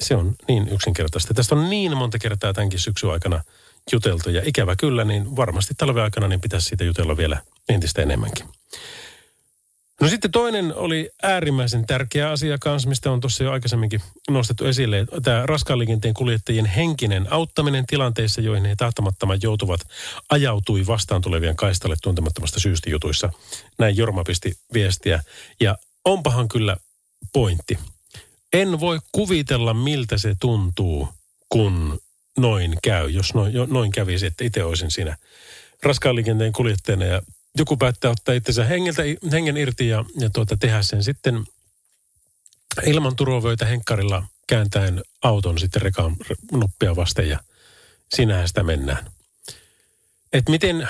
Se 0.00 0.16
on 0.16 0.34
niin 0.48 0.68
yksinkertaista. 0.68 1.34
Tästä 1.34 1.54
on 1.54 1.70
niin 1.70 1.96
monta 1.96 2.18
kertaa 2.18 2.52
tämänkin 2.52 2.80
syksyn 2.80 3.10
aikana 3.10 3.44
juteltu 3.92 4.30
ja 4.30 4.42
ikävä 4.44 4.76
kyllä, 4.76 5.04
niin 5.04 5.36
varmasti 5.36 5.74
talven 5.76 6.02
aikana 6.02 6.28
niin 6.28 6.40
pitäisi 6.40 6.66
siitä 6.66 6.84
jutella 6.84 7.16
vielä 7.16 7.40
entistä 7.68 8.02
enemmänkin. 8.02 8.46
No 10.00 10.08
sitten 10.08 10.30
toinen 10.30 10.74
oli 10.74 11.10
äärimmäisen 11.22 11.86
tärkeä 11.86 12.30
asia 12.30 12.58
kanssa, 12.60 12.88
mistä 12.88 13.10
on 13.10 13.20
tuossa 13.20 13.44
jo 13.44 13.52
aikaisemminkin 13.52 14.00
nostettu 14.30 14.64
esille. 14.66 15.06
Tämä 15.22 15.46
raskaan 15.46 15.78
liikenteen 15.78 16.14
kuljettajien 16.14 16.66
henkinen 16.66 17.32
auttaminen 17.32 17.86
tilanteissa, 17.86 18.40
joihin 18.40 18.64
he 18.64 18.76
tahtomattoman 18.76 19.38
joutuvat, 19.42 19.80
ajautui 20.30 20.86
vastaan 20.86 21.22
tulevien 21.22 21.56
kaistalle 21.56 21.96
tuntemattomasta 22.02 22.60
syystä 22.60 22.90
jutuissa. 22.90 23.32
Näin 23.78 23.96
Jorma 23.96 24.24
pisti 24.24 24.52
viestiä. 24.72 25.22
Ja 25.60 25.78
onpahan 26.04 26.48
kyllä 26.48 26.76
pointti. 27.32 27.78
En 28.52 28.80
voi 28.80 28.98
kuvitella, 29.12 29.74
miltä 29.74 30.18
se 30.18 30.34
tuntuu, 30.40 31.08
kun 31.48 31.98
noin 32.38 32.74
käy. 32.82 33.08
Jos 33.08 33.34
noin, 33.34 33.52
noin 33.66 33.92
kävisi, 33.92 34.26
että 34.26 34.44
itse 34.44 34.64
olisin 34.64 34.90
siinä 34.90 35.16
raskaan 35.82 36.16
liikenteen 36.16 36.52
kuljettajana 36.52 37.04
ja 37.04 37.22
joku 37.58 37.76
päättää 37.76 38.10
ottaa 38.10 38.34
itsensä 38.34 38.64
hengeltä, 38.64 39.02
hengen 39.32 39.56
irti 39.56 39.88
ja, 39.88 40.04
ja 40.20 40.30
tuota, 40.30 40.56
tehdä 40.56 40.82
sen 40.82 41.04
sitten 41.04 41.44
ilman 42.86 43.16
turvavöitä 43.16 43.66
henkkarilla 43.66 44.26
kääntäen 44.46 45.02
auton 45.22 45.58
sitten 45.58 45.82
rekaan 45.82 46.16
nuppia 46.52 46.96
vasten 46.96 47.28
ja 47.28 47.40
sinähän 48.14 48.48
sitä 48.48 48.62
mennään. 48.62 49.10
Et 50.32 50.48
miten, 50.48 50.88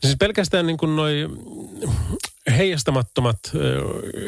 siis 0.00 0.16
pelkästään 0.18 0.66
niin 0.66 0.76
kuin 0.76 0.96
noi 0.96 1.28
heijastamattomat, 2.50 3.38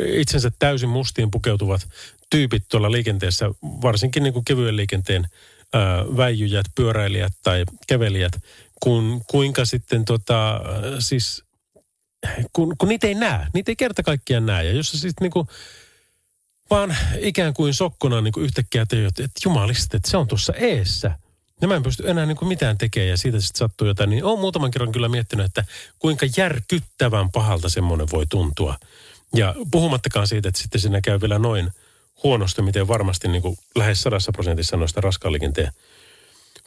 itsensä 0.06 0.50
täysin 0.58 0.88
mustiin 0.88 1.30
pukeutuvat 1.30 1.88
tyypit 2.30 2.64
tuolla 2.68 2.92
liikenteessä, 2.92 3.50
varsinkin 3.62 4.22
niin 4.22 4.32
kuin 4.32 4.44
kevyen 4.44 4.76
liikenteen 4.76 5.28
väijyjät, 6.16 6.66
pyöräilijät 6.74 7.32
tai 7.42 7.64
kävelijät, 7.86 8.32
kun, 8.81 9.22
kuinka 9.31 9.64
sitten 9.64 10.05
tota, 10.05 10.61
siis, 10.99 11.45
kun, 12.53 12.74
kun 12.79 12.89
niitä 12.89 13.07
ei 13.07 13.14
näe, 13.14 13.47
niitä 13.55 13.70
ei 13.72 13.76
kerta 13.76 14.03
kaikkiaan 14.03 14.47
näe. 14.47 14.64
Ja 14.64 14.72
jos 14.72 14.91
siis 14.91 15.14
niin 15.20 15.31
kuin, 15.31 15.49
vaan 16.70 16.97
ikään 17.18 17.55
kuin 17.55 17.74
sokkona 17.74 18.20
niin 18.20 18.33
kuin 18.33 18.45
yhtäkkiä 18.45 18.87
tajut, 18.87 19.20
että 19.20 19.41
jumalista, 19.45 19.97
että 19.97 20.11
se 20.11 20.16
on 20.16 20.29
tuossa 20.29 20.53
eessä. 20.53 21.18
Ja 21.61 21.68
mä 21.68 21.76
en 21.76 21.83
pysty 21.83 22.11
enää 22.11 22.26
niin 22.26 22.37
kuin 22.37 22.49
mitään 22.49 22.79
tekemään 22.79 23.09
ja 23.09 23.18
siitä 23.18 23.41
sitten 23.41 23.59
sattuu 23.59 23.87
jotain. 23.87 24.11
Niin 24.11 24.24
olen 24.24 24.41
muutaman 24.41 24.70
kerran 24.70 24.93
kyllä 24.93 25.09
miettinyt, 25.09 25.47
että 25.47 25.64
kuinka 25.99 26.26
järkyttävän 26.37 27.31
pahalta 27.31 27.68
semmoinen 27.68 28.09
voi 28.12 28.26
tuntua. 28.26 28.76
Ja 29.35 29.55
puhumattakaan 29.70 30.26
siitä, 30.26 30.49
että 30.49 30.61
sitten 30.61 30.81
siinä 30.81 31.01
käy 31.01 31.20
vielä 31.20 31.39
noin 31.39 31.70
huonosti, 32.22 32.62
miten 32.62 32.89
varmasti 32.89 33.29
niin 33.29 33.43
kuin 33.43 33.59
lähes 33.74 34.03
sadassa 34.03 34.33
prosentissa 34.33 34.76
noista 34.76 35.01
raskaan 35.01 35.33
liikenteen 35.33 35.72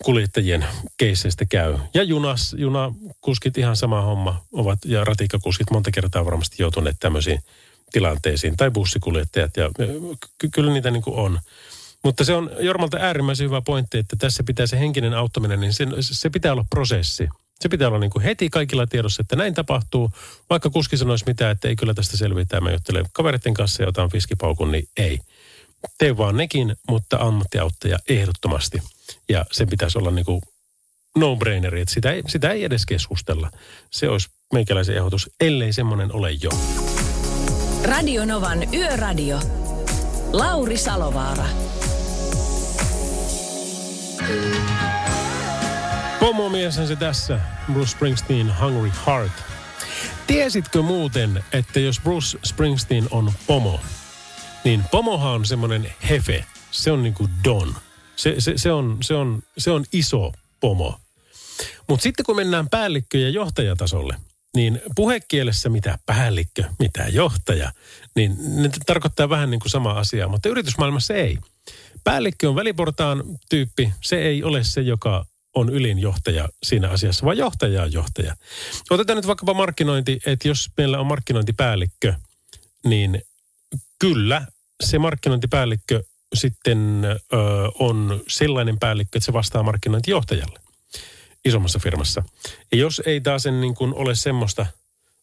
kuljettajien 0.04 0.66
keisseistä 0.98 1.46
käy. 1.46 1.78
Ja 1.94 2.04
junas, 2.04 2.56
junakuskit 2.58 3.58
ihan 3.58 3.76
sama 3.76 4.02
homma 4.02 4.46
ovat, 4.52 4.80
ja 4.86 5.04
ratikkakuskit 5.04 5.72
monta 5.72 5.92
kertaa 5.92 6.26
varmasti 6.26 6.56
joutuneet 6.60 6.98
tämmöisiin 7.00 7.40
tilanteisiin, 7.92 8.58
tai 8.58 8.72
bussikuljettajat, 8.72 9.58
ja 9.58 9.70
ky- 10.38 10.50
kyllä 10.50 10.74
niitä 10.74 10.92
niin 10.92 11.04
kuin 11.04 11.16
on. 11.16 11.40
Mutta 12.04 12.24
se 12.24 12.34
on 12.34 12.52
Jormalta 12.60 12.98
äärimmäisen 12.98 13.46
hyvä 13.46 13.62
pointti, 13.62 13.98
että 13.98 14.16
tässä 14.16 14.44
pitää 14.44 14.68
se 14.68 14.80
henkinen 14.80 15.14
auttaminen, 15.14 15.60
niin 15.60 15.74
se, 15.74 15.86
se 16.02 16.30
pitää 16.30 16.52
olla 16.52 16.66
prosessi. 16.70 17.30
Se 17.60 17.70
pitää 17.70 17.88
olla 17.88 18.00
niin 18.00 18.12
kuin 18.12 18.24
heti 18.24 18.50
kaikilla 18.50 18.88
tiedossa, 18.88 19.22
että 19.22 19.36
näin 19.36 19.54
tapahtuu. 19.54 20.12
Vaikka 20.50 20.70
kuski 20.70 20.98
sanoisi 20.98 21.26
mitään, 21.28 21.52
että 21.52 21.68
ei 21.68 21.76
kyllä 21.76 21.94
tästä 21.94 22.18
selvitä, 22.18 22.62
mä 22.62 22.72
juttelen 22.72 23.06
kavereiden 23.14 23.54
kanssa 23.54 23.84
ja 23.84 23.90
otan 23.90 24.10
fiskipaukun, 24.10 24.72
niin 24.72 24.88
ei. 24.98 25.20
Tee 25.98 26.18
vaan 26.18 26.38
nekin, 26.38 26.76
mutta 26.88 27.18
ammattiauttaja 27.18 28.00
ehdottomasti. 28.10 28.82
Ja 29.30 29.46
sen 29.52 29.70
pitäisi 29.70 29.98
olla 29.98 30.12
niin 30.12 30.26
kuin 30.26 30.42
no-braineri, 31.18 31.82
että 31.82 31.94
sitä 31.94 32.12
ei, 32.12 32.24
sitä 32.28 32.50
ei 32.50 32.64
edes 32.64 32.86
keskustella. 32.86 33.52
Se 33.92 34.10
olisi 34.10 34.30
meikäläisen 34.54 34.98
ehdotus, 34.98 35.30
ellei 35.40 35.74
semmoinen 35.74 36.14
ole 36.14 36.32
jo. 36.32 36.50
Radio 37.84 38.26
Novan 38.26 38.74
Yöradio. 38.74 39.40
Lauri 40.34 40.78
Salovaara. 40.78 41.46
Pomomieshän 46.20 46.88
se 46.88 46.96
tässä, 46.96 47.40
Bruce 47.74 47.92
Springsteen, 47.92 48.54
Hungry 48.62 48.92
Heart. 49.08 49.32
Tiesitkö 50.28 50.82
muuten, 50.82 51.44
että 51.54 51.80
jos 51.80 52.00
Bruce 52.00 52.38
Springsteen 52.46 53.08
on 53.12 53.32
pomo, 53.48 53.80
niin 54.64 54.84
pomohan 54.92 55.34
on 55.34 55.46
semmoinen 55.46 55.94
hefe. 56.10 56.46
Se 56.72 56.92
on 56.92 57.04
niinku 57.04 57.30
don. 57.44 57.76
Se, 58.22 58.36
se, 58.40 58.54
se, 58.56 58.72
on, 58.72 58.98
se, 59.02 59.14
on, 59.14 59.44
se 59.58 59.72
on 59.72 59.86
iso 59.94 60.32
pomo. 60.60 61.00
Mutta 61.90 62.04
sitten 62.04 62.26
kun 62.26 62.36
mennään 62.36 62.70
päällikkö- 62.70 63.18
ja 63.18 63.30
johtajatasolle, 63.30 64.16
niin 64.56 64.82
puhekielessä 64.96 65.70
mitä 65.70 66.00
päällikkö, 66.06 66.64
mitä 66.80 67.08
johtaja, 67.08 67.72
niin 68.16 68.38
ne 68.62 68.70
tarkoittaa 68.86 69.30
vähän 69.30 69.52
niin 69.52 69.60
kuin 69.60 69.72
sama 69.72 69.92
asia, 69.92 70.28
mutta 70.28 70.50
yritysmaailmassa 70.50 71.14
ei. 71.14 71.38
Päällikkö 72.04 72.50
on 72.50 72.56
väliportaan 72.56 73.24
tyyppi. 73.50 73.94
Se 74.02 74.22
ei 74.22 74.44
ole 74.44 74.64
se, 74.64 74.82
joka 74.82 75.26
on 75.56 75.70
ylin 75.70 76.00
johtaja 76.00 76.50
siinä 76.64 76.90
asiassa, 76.90 77.26
vaan 77.26 77.38
johtaja 77.38 77.84
on 77.84 77.94
johtaja. 77.94 78.36
Otetaan 78.90 79.18
nyt 79.18 79.28
vaikkapa 79.28 79.54
markkinointi, 79.54 80.20
että 80.26 80.48
jos 80.48 80.70
meillä 80.78 81.00
on 81.00 81.08
markkinointipäällikkö, 81.08 82.14
niin 82.86 83.22
kyllä 84.00 84.46
se 84.84 85.00
markkinointipäällikkö 85.00 86.04
sitten 86.34 87.06
ö, 87.06 87.38
on 87.80 88.22
sellainen 88.28 88.80
päällikkö, 88.80 89.18
että 89.18 89.26
se 89.26 89.34
vastaa 89.34 89.64
markkinointijohtajalle 89.64 90.60
isommassa 91.46 91.80
firmassa. 91.80 92.24
Ja 92.72 92.78
jos 92.78 93.02
ei 93.06 93.22
taas 93.22 93.46
niin 93.46 93.76
kuin 93.76 93.94
ole 93.94 94.16
semmoista 94.16 94.66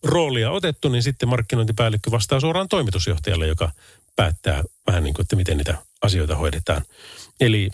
roolia 0.03 0.51
otettu, 0.51 0.89
niin 0.89 1.03
sitten 1.03 1.29
markkinointipäällikkö 1.29 2.11
vastaa 2.11 2.41
suoraan 2.41 2.69
toimitusjohtajalle, 2.69 3.47
joka 3.47 3.71
päättää 4.17 4.63
vähän 4.87 5.05
niin 5.05 5.15
kuin, 5.15 5.25
että 5.25 5.37
miten 5.37 5.57
niitä 5.57 5.79
asioita 6.03 6.37
hoidetaan. 6.37 6.83
Eli 7.41 7.71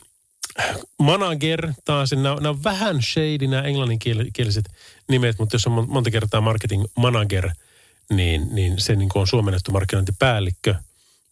manager 0.98 1.72
taas, 1.84 2.12
nämä, 2.12 2.34
nämä 2.34 2.48
on 2.48 2.64
vähän 2.64 3.02
shady 3.02 3.46
nämä 3.46 3.62
englanninkieliset 3.62 4.64
nimet, 5.08 5.38
mutta 5.38 5.54
jos 5.54 5.66
on 5.66 5.88
monta 5.88 6.10
kertaa 6.10 6.40
marketing 6.40 6.84
manager, 6.96 7.50
niin, 8.10 8.48
niin 8.54 8.80
se 8.80 8.96
niin 8.96 9.08
kuin 9.08 9.20
on 9.20 9.26
suomennettu 9.26 9.72
markkinointipäällikkö. 9.72 10.74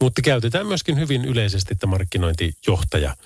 Mutta 0.02 0.22
käytetään 0.22 0.66
myöskin 0.66 0.98
hyvin 0.98 1.24
yleisesti, 1.24 1.72
että 1.72 1.86
markkinointijohtaja, 1.86 3.16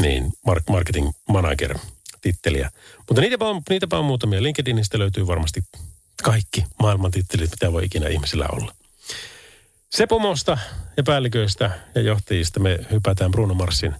niin 0.00 0.32
marketing 0.68 1.10
manager 1.28 1.78
titteliä. 2.20 2.70
Mutta 3.08 3.20
niitäpä 3.20 3.44
on, 3.44 3.62
niitäpä 3.70 3.98
on 3.98 4.04
muutamia. 4.04 4.42
LinkedInistä 4.42 4.98
löytyy 4.98 5.26
varmasti 5.26 5.60
kaikki 6.22 6.64
maailman 6.78 7.10
tittelit, 7.10 7.50
mitä 7.50 7.72
voi 7.72 7.84
ikinä 7.84 8.08
ihmisillä 8.08 8.46
olla. 8.52 8.74
Sepomosta 9.90 10.58
ja 10.96 11.02
päälliköistä 11.02 11.70
ja 11.94 12.00
johtajista 12.00 12.60
me 12.60 12.78
hypätään 12.90 13.30
Bruno 13.30 13.54
Marsin 13.54 13.94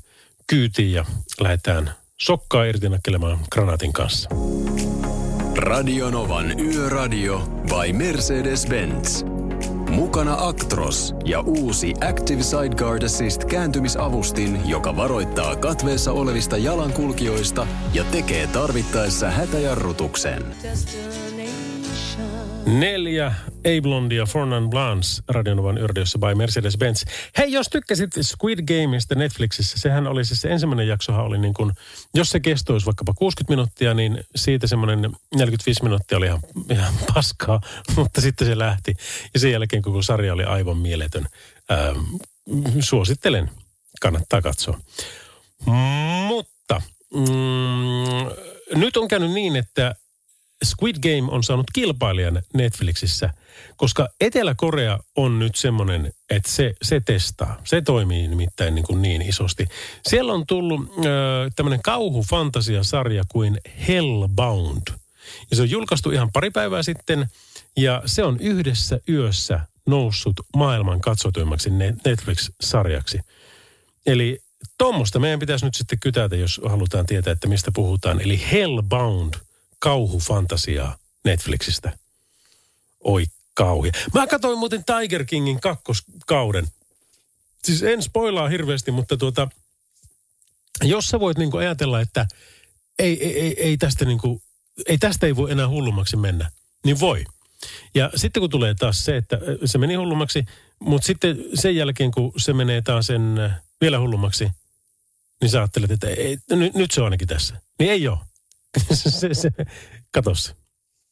kyytiin 0.47 0.93
ja 0.93 1.05
lähdetään 1.41 1.95
sokkaa 2.23 2.65
irti 2.65 2.89
nakkelemaan 2.89 3.39
granaatin 3.53 3.93
kanssa. 3.93 4.29
Radionovan 5.57 6.61
Yöradio 6.61 7.39
by 7.39 7.93
Mercedes-Benz. 7.93 9.34
Mukana 9.91 10.37
Actros 10.39 11.15
ja 11.25 11.41
uusi 11.41 11.95
Active 12.11 12.43
Sideguard 12.43 13.03
Assist 13.03 13.45
kääntymisavustin, 13.45 14.61
joka 14.69 14.97
varoittaa 14.97 15.57
katveessa 15.57 16.13
olevista 16.13 16.57
jalankulkijoista 16.57 17.67
ja 17.95 18.05
tekee 18.05 18.47
tarvittaessa 18.47 19.31
hätäjarrutuksen. 19.31 20.45
Neljä 22.67 23.35
Ei 23.65 23.81
Blondia 23.81 24.27
Fornan 24.27 24.71
Blans 24.71 25.23
Radionovan 25.29 25.79
yrdiossa 25.79 26.19
by 26.19 26.27
Mercedes-Benz. 26.27 27.11
Hei, 27.39 27.53
jos 27.53 27.69
tykkäsit 27.69 28.11
Squid 28.23 28.59
Gameista 28.63 29.15
Netflixissä, 29.15 29.79
sehän 29.79 30.07
oli 30.07 30.25
siis 30.25 30.41
se 30.41 30.49
ensimmäinen 30.49 30.89
jaksohan 30.89 31.25
oli 31.25 31.39
niin 31.39 31.55
kuin, 31.55 31.73
jos 32.15 32.31
se 32.31 32.41
kestoisi 32.41 32.87
vaikkapa 32.87 33.15
60 33.15 33.53
minuuttia, 33.53 33.95
niin 33.95 34.25
siitä 34.37 34.67
semmoinen 34.67 35.13
45 35.35 35.83
minuuttia 35.83 36.19
oli 36.19 36.27
ihan, 36.27 36.41
ihan 36.71 36.95
paskaa, 37.15 37.61
mutta 37.97 38.21
sitten 38.21 38.47
se 38.47 38.59
lähti. 38.59 38.95
Ja 39.35 39.41
sen 39.41 39.53
jälkeen 39.53 39.83
koko 39.83 40.03
sarja 40.03 40.33
oli 40.33 40.45
aivan 40.45 40.77
mieletön. 40.77 41.27
Ähm, 41.73 41.99
suosittelen, 42.81 43.51
kannattaa 44.01 44.43
katsoa. 44.43 44.81
Mutta 46.27 46.83
mm, 47.15 48.81
nyt 48.81 48.97
on 48.97 49.09
käynyt 49.09 49.33
niin, 49.33 49.57
että 49.57 49.95
Squid 50.65 50.97
Game 51.03 51.33
on 51.33 51.43
saanut 51.43 51.67
kilpailijan 51.73 52.43
Netflixissä, 52.55 53.31
koska 53.77 54.09
Etelä-Korea 54.21 54.99
on 55.17 55.39
nyt 55.39 55.55
semmoinen, 55.55 56.13
että 56.31 56.51
se, 56.51 56.75
se 56.83 57.01
testaa. 57.01 57.61
Se 57.65 57.83
toimii 57.83 58.29
nimittäin 58.29 58.75
niin, 58.75 58.85
kuin 58.85 59.03
niin 59.03 59.23
isosti. 59.23 59.67
Siellä 60.09 60.33
on 60.33 60.47
tullut 60.47 60.81
äh, 60.81 61.05
tämmöinen 61.57 61.83
kauhufantasiasarja 61.83 63.23
kuin 63.29 63.59
Hellbound. 63.89 64.83
Ja 65.51 65.57
se 65.57 65.63
on 65.63 65.71
julkaistu 65.71 66.11
ihan 66.11 66.33
pari 66.33 66.51
päivää 66.51 66.83
sitten 66.83 67.27
ja 67.77 68.03
se 68.07 68.25
on 68.25 68.41
yhdessä 68.41 69.01
yössä 69.09 69.61
noussut 69.87 70.41
maailman 70.57 71.01
katsotuimmaksi 71.01 71.71
Netflix-sarjaksi. 72.05 73.21
Eli 74.07 74.39
tuommoista 74.79 75.19
meidän 75.19 75.41
pitäisi 75.41 75.65
nyt 75.65 75.75
sitten 75.75 75.99
kytätä, 76.01 76.37
jos 76.37 76.61
halutaan 76.65 77.07
tietää, 77.07 77.33
että 77.33 77.49
mistä 77.49 77.71
puhutaan. 77.75 78.21
Eli 78.21 78.43
Hellbound– 78.53 79.35
kauhufantasiaa 79.85 80.97
Netflixistä. 81.25 81.99
Oi 83.01 83.25
kauhia. 83.55 83.93
Mä 84.15 84.27
katsoin 84.27 84.59
muuten 84.59 84.85
Tiger 84.85 85.25
Kingin 85.25 85.61
kakkoskauden. 85.61 86.67
Siis 87.65 87.83
en 87.83 88.03
spoilaa 88.03 88.49
hirveästi, 88.49 88.91
mutta 88.91 89.17
tuota, 89.17 89.49
jos 90.83 91.09
sä 91.09 91.21
voit 91.21 91.39
niinku 91.39 91.57
ajatella, 91.57 92.01
että 92.01 92.27
ei, 92.99 93.25
ei, 93.25 93.41
ei, 93.41 93.63
ei, 93.63 93.77
tästä 93.77 94.05
niinku, 94.05 94.43
ei 94.87 94.99
tästä 94.99 95.27
ei 95.27 95.37
voi 95.37 95.53
enää 95.53 95.69
hullummaksi 95.69 96.17
mennä, 96.17 96.51
niin 96.85 97.01
voi. 97.01 97.25
Ja 97.95 98.11
sitten 98.15 98.41
kun 98.41 98.51
tulee 98.51 98.75
taas 98.75 99.05
se, 99.05 99.17
että 99.17 99.39
se 99.65 99.79
meni 99.79 99.95
hullummaksi, 99.95 100.45
mutta 100.79 101.07
sitten 101.07 101.45
sen 101.55 101.77
jälkeen 101.77 102.11
kun 102.11 102.33
se 102.37 102.53
menee 102.53 102.83
taas 102.83 103.07
sen 103.07 103.37
vielä 103.81 103.99
hullummaksi, 103.99 104.49
niin 105.41 105.51
sä 105.51 105.59
ajattelet, 105.59 105.91
että 105.91 106.09
ei, 106.09 106.39
nyt, 106.51 106.75
nyt 106.75 106.91
se 106.91 107.01
on 107.01 107.05
ainakin 107.05 107.29
tässä. 107.29 107.61
Niin 107.79 107.91
ei 107.91 108.09
ole. 108.09 108.19
Se, 108.93 109.11
se, 109.11 109.35
se. 109.35 109.51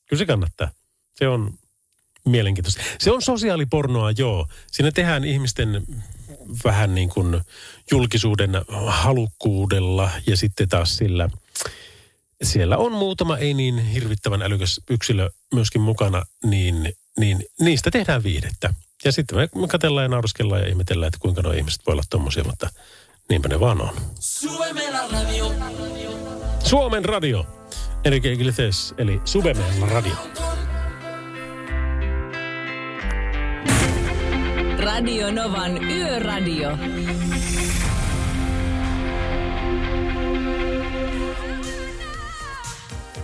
Kyllä 0.08 0.18
se 0.18 0.26
kannattaa. 0.26 0.70
Se 1.14 1.28
on 1.28 1.54
mielenkiintoista. 2.24 2.82
Se 2.98 3.10
on 3.10 3.22
sosiaalipornoa, 3.22 4.10
joo. 4.10 4.48
Siinä 4.72 4.90
tehdään 4.92 5.24
ihmisten 5.24 5.82
vähän 6.64 6.94
niin 6.94 7.08
kuin 7.08 7.40
julkisuuden 7.90 8.50
halukkuudella 8.86 10.10
ja 10.26 10.36
sitten 10.36 10.68
taas 10.68 10.96
sillä, 10.96 11.28
siellä 12.42 12.76
on 12.76 12.92
muutama 12.92 13.38
ei 13.38 13.54
niin 13.54 13.78
hirvittävän 13.78 14.42
älykäs 14.42 14.80
yksilö 14.90 15.30
myöskin 15.54 15.80
mukana, 15.80 16.22
niin, 16.44 16.92
niin 17.18 17.44
niistä 17.60 17.90
tehdään 17.90 18.22
viihdettä. 18.22 18.74
Ja 19.04 19.12
sitten 19.12 19.38
me, 19.38 19.48
me 19.54 19.68
katsellaan 19.68 20.04
ja 20.04 20.08
nauruskellaan 20.08 20.60
ja 20.60 20.68
ihmetellään, 20.68 21.08
että 21.08 21.18
kuinka 21.20 21.42
nuo 21.42 21.52
ihmiset 21.52 21.86
voi 21.86 21.92
olla 21.92 22.02
tommosia, 22.10 22.44
mutta 22.44 22.70
niinpä 23.28 23.48
ne 23.48 23.60
vaan 23.60 23.80
on. 23.80 23.96
Suomen 26.72 27.04
radio. 27.04 27.46
Enrique 28.04 28.32
Iglesias, 28.32 28.94
eli 28.98 29.20
Subemella 29.24 29.86
radio. 29.86 30.12
Radio 34.78 35.30
Novan 35.30 35.84
Yöradio. 35.90 36.70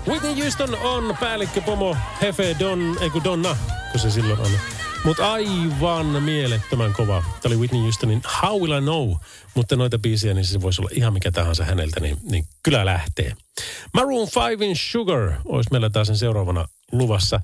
Whitney 0.09 0.41
Houston 0.41 0.79
on 0.83 1.17
päällikkö 1.21 1.61
pomo 1.61 1.97
Hefe 2.23 2.57
Don, 2.59 2.97
ei 3.01 3.11
kun 3.11 3.25
Donna, 3.25 3.57
kun 3.93 4.01
se 4.01 4.11
silloin 4.11 4.41
on. 4.41 4.51
Mutta 5.05 5.33
aivan 5.33 6.07
mielettömän 6.07 6.93
kova. 6.93 7.23
Tämä 7.43 7.53
oli 7.53 7.57
Whitney 7.57 7.83
Houstonin 7.83 8.23
How 8.43 8.61
Will 8.61 8.79
I 8.79 8.81
Know. 8.81 9.13
Mutta 9.55 9.77
noita 9.77 9.99
biisiä, 9.99 10.35
niin 10.35 10.45
se 10.45 10.61
voisi 10.61 10.83
olla 10.83 10.91
ihan 10.93 11.13
mikä 11.13 11.33
tahansa 11.33 11.65
häneltä, 11.65 12.01
niin, 12.01 12.17
niin 12.31 12.45
kyllä 12.63 12.85
lähtee. 12.85 13.33
Maroon 13.95 14.29
5 14.51 14.65
in 14.65 14.77
Sugar 14.77 15.33
olisi 15.45 15.71
meillä 15.71 15.91
taas 15.91 16.07
sen 16.07 16.17
seuraavana 16.17 16.69
luvassa. 16.93 17.41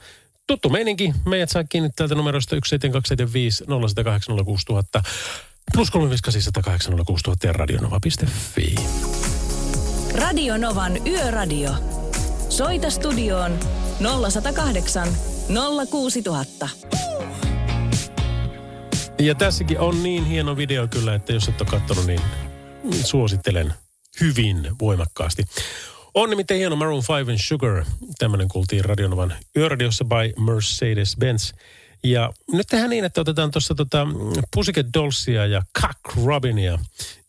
Tuttu 0.46 0.68
meininki. 0.68 1.12
Meidät 1.26 1.50
saa 1.50 1.64
kiinni 1.64 1.90
täältä 1.96 2.14
numerosta 2.14 2.56
17275 2.56 3.64
0806000 3.64 5.02
plus 5.72 5.90
358 5.90 6.94
ja 7.42 7.52
radionova.fi. 7.52 8.74
Radio 10.14 10.56
Novan 10.56 11.06
Yöradio. 11.06 11.70
Soita 12.48 12.90
studioon 12.90 13.58
0108 14.00 15.08
06000. 15.90 16.68
Ja 19.24 19.34
tässäkin 19.34 19.78
on 19.78 20.02
niin 20.02 20.24
hieno 20.24 20.56
video 20.56 20.88
kyllä, 20.88 21.14
että 21.14 21.32
jos 21.32 21.48
et 21.48 21.60
ole 21.60 21.70
katsonut, 21.70 22.06
niin 22.06 22.20
suosittelen 23.04 23.74
hyvin 24.20 24.70
voimakkaasti. 24.80 25.44
On 26.14 26.30
nimittäin 26.30 26.58
hieno 26.58 26.76
Maroon 26.76 27.02
5 27.18 27.30
and 27.30 27.38
Sugar. 27.38 27.84
Tämmöinen 28.18 28.48
kuultiin 28.48 28.84
Radionovan 28.84 29.34
yöradiossa 29.56 30.04
by 30.04 30.34
Mercedes-Benz. 30.40 31.56
Ja 32.02 32.32
nyt 32.52 32.66
tehdään 32.66 32.90
niin, 32.90 33.04
että 33.04 33.20
otetaan 33.20 33.50
tuossa 33.50 33.74
tota 33.74 34.06
Pussycat 34.54 34.86
Dollsia 34.94 35.46
ja 35.46 35.62
Cuck 35.80 36.24
Robinia. 36.24 36.78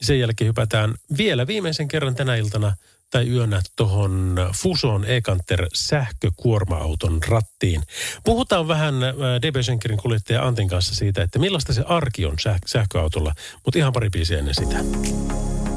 Sen 0.02 0.20
jälkeen 0.20 0.48
hypätään 0.48 0.96
vielä 1.18 1.48
viimeisen 1.48 1.88
kerran 1.88 2.16
tänä 2.16 2.36
iltana– 2.36 2.74
tai 3.12 3.30
yönä 3.30 3.62
tuohon 3.76 4.36
Fuson 4.62 5.06
Ekanter 5.06 5.68
sähkökuorma-auton 5.74 7.20
rattiin. 7.28 7.82
Puhutaan 8.24 8.68
vähän 8.68 9.04
äh, 9.04 9.12
DB 9.42 9.56
Schenkerin 9.62 9.98
kuljettaja 9.98 10.48
Antin 10.48 10.68
kanssa 10.68 10.96
siitä, 10.96 11.24
että 11.24 11.40
millaista 11.40 11.74
se 11.74 11.84
arki 11.88 12.26
on 12.26 12.34
säh- 12.34 12.60
sähköautolla, 12.66 13.34
mutta 13.66 13.80
ihan 13.80 13.94
pari 13.94 14.10
biisiä 14.10 14.40
ennen 14.40 14.56
sitä. 14.56 14.78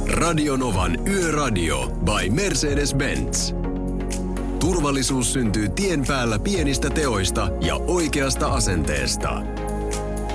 Radionovan 0.06 1.08
Yöradio 1.08 1.86
by 1.86 2.30
Mercedes-Benz. 2.30 3.54
Turvallisuus 4.60 5.32
syntyy 5.32 5.68
tien 5.68 6.06
päällä 6.06 6.38
pienistä 6.38 6.90
teoista 6.90 7.48
ja 7.60 7.74
oikeasta 7.74 8.48
asenteesta. 8.48 9.42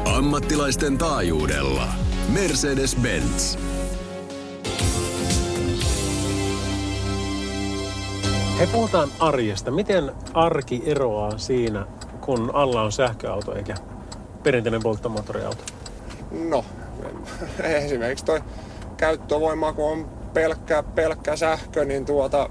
Ammattilaisten 0.06 0.98
taajuudella. 0.98 1.94
Mercedes-Benz. 2.34 3.60
Hei, 8.64 8.72
puhutaan 8.72 9.10
arjesta. 9.20 9.72
Miten 9.72 10.12
arki 10.34 10.84
eroaa 10.86 11.38
siinä, 11.38 11.86
kun 12.22 12.52
alla 12.54 12.82
on 12.82 12.92
sähköauto 12.92 13.56
eikä 13.56 13.76
perinteinen 14.44 14.84
polttomoottoriauto? 14.84 15.64
No, 16.50 16.66
esimerkiksi 17.64 18.26
toi 18.26 18.42
käyttövoima, 18.98 19.74
kun 19.74 19.92
on 19.92 20.10
pelkkä, 20.34 20.84
pelkkä 20.84 21.36
sähkö, 21.36 21.86
niin 21.86 22.06
tuota, 22.06 22.50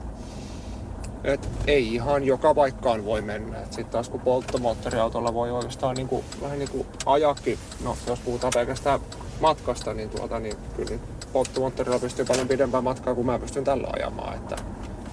et 1.24 1.48
ei 1.66 1.94
ihan 1.94 2.24
joka 2.24 2.54
paikkaan 2.54 3.04
voi 3.04 3.20
mennä. 3.22 3.58
Sitten 3.64 3.86
taas 3.86 4.08
kun 4.08 4.20
polttomoottoriautolla 4.20 5.34
voi 5.34 5.50
oikeastaan 5.50 5.96
niin 5.96 6.08
kuin, 6.08 6.24
vähän 6.42 6.58
niin 6.58 6.70
kuin 6.70 6.86
ajakin, 7.06 7.58
no 7.84 7.96
jos 8.06 8.20
puhutaan 8.20 8.52
pelkästään 8.54 9.00
matkasta, 9.40 9.94
niin, 9.94 10.10
tuota, 10.10 10.38
niin 10.38 10.56
kyllä 10.76 10.98
polttomoottorilla 11.32 11.98
pystyy 11.98 12.24
paljon 12.24 12.48
pidempään 12.48 12.84
matkaa 12.84 13.14
kuin 13.14 13.26
mä 13.26 13.38
pystyn 13.38 13.64
tällä 13.64 13.88
ajamaan. 13.96 14.34
Että 14.34 14.56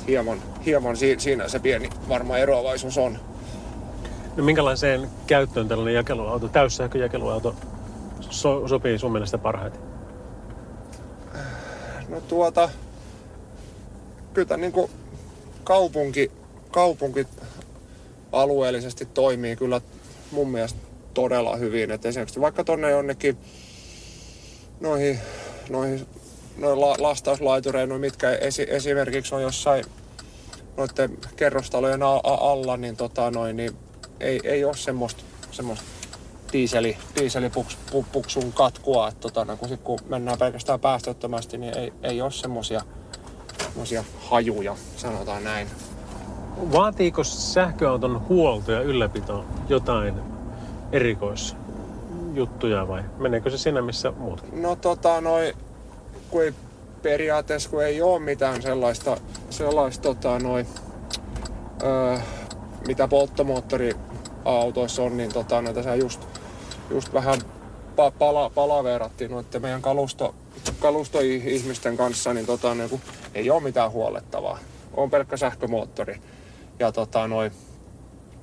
hieman, 0.07 0.41
hieman 0.65 0.97
si- 0.97 1.19
siinä 1.19 1.47
se 1.47 1.59
pieni 1.59 1.89
varma 2.09 2.37
eroavaisuus 2.37 2.97
on. 2.97 3.19
No 4.35 4.43
minkälaiseen 4.43 5.09
käyttöön 5.27 5.67
tällainen 5.67 5.93
jakeluauto, 5.95 6.47
täyssähköjakeluauto 6.47 7.55
so- 8.29 8.67
sopii 8.67 8.97
sun 8.99 9.11
mielestä 9.11 9.37
parhaiten? 9.37 9.81
No 12.09 12.21
tuota, 12.21 12.69
kyllä 14.33 14.47
tää 14.47 14.57
niinku 14.57 14.89
kaupunki, 15.63 16.31
kaupunki 16.71 17.27
alueellisesti 18.31 19.05
toimii 19.05 19.55
kyllä 19.55 19.81
mun 20.31 20.49
mielestä 20.51 20.79
todella 21.13 21.55
hyvin. 21.55 21.91
Et 21.91 22.05
esimerkiksi 22.05 22.41
vaikka 22.41 22.63
tonne 22.63 22.89
jonnekin 22.89 23.37
noihin, 24.79 25.19
noihin 25.69 26.07
noin 26.59 26.81
la, 26.81 26.95
lastauslaitureihin, 26.99 27.89
noin 27.89 28.01
mitkä 28.01 28.31
esi, 28.31 28.65
esimerkiksi 28.69 29.35
on 29.35 29.41
jossain 29.41 29.85
noiden 30.77 31.17
kerrostalojen 31.35 32.03
a, 32.03 32.15
a, 32.15 32.51
alla, 32.51 32.77
niin, 32.77 32.95
tota, 32.95 33.31
noin, 33.31 33.57
niin 33.57 33.71
ei, 34.19 34.39
ei 34.43 34.65
ole 34.65 34.77
semmoista, 34.77 35.23
semmoista 35.51 35.85
diiseli, 36.53 36.97
diiselipuksun 37.19 38.53
katkua. 38.53 39.07
Että 39.07 39.21
tota, 39.21 39.45
no, 39.45 39.57
kun, 39.57 39.69
sit, 39.69 39.81
kun 39.81 39.99
mennään 40.09 40.37
pelkästään 40.37 40.79
päästöttömästi, 40.79 41.57
niin 41.57 41.77
ei, 41.77 41.93
ei 42.03 42.21
ole 42.21 42.31
semmoisia 42.31 42.81
semmosia 43.63 44.03
hajuja, 44.29 44.75
sanotaan 44.97 45.43
näin. 45.43 45.67
Vaatiiko 46.71 47.23
sähköauton 47.23 48.27
huolto 48.29 48.71
ja 48.71 48.81
ylläpito 48.81 49.45
jotain 49.69 50.15
erikoisjuttuja 50.91 52.87
vai 52.87 53.03
meneekö 53.17 53.49
se 53.49 53.57
siinä 53.57 53.81
missä 53.81 54.11
muutkin? 54.11 54.61
No 54.61 54.75
tota 54.75 55.21
noin, 55.21 55.53
kun 56.29 56.43
ei 56.43 56.53
periaatteessa 57.01 57.69
kun 57.69 57.83
ei 57.83 58.01
ole 58.01 58.19
mitään 58.19 58.61
sellaista, 58.61 59.17
sellaista 59.49 60.01
tota 60.01 60.39
noin, 60.39 60.67
öö, 61.83 62.17
mitä 62.87 63.07
polttomoottoriautoissa 63.07 65.03
on, 65.03 65.17
niin 65.17 65.33
tota, 65.33 65.61
no, 65.61 65.73
tässä 65.73 65.95
just, 65.95 66.21
just 66.89 67.13
vähän 67.13 67.35
pa- 67.99 68.13
pala, 68.19 68.49
palaverattiin 68.49 69.31
noiden 69.31 69.61
meidän 69.61 69.81
kalusto, 69.81 70.35
kalustoihmisten 70.79 71.97
kanssa, 71.97 72.33
niin 72.33 72.45
tota, 72.45 72.75
niin 72.75 72.89
kun 72.89 72.99
ei 73.35 73.49
ole 73.49 73.63
mitään 73.63 73.91
huolettavaa. 73.91 74.59
On 74.93 75.09
pelkkä 75.09 75.37
sähkömoottori. 75.37 76.21
Ja 76.79 76.91
tota, 76.91 77.27
noi, 77.27 77.51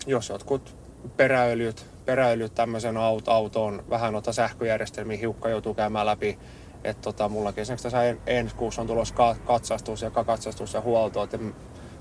jos 0.06 0.28
jotkut 0.28 0.76
peräöljyt, 1.16 1.86
peräöljyt 2.04 2.54
tämmöisen 2.54 2.96
auto, 2.96 3.30
autoon 3.30 3.84
vähän 3.90 4.12
noita 4.12 4.32
sähköjärjestelmiä 4.32 5.16
hiukka 5.16 5.48
joutuu 5.48 5.74
käymään 5.74 6.06
läpi. 6.06 6.38
Että 6.86 7.02
tota, 7.02 7.28
mullakin 7.28 7.62
esimerkiksi 7.62 7.82
tässä 7.82 8.04
en, 8.04 8.20
ensi 8.26 8.54
kuussa 8.54 8.80
on 8.80 8.86
tulossa 8.86 9.14
ka- 9.14 9.36
katsastus 9.46 10.02
ja 10.02 10.10
katsastus 10.10 10.74
ja 10.74 10.80
huolto, 10.80 11.22
että 11.22 11.38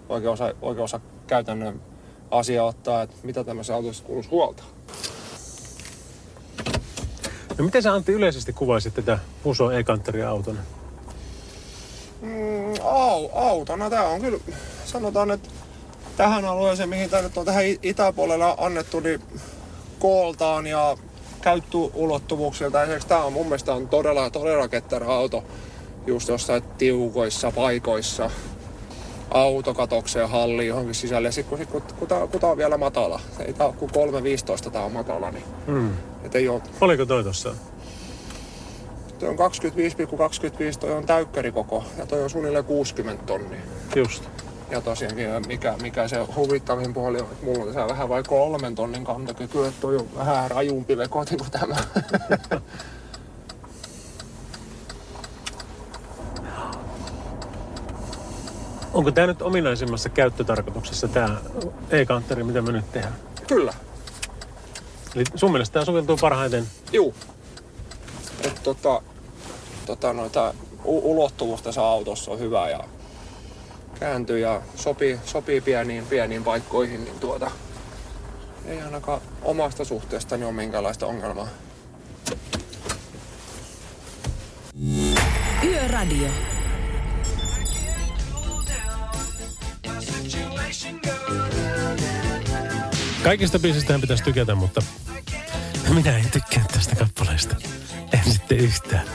oikein 0.09 0.33
osa, 0.33 0.53
oikein 0.61 0.83
osa 0.83 0.99
käytännön 1.27 1.81
asia 2.31 2.63
ottaa, 2.63 3.01
että 3.01 3.15
mitä 3.23 3.43
tämmöisessä 3.43 3.75
autossa 3.75 4.03
kuuluisi 4.03 4.29
huolta. 4.29 4.63
No 7.57 7.65
miten 7.65 7.83
sä 7.83 7.93
Antti 7.93 8.11
yleisesti 8.11 8.53
kuvaisit 8.53 8.93
tätä 8.93 9.19
Uso 9.45 9.71
e-kanteri-autona? 9.71 10.59
Mm, 12.21 12.73
au, 12.83 13.29
autona 13.33 13.89
tämä 13.89 14.07
on 14.07 14.21
kyllä, 14.21 14.39
sanotaan, 14.85 15.31
että 15.31 15.49
tähän 16.17 16.45
alueeseen, 16.45 16.89
mihin 16.89 17.09
tämä 17.09 17.23
nyt 17.23 17.37
on 17.37 17.45
tähän 17.45 17.63
itäpuolella 17.83 18.55
annettu, 18.57 18.99
niin 18.99 19.21
kooltaan 19.99 20.67
ja 20.67 20.97
käyttöulottuvuuksilta. 21.45 22.81
Esimerkiksi 22.81 23.07
tämä 23.07 23.23
on 23.23 23.33
mun 23.33 23.45
mielestä 23.45 23.73
on 23.73 23.87
todella, 23.87 24.29
todella 24.29 24.67
ketterä 24.67 25.07
auto 25.07 25.43
just 26.07 26.29
jossain 26.29 26.63
tiukoissa 26.77 27.51
paikoissa 27.51 28.29
autokatokseen 29.31 30.29
halliin 30.29 30.67
johonkin 30.67 30.95
sisälle. 30.95 31.31
Sitten 31.31 31.57
kun, 31.57 31.67
kun, 31.67 31.81
kun, 31.99 32.07
tää, 32.07 32.27
kun 32.27 32.41
tää 32.41 32.49
on 32.49 32.57
vielä 32.57 32.77
matala, 32.77 33.19
ei 33.45 33.53
tää 33.53 33.71
kuin 33.71 33.91
3.15 34.65 34.71
tää 34.71 34.85
on 34.85 34.91
matala, 34.91 35.31
niin 35.31 35.43
Mm. 35.67 35.93
et 36.23 36.35
ei 36.35 36.47
ole, 36.49 36.61
Oliko 36.81 37.05
toi 37.05 37.23
tossa? 37.23 37.53
toi 39.19 39.29
on 39.29 39.35
25,25, 39.35 40.79
toi 40.79 40.91
on 40.91 41.05
täykkärikoko 41.05 41.83
ja 41.97 42.05
toi 42.05 42.23
on 42.23 42.29
suunnilleen 42.29 42.65
60 42.65 43.25
tonnia. 43.25 43.59
Just. 43.95 44.23
Ja 44.75 44.81
tosiaankin 44.81 45.27
mikä, 45.47 45.75
mikä 45.81 46.07
se 46.07 46.17
huvittavin 46.35 46.93
puoli 46.93 47.19
on, 47.19 47.27
että 47.31 47.45
mulla 47.45 47.59
on 47.59 47.67
tässä 47.67 47.87
vähän 47.87 48.09
vai 48.09 48.23
kolmen 48.23 48.75
tonnin 48.75 49.05
kantokyky, 49.05 49.65
että 49.65 49.81
toi 49.81 49.95
on 49.95 50.07
vähän 50.15 50.51
rajumpi 50.51 50.97
vekoti 50.97 51.37
kuin 51.37 51.51
tämä. 51.51 51.75
Onko 58.93 59.11
tämä 59.11 59.27
nyt 59.27 59.41
ominaisimmassa 59.41 60.09
käyttötarkoituksessa 60.09 61.07
tämä 61.07 61.37
e-kanteri, 61.89 62.43
mitä 62.43 62.61
me 62.61 62.71
nyt 62.71 62.91
tehdään? 62.91 63.15
Kyllä, 63.47 63.73
Eli 65.15 65.23
sun 65.35 65.51
mielestä 65.51 65.73
tämä 65.73 65.85
soveltuu 65.85 66.17
parhaiten 66.21 66.67
juu. 66.91 67.13
Et 68.43 68.63
tota, 68.63 69.01
tota 69.85 70.13
noita 70.13 70.53
u- 70.85 71.11
ulottuvuus 71.11 71.61
tässä 71.61 71.81
autossa 71.81 72.31
on 72.31 72.39
hyvä 72.39 72.69
ja 72.69 72.83
kääntyy 73.99 74.39
ja 74.39 74.61
sopii, 74.75 75.19
sopii 75.25 75.61
pieniin, 75.61 76.05
pieniin 76.05 76.43
paikkoihin, 76.43 77.03
niin 77.03 77.19
tuota, 77.19 77.51
ei 78.65 78.81
ainakaan 78.81 79.21
omasta 79.41 79.85
suhteestani 79.85 80.45
ole 80.45 80.53
minkäänlaista 80.53 81.07
ongelmaa. 81.07 81.47
Yöradio. 85.63 86.27
Kaikista 93.23 93.59
biisistähän 93.59 94.01
pitäisi 94.01 94.23
tykätä, 94.23 94.55
mutta 94.55 94.81
minä 95.93 96.17
en 96.17 96.31
tykkää 96.31 96.65
tästä 96.73 96.95
kappaleesta. 96.95 97.55
En 98.13 98.33
sitten 98.33 98.57
yhtään. 98.57 99.07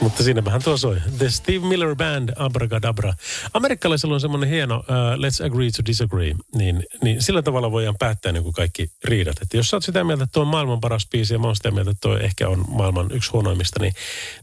Mutta 0.00 0.22
siinäpähän 0.22 0.62
tuo 0.62 0.76
soi. 0.76 0.96
The 1.18 1.30
Steve 1.30 1.66
Miller 1.66 1.96
Band, 1.96 2.30
Abracadabra. 2.36 3.14
Amerikkalaisilla 3.54 4.14
on 4.14 4.20
semmoinen 4.20 4.48
hieno 4.48 4.76
uh, 4.76 4.84
Let's 5.16 5.46
Agree 5.46 5.70
to 5.70 5.82
Disagree. 5.86 6.34
Niin, 6.54 6.84
niin 7.02 7.22
sillä 7.22 7.42
tavalla 7.42 7.72
voidaan 7.72 7.98
päättää 7.98 8.32
niin 8.32 8.42
kuin 8.42 8.52
kaikki 8.52 8.90
riidat. 9.04 9.36
Että 9.42 9.56
jos 9.56 9.68
sä 9.68 9.76
oot 9.76 9.84
sitä 9.84 10.04
mieltä, 10.04 10.24
että 10.24 10.32
tuo 10.32 10.42
on 10.42 10.48
maailman 10.48 10.80
paras 10.80 11.08
biisi 11.08 11.34
ja 11.34 11.38
mä 11.38 11.46
oon 11.46 11.56
sitä 11.56 11.70
mieltä, 11.70 11.90
että 11.90 12.00
tuo 12.00 12.18
ehkä 12.18 12.48
on 12.48 12.64
maailman 12.68 13.06
yksi 13.12 13.30
huonoimmista, 13.30 13.80
niin, 13.80 13.94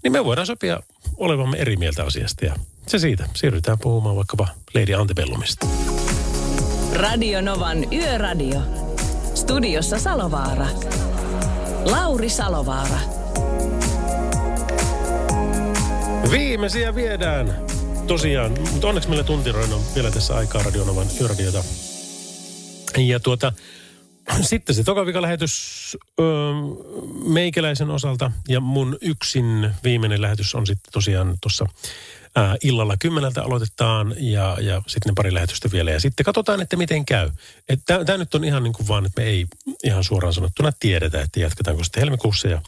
niin 0.03 0.11
me 0.11 0.25
voidaan 0.25 0.47
sopia 0.47 0.79
olevamme 1.17 1.57
eri 1.57 1.77
mieltä 1.77 2.03
asiasta. 2.03 2.45
Ja 2.45 2.55
se 2.87 2.99
siitä. 2.99 3.29
Siirrytään 3.33 3.79
puhumaan 3.79 4.15
vaikkapa 4.15 4.47
Lady 4.73 4.93
Antebellumista. 4.93 5.67
Radio 6.95 7.41
Novan 7.41 7.93
Yöradio. 7.93 8.61
Studiossa 9.35 9.99
Salovaara. 9.99 10.67
Lauri 11.85 12.29
Salovaara. 12.29 13.24
Viimeisiä 16.31 16.95
viedään. 16.95 17.65
Tosiaan, 18.07 18.51
mutta 18.71 18.87
onneksi 18.87 19.09
meillä 19.09 19.23
tuntiroin 19.23 19.73
on 19.73 19.81
vielä 19.95 20.11
tässä 20.11 20.35
aikaa 20.35 20.63
Radionovan 20.63 21.07
yöradiota. 21.21 21.63
Ja 22.97 23.19
tuota, 23.19 23.53
sitten 24.41 24.75
se 24.75 24.83
toka 24.83 25.21
lähetys 25.21 25.97
öö, 26.19 26.25
meikäläisen 27.25 27.89
osalta 27.89 28.31
ja 28.47 28.59
mun 28.59 28.97
yksin 29.01 29.71
viimeinen 29.83 30.21
lähetys 30.21 30.55
on 30.55 30.67
sitten 30.67 30.93
tosiaan 30.93 31.37
tuossa 31.41 31.65
illalla 32.61 32.95
kymmeneltä 32.99 33.43
aloitetaan 33.43 34.15
ja, 34.17 34.57
ja 34.61 34.81
sitten 34.87 35.09
ne 35.09 35.13
pari 35.15 35.33
lähetystä 35.33 35.71
vielä. 35.71 35.91
Ja 35.91 35.99
sitten 35.99 36.23
katsotaan, 36.23 36.61
että 36.61 36.77
miten 36.77 37.05
käy. 37.05 37.29
Tämä 37.85 38.17
nyt 38.17 38.35
on 38.35 38.43
ihan 38.43 38.63
niin 38.63 38.73
kuin 38.73 38.87
vaan, 38.87 39.05
että 39.05 39.21
me 39.21 39.27
ei 39.27 39.45
ihan 39.83 40.03
suoraan 40.03 40.33
sanottuna 40.33 40.71
tiedetä, 40.79 41.21
että 41.21 41.39
jatketaanko 41.39 41.83
sitten 41.83 42.01
helmikuussa 42.01 42.47
ja 42.47 42.61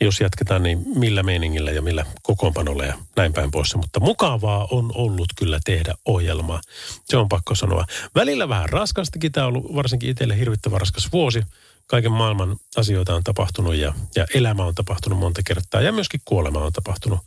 jos 0.00 0.20
jatketaan, 0.20 0.62
niin 0.62 0.82
millä 0.94 1.22
meiningillä 1.22 1.70
ja 1.70 1.82
millä 1.82 2.06
kokoonpanolla 2.22 2.84
ja 2.84 2.94
näin 3.16 3.32
päin 3.32 3.50
pois. 3.50 3.74
Mutta 3.76 4.00
mukavaa 4.00 4.68
on 4.70 4.92
ollut 4.94 5.28
kyllä 5.36 5.58
tehdä 5.64 5.94
ohjelmaa. 6.04 6.60
Se 7.04 7.16
on 7.16 7.28
pakko 7.28 7.54
sanoa. 7.54 7.84
Välillä 8.14 8.48
vähän 8.48 8.68
raskastakin. 8.68 9.32
Tämä 9.32 9.46
on 9.46 9.56
ollut 9.56 9.74
varsinkin 9.74 10.10
itselle 10.10 10.38
hirvittävän 10.38 10.80
raskas 10.80 11.12
vuosi. 11.12 11.42
Kaiken 11.86 12.12
maailman 12.12 12.56
asioita 12.76 13.14
on 13.14 13.24
tapahtunut 13.24 13.74
ja, 13.74 13.94
ja 14.16 14.26
elämä 14.34 14.64
on 14.64 14.74
tapahtunut 14.74 15.18
monta 15.18 15.40
kertaa. 15.46 15.80
Ja 15.80 15.92
myöskin 15.92 16.20
kuolema 16.24 16.58
on 16.58 16.72
tapahtunut 16.72 17.18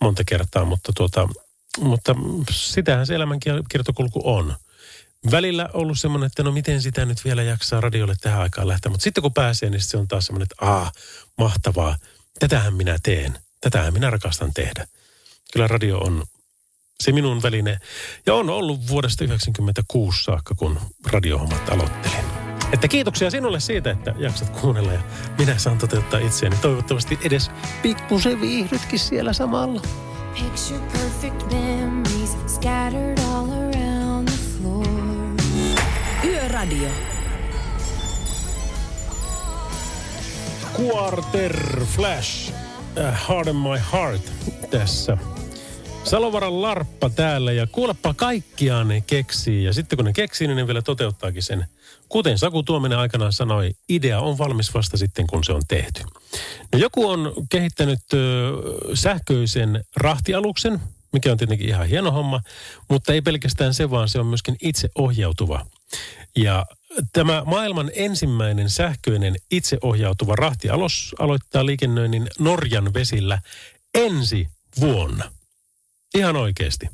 monta 0.00 0.22
kertaa. 0.26 0.64
Mutta, 0.64 0.92
tuota, 0.96 1.28
mutta 1.80 2.14
sitähän 2.50 3.06
se 3.06 3.14
elämän 3.14 3.40
kiertokulku 3.68 4.20
on. 4.24 4.54
Välillä 5.30 5.68
ollut 5.72 5.98
semmoinen, 5.98 6.26
että 6.26 6.42
no 6.42 6.52
miten 6.52 6.82
sitä 6.82 7.04
nyt 7.04 7.24
vielä 7.24 7.42
jaksaa 7.42 7.80
radiolle 7.80 8.16
tähän 8.20 8.40
aikaan 8.40 8.68
lähteä. 8.68 8.90
Mutta 8.90 9.04
sitten 9.04 9.22
kun 9.22 9.34
pääsee, 9.34 9.70
niin 9.70 9.82
se 9.82 9.96
on 9.96 10.08
taas 10.08 10.26
semmoinen, 10.26 10.48
että 10.52 10.66
aah, 10.66 10.92
mahtavaa. 11.38 11.96
Tätähän 12.38 12.74
minä 12.74 12.98
teen. 13.02 13.38
Tätähän 13.60 13.92
minä 13.92 14.10
rakastan 14.10 14.54
tehdä. 14.54 14.86
Kyllä 15.52 15.66
radio 15.66 15.98
on 15.98 16.24
se 17.02 17.12
minun 17.12 17.42
väline. 17.42 17.78
Ja 18.26 18.34
on 18.34 18.50
ollut 18.50 18.88
vuodesta 18.88 19.24
1996 19.24 20.24
saakka, 20.24 20.54
kun 20.54 20.80
radiohommat 21.06 21.68
aloittelin. 21.68 22.24
Että 22.72 22.88
kiitoksia 22.88 23.30
sinulle 23.30 23.60
siitä, 23.60 23.90
että 23.90 24.14
jaksat 24.18 24.50
kuunnella 24.50 24.92
ja 24.92 25.00
minä 25.38 25.58
saan 25.58 25.78
toteuttaa 25.78 26.20
itseäni. 26.20 26.56
Toivottavasti 26.56 27.18
edes 27.22 27.50
pikkusen 27.82 28.40
viihdytkin 28.40 28.98
siellä 28.98 29.32
samalla. 29.32 29.82
Picture 30.34 30.80
perfect 30.92 31.52
memories 31.52 32.36
scattered 32.46 33.18
all 33.18 33.50
around. 33.50 33.67
Yöradio. 36.58 36.88
Quarter 40.80 41.84
Flash, 41.84 42.52
in 43.48 43.56
My 43.56 43.80
Heart 43.92 44.32
tässä. 44.70 45.18
Salovaran 46.04 46.62
larppa 46.62 47.10
täällä 47.10 47.52
ja 47.52 47.66
kuulepa 47.66 48.14
kaikkiaan 48.14 48.88
ne 48.88 49.00
keksii. 49.00 49.64
Ja 49.64 49.72
sitten 49.72 49.96
kun 49.96 50.04
ne 50.04 50.12
keksii, 50.12 50.46
niin 50.46 50.56
ne 50.56 50.66
vielä 50.66 50.82
toteuttaakin 50.82 51.42
sen. 51.42 51.66
Kuten 52.08 52.38
Saku 52.38 52.62
Tuominen 52.62 52.98
aikanaan 52.98 53.32
sanoi, 53.32 53.70
idea 53.88 54.20
on 54.20 54.38
valmis 54.38 54.74
vasta 54.74 54.96
sitten, 54.96 55.26
kun 55.26 55.44
se 55.44 55.52
on 55.52 55.62
tehty. 55.68 56.02
No 56.72 56.78
joku 56.78 57.08
on 57.08 57.32
kehittänyt 57.48 58.00
ö, 58.14 58.52
sähköisen 58.94 59.84
rahtialuksen, 59.96 60.80
mikä 61.12 61.32
on 61.32 61.38
tietenkin 61.38 61.68
ihan 61.68 61.86
hieno 61.86 62.10
homma, 62.10 62.40
mutta 62.88 63.12
ei 63.12 63.22
pelkästään 63.22 63.74
se, 63.74 63.90
vaan 63.90 64.08
se 64.08 64.20
on 64.20 64.26
myöskin 64.26 64.56
itseohjautuva. 64.62 65.66
Ja 66.36 66.66
tämä 67.12 67.42
maailman 67.46 67.90
ensimmäinen 67.94 68.70
sähköinen 68.70 69.36
itseohjautuva 69.50 70.36
rahtialus 70.36 71.14
aloittaa 71.18 71.66
liikennöinnin 71.66 72.28
Norjan 72.38 72.94
vesillä 72.94 73.38
ensi 73.94 74.48
vuonna. 74.80 75.32
Ihan 76.14 76.36
oikeasti. 76.36 76.88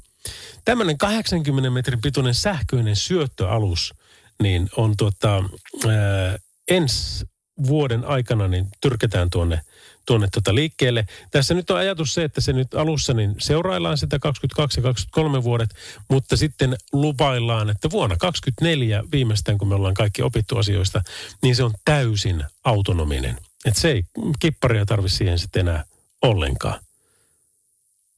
Tämmöinen 0.65 0.99
80 0.99 1.71
metrin 1.71 2.01
pituinen 2.01 2.35
sähköinen 2.35 2.97
syöttöalus, 2.97 3.95
niin 4.43 4.69
on 4.77 4.97
tuota, 4.97 5.37
ää, 5.37 6.39
ensi 6.69 7.25
vuoden 7.67 8.05
aikana 8.05 8.49
niin 8.49 8.69
tyrkätään 8.81 9.31
tuonne, 9.31 9.61
tuonne 10.07 10.29
tuota 10.33 10.55
liikkeelle. 10.55 11.07
Tässä 11.31 11.55
nyt 11.55 11.71
on 11.71 11.77
ajatus 11.77 12.15
se, 12.15 12.25
että 12.25 12.41
se 12.41 12.53
nyt 12.53 12.75
alussa 12.75 13.15
niin 13.15 13.35
seuraillaan 13.39 13.99
sitä 13.99 14.19
22 14.19 14.81
ja 14.81 14.83
23 14.83 15.45
vuodet, 15.45 15.71
mutta 16.11 16.37
sitten 16.37 16.77
lupaillaan, 16.93 17.71
että 17.71 17.91
vuonna 17.91 18.17
24 18.17 19.05
viimeistään, 19.13 19.59
kun 19.59 19.69
me 19.69 19.75
ollaan 19.75 19.95
kaikki 19.95 20.23
opittu 20.23 20.59
asioista, 20.59 21.03
niin 21.43 21.57
se 21.57 21.65
on 21.65 21.75
täysin 21.85 22.45
autonominen. 22.65 23.37
Että 23.65 23.81
se 23.81 23.91
ei 23.91 24.03
kipparia 24.39 24.87
tarvitse 24.87 25.17
siihen 25.17 25.39
sitten 25.39 25.69
enää 25.69 25.85
ollenkaan. 26.23 26.81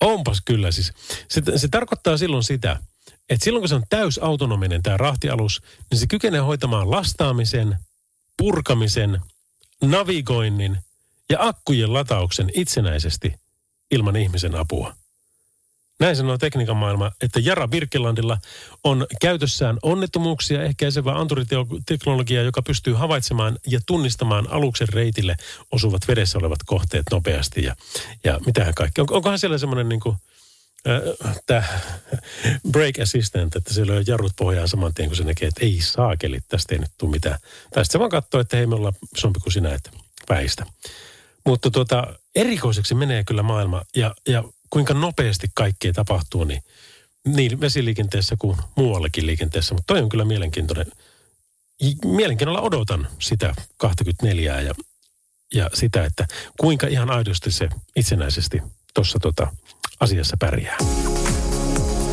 Onpas 0.00 0.42
kyllä 0.44 0.70
siis. 0.70 0.92
Se, 1.28 1.42
se 1.56 1.68
tarkoittaa 1.68 2.16
silloin 2.16 2.44
sitä, 2.44 2.80
että 3.28 3.44
silloin 3.44 3.60
kun 3.60 3.68
se 3.68 3.74
on 3.74 3.84
täysautonominen 3.88 4.82
tämä 4.82 4.96
rahtialus, 4.96 5.62
niin 5.90 5.98
se 5.98 6.06
kykenee 6.06 6.40
hoitamaan 6.40 6.90
lastaamisen, 6.90 7.78
purkamisen, 8.36 9.20
navigoinnin 9.82 10.78
ja 11.30 11.38
akkujen 11.40 11.92
latauksen 11.92 12.50
itsenäisesti 12.54 13.34
ilman 13.90 14.16
ihmisen 14.16 14.54
apua. 14.54 14.94
Näin 16.00 16.16
sanoo 16.16 16.38
tekniikan 16.38 16.76
maailma, 16.76 17.10
että 17.22 17.40
Jara 17.40 17.68
Birkelandilla 17.68 18.38
on 18.84 19.06
käytössään 19.20 19.78
onnettomuuksia 19.82 20.62
ehkäisevää 20.62 21.14
anturiteknologiaa, 21.14 22.44
joka 22.44 22.62
pystyy 22.62 22.94
havaitsemaan 22.94 23.58
ja 23.66 23.80
tunnistamaan 23.86 24.50
aluksen 24.50 24.88
reitille 24.88 25.36
osuvat 25.70 26.08
vedessä 26.08 26.38
olevat 26.38 26.58
kohteet 26.66 27.04
nopeasti. 27.10 27.64
Ja, 27.64 27.76
ja 28.24 28.40
mitähän 28.46 28.74
kaikki. 28.74 29.00
On, 29.00 29.06
onkohan 29.10 29.38
siellä 29.38 29.58
semmoinen 29.58 29.88
niin 29.88 30.00
äh, 30.08 31.36
tämä 31.46 31.64
break 32.72 32.98
assistant, 33.02 33.56
että 33.56 33.74
se 33.74 33.86
lyö 33.86 34.02
jarrut 34.06 34.32
pohjaan 34.36 34.68
saman 34.68 34.94
tien, 34.94 35.08
kun 35.08 35.16
se 35.16 35.24
näkee, 35.24 35.48
että 35.48 35.64
ei 35.64 35.80
saakeli, 35.80 36.40
tästä 36.48 36.74
ei 36.74 36.78
nyt 36.78 36.92
tule 36.98 37.10
mitään. 37.10 37.38
Tai 37.40 37.84
sitten 37.84 37.92
se 37.92 37.98
vaan 37.98 38.10
katsoo, 38.10 38.40
että 38.40 38.56
hei 38.56 38.66
me 38.66 38.74
ollaan 38.74 38.96
sompi 39.16 39.40
kuin 39.40 39.52
sinä, 39.52 39.74
että 39.74 39.90
väistä. 40.28 40.66
Mutta 41.46 41.70
tuota, 41.70 42.14
erikoiseksi 42.34 42.94
menee 42.94 43.24
kyllä 43.24 43.42
maailma 43.42 43.82
ja, 43.96 44.14
ja 44.28 44.44
kuinka 44.70 44.94
nopeasti 44.94 45.46
kaikkea 45.54 45.92
tapahtuu, 45.92 46.44
niin 46.44 46.62
niin 47.26 47.60
vesiliikenteessä 47.60 48.36
kuin 48.38 48.56
muuallakin 48.76 49.26
liikenteessä. 49.26 49.74
Mutta 49.74 49.94
toi 49.94 50.02
on 50.02 50.08
kyllä 50.08 50.24
mielenkiintoinen. 50.24 50.86
Mielenkiinnolla 52.04 52.60
odotan 52.60 53.08
sitä 53.18 53.54
24 53.76 54.60
ja, 54.60 54.74
ja 55.54 55.70
sitä, 55.74 56.04
että 56.04 56.26
kuinka 56.60 56.86
ihan 56.86 57.10
aidosti 57.10 57.50
se 57.50 57.68
itsenäisesti 57.96 58.62
tuossa 58.94 59.18
tota 59.18 59.52
asiassa 60.00 60.36
pärjää. 60.40 60.78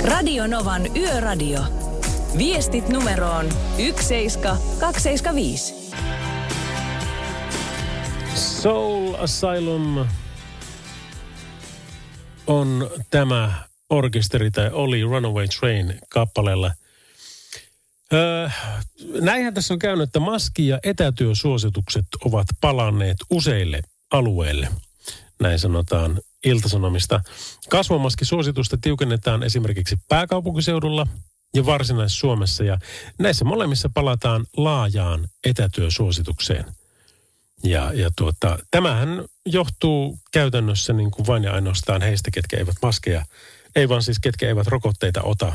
Radio 0.04 0.48
Novan 0.48 0.98
Yöradio. 0.98 1.60
Viestit 2.38 2.90
numeroon 2.90 3.50
17275. 3.78 5.74
Soul 8.36 9.14
Asylum 9.14 10.06
on 12.48 12.90
tämä 13.10 13.64
orkesteri 13.90 14.52
tai 14.52 14.70
oli 14.72 15.04
Runaway 15.04 15.48
Train 15.60 16.00
kappaleella. 16.10 16.72
Öö, 18.14 18.50
näinhän 19.22 19.54
tässä 19.54 19.74
on 19.74 19.80
käynyt, 19.80 20.04
että 20.04 20.20
maski- 20.20 20.68
ja 20.68 20.80
etätyösuositukset 20.84 22.06
ovat 22.26 22.48
palanneet 22.62 23.18
useille 23.30 23.82
alueille. 24.12 24.68
Näin 25.40 25.60
sanotaan 25.60 26.22
Iltasanomista. 26.46 27.22
Kasvomaskisuositusta 27.70 28.78
tiukennetaan 28.82 29.44
esimerkiksi 29.44 29.98
pääkaupunkiseudulla 30.10 31.08
ja 31.56 31.66
Varsinais-Suomessa 31.66 32.64
ja 32.64 32.78
näissä 33.20 33.46
molemmissa 33.46 33.90
palataan 33.94 34.46
laajaan 34.58 35.28
etätyösuositukseen– 35.44 36.66
ja, 37.64 37.92
ja 37.94 38.10
tuota, 38.18 38.60
tämähän 38.72 39.26
johtuu 39.46 40.20
käytännössä 40.32 40.94
niin 40.94 41.12
kuin 41.12 41.28
vain 41.28 41.44
ja 41.44 41.54
ainoastaan 41.54 42.02
heistä, 42.02 42.32
ketkä 42.32 42.58
eivät 42.58 42.76
maskeja, 42.82 43.26
ei 43.76 43.90
vaan 43.90 44.04
siis 44.04 44.20
ketkä 44.20 44.48
eivät 44.48 44.68
rokotteita 44.68 45.22
ota. 45.22 45.54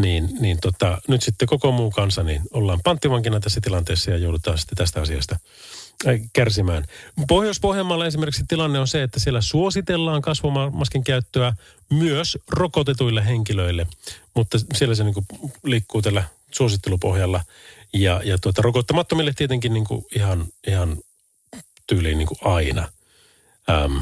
Niin, 0.00 0.28
niin 0.40 0.58
tota, 0.60 0.98
nyt 1.08 1.22
sitten 1.22 1.48
koko 1.48 1.72
muu 1.72 1.90
kansa, 1.90 2.22
niin 2.22 2.42
ollaan 2.52 2.80
panttivankina 2.84 3.40
tässä 3.40 3.60
tilanteessa 3.60 4.10
ja 4.10 4.16
joudutaan 4.16 4.58
sitten 4.58 4.76
tästä 4.76 5.00
asiasta 5.00 5.36
kärsimään. 6.32 6.84
Pohjois-Pohjanmaalla 7.28 8.06
esimerkiksi 8.06 8.44
tilanne 8.48 8.78
on 8.78 8.88
se, 8.88 9.02
että 9.02 9.20
siellä 9.20 9.40
suositellaan 9.40 10.22
kasvomaskin 10.22 11.04
käyttöä 11.04 11.52
myös 11.90 12.38
rokotetuille 12.50 13.26
henkilöille, 13.26 13.86
mutta 14.34 14.58
siellä 14.74 14.94
se 14.94 15.04
niin 15.04 15.14
kuin 15.14 15.26
liikkuu 15.64 16.02
tällä 16.02 16.24
suosittelupohjalla. 16.50 17.44
Ja, 17.94 18.20
ja 18.24 18.38
tuota, 18.38 18.62
rokottamattomille 18.62 19.32
tietenkin 19.36 19.74
niin 19.74 19.84
kuin 19.84 20.04
ihan, 20.14 20.46
ihan 20.66 20.96
tyyliin 21.88 22.18
niin 22.18 22.28
kuin 22.28 22.38
aina. 22.44 22.88
Ähm, 23.70 23.96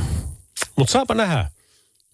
Mutta 0.77 0.93
saapa 0.93 1.15
nähdä, 1.15 1.51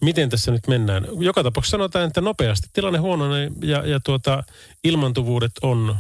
miten 0.01 0.31
tässä 0.31 0.51
nyt 0.51 0.67
mennään. 0.69 1.07
Joka 1.19 1.43
tapauksessa 1.43 1.75
sanotaan, 1.75 2.05
että 2.05 2.21
nopeasti 2.21 2.69
tilanne 2.73 2.99
huononee 2.99 3.51
ja, 3.63 3.87
ja 3.87 4.01
tuota, 4.01 4.45
ilmantuvuudet 4.85 5.53
on 5.63 5.97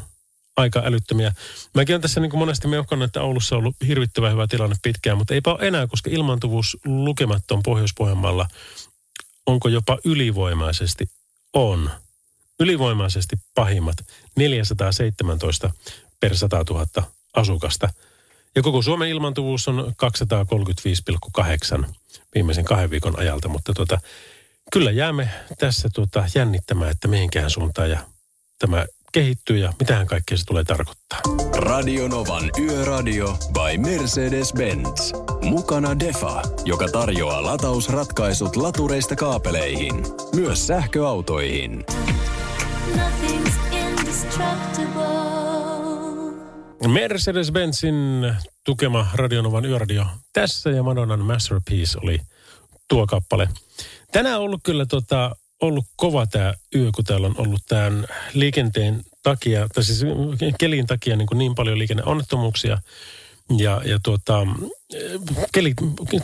aika 0.56 0.82
älyttömiä. 0.84 1.32
Mäkin 1.74 1.92
olen 1.92 2.02
tässä 2.02 2.20
niin 2.20 2.30
kuin 2.30 2.38
monesti 2.38 2.68
meuhkannut, 2.68 3.06
että 3.06 3.22
Oulussa 3.22 3.56
on 3.56 3.58
ollut 3.58 3.76
hirvittävän 3.86 4.32
hyvä 4.32 4.46
tilanne 4.46 4.76
pitkään, 4.82 5.18
mutta 5.18 5.34
eipä 5.34 5.50
ole 5.50 5.68
enää, 5.68 5.86
koska 5.86 6.10
ilmantuvuus 6.10 6.76
lukematon 6.84 7.62
Pohjois-Pohjanmaalla 7.62 8.48
onko 9.46 9.68
jopa 9.68 9.98
ylivoimaisesti 10.04 11.04
on. 11.52 11.90
Ylivoimaisesti 12.60 13.36
pahimmat 13.54 13.96
417 14.36 15.70
per 16.20 16.36
100 16.36 16.64
000 16.70 16.86
asukasta– 17.34 17.88
ja 18.56 18.62
koko 18.62 18.82
Suomen 18.82 19.08
ilmantuvuus 19.08 19.68
on 19.68 19.92
235,8 21.80 21.84
viimeisen 22.34 22.64
kahden 22.64 22.90
viikon 22.90 23.18
ajalta, 23.18 23.48
mutta 23.48 23.72
tuota, 23.74 24.00
kyllä 24.72 24.90
jäämme 24.90 25.28
tässä 25.58 25.88
tuota 25.94 26.24
jännittämään, 26.34 26.90
että 26.90 27.08
mihinkään 27.08 27.50
suuntaan 27.50 27.90
ja 27.90 27.98
tämä 28.58 28.86
kehittyy 29.12 29.58
ja 29.58 29.72
mitähän 29.78 30.06
kaikkea 30.06 30.36
se 30.36 30.44
tulee 30.44 30.64
tarkoittaa. 30.64 31.20
Radio 31.56 32.08
Novan 32.08 32.50
Yöradio 32.58 33.38
by 33.52 33.90
Mercedes-Benz. 33.90 35.12
Mukana 35.42 35.98
Defa, 36.00 36.42
joka 36.64 36.88
tarjoaa 36.88 37.44
latausratkaisut 37.44 38.56
latureista 38.56 39.16
kaapeleihin, 39.16 39.94
myös 40.34 40.66
sähköautoihin. 40.66 41.84
Nothing's 42.96 43.74
indestructible. 43.74 45.41
Mercedes-Benzin 46.86 48.34
tukema 48.64 49.06
Radionovan 49.14 49.64
yöradio 49.64 50.06
tässä 50.32 50.70
ja 50.70 50.82
Madonnan 50.82 51.20
Masterpiece 51.20 51.98
oli 52.02 52.20
tuo 52.88 53.06
kappale. 53.06 53.48
Tänään 54.12 54.38
on 54.38 54.44
ollut 54.44 54.60
kyllä 54.62 54.86
tota, 54.86 55.36
ollut 55.60 55.84
kova 55.96 56.26
tämä 56.26 56.54
yö, 56.74 56.90
kun 56.94 57.04
täällä 57.04 57.26
on 57.26 57.34
ollut 57.38 57.62
tämän 57.68 58.06
liikenteen 58.34 59.02
takia, 59.22 59.68
tai 59.74 59.84
siis 59.84 60.04
kelin 60.58 60.86
takia 60.86 61.16
niin, 61.16 61.26
kuin 61.26 61.38
niin 61.38 61.54
paljon 61.54 61.78
liikenneonnettomuuksia. 61.78 62.78
Ja, 63.58 63.82
ja 63.84 63.98
tuota, 64.02 64.46
kelit, 65.54 65.76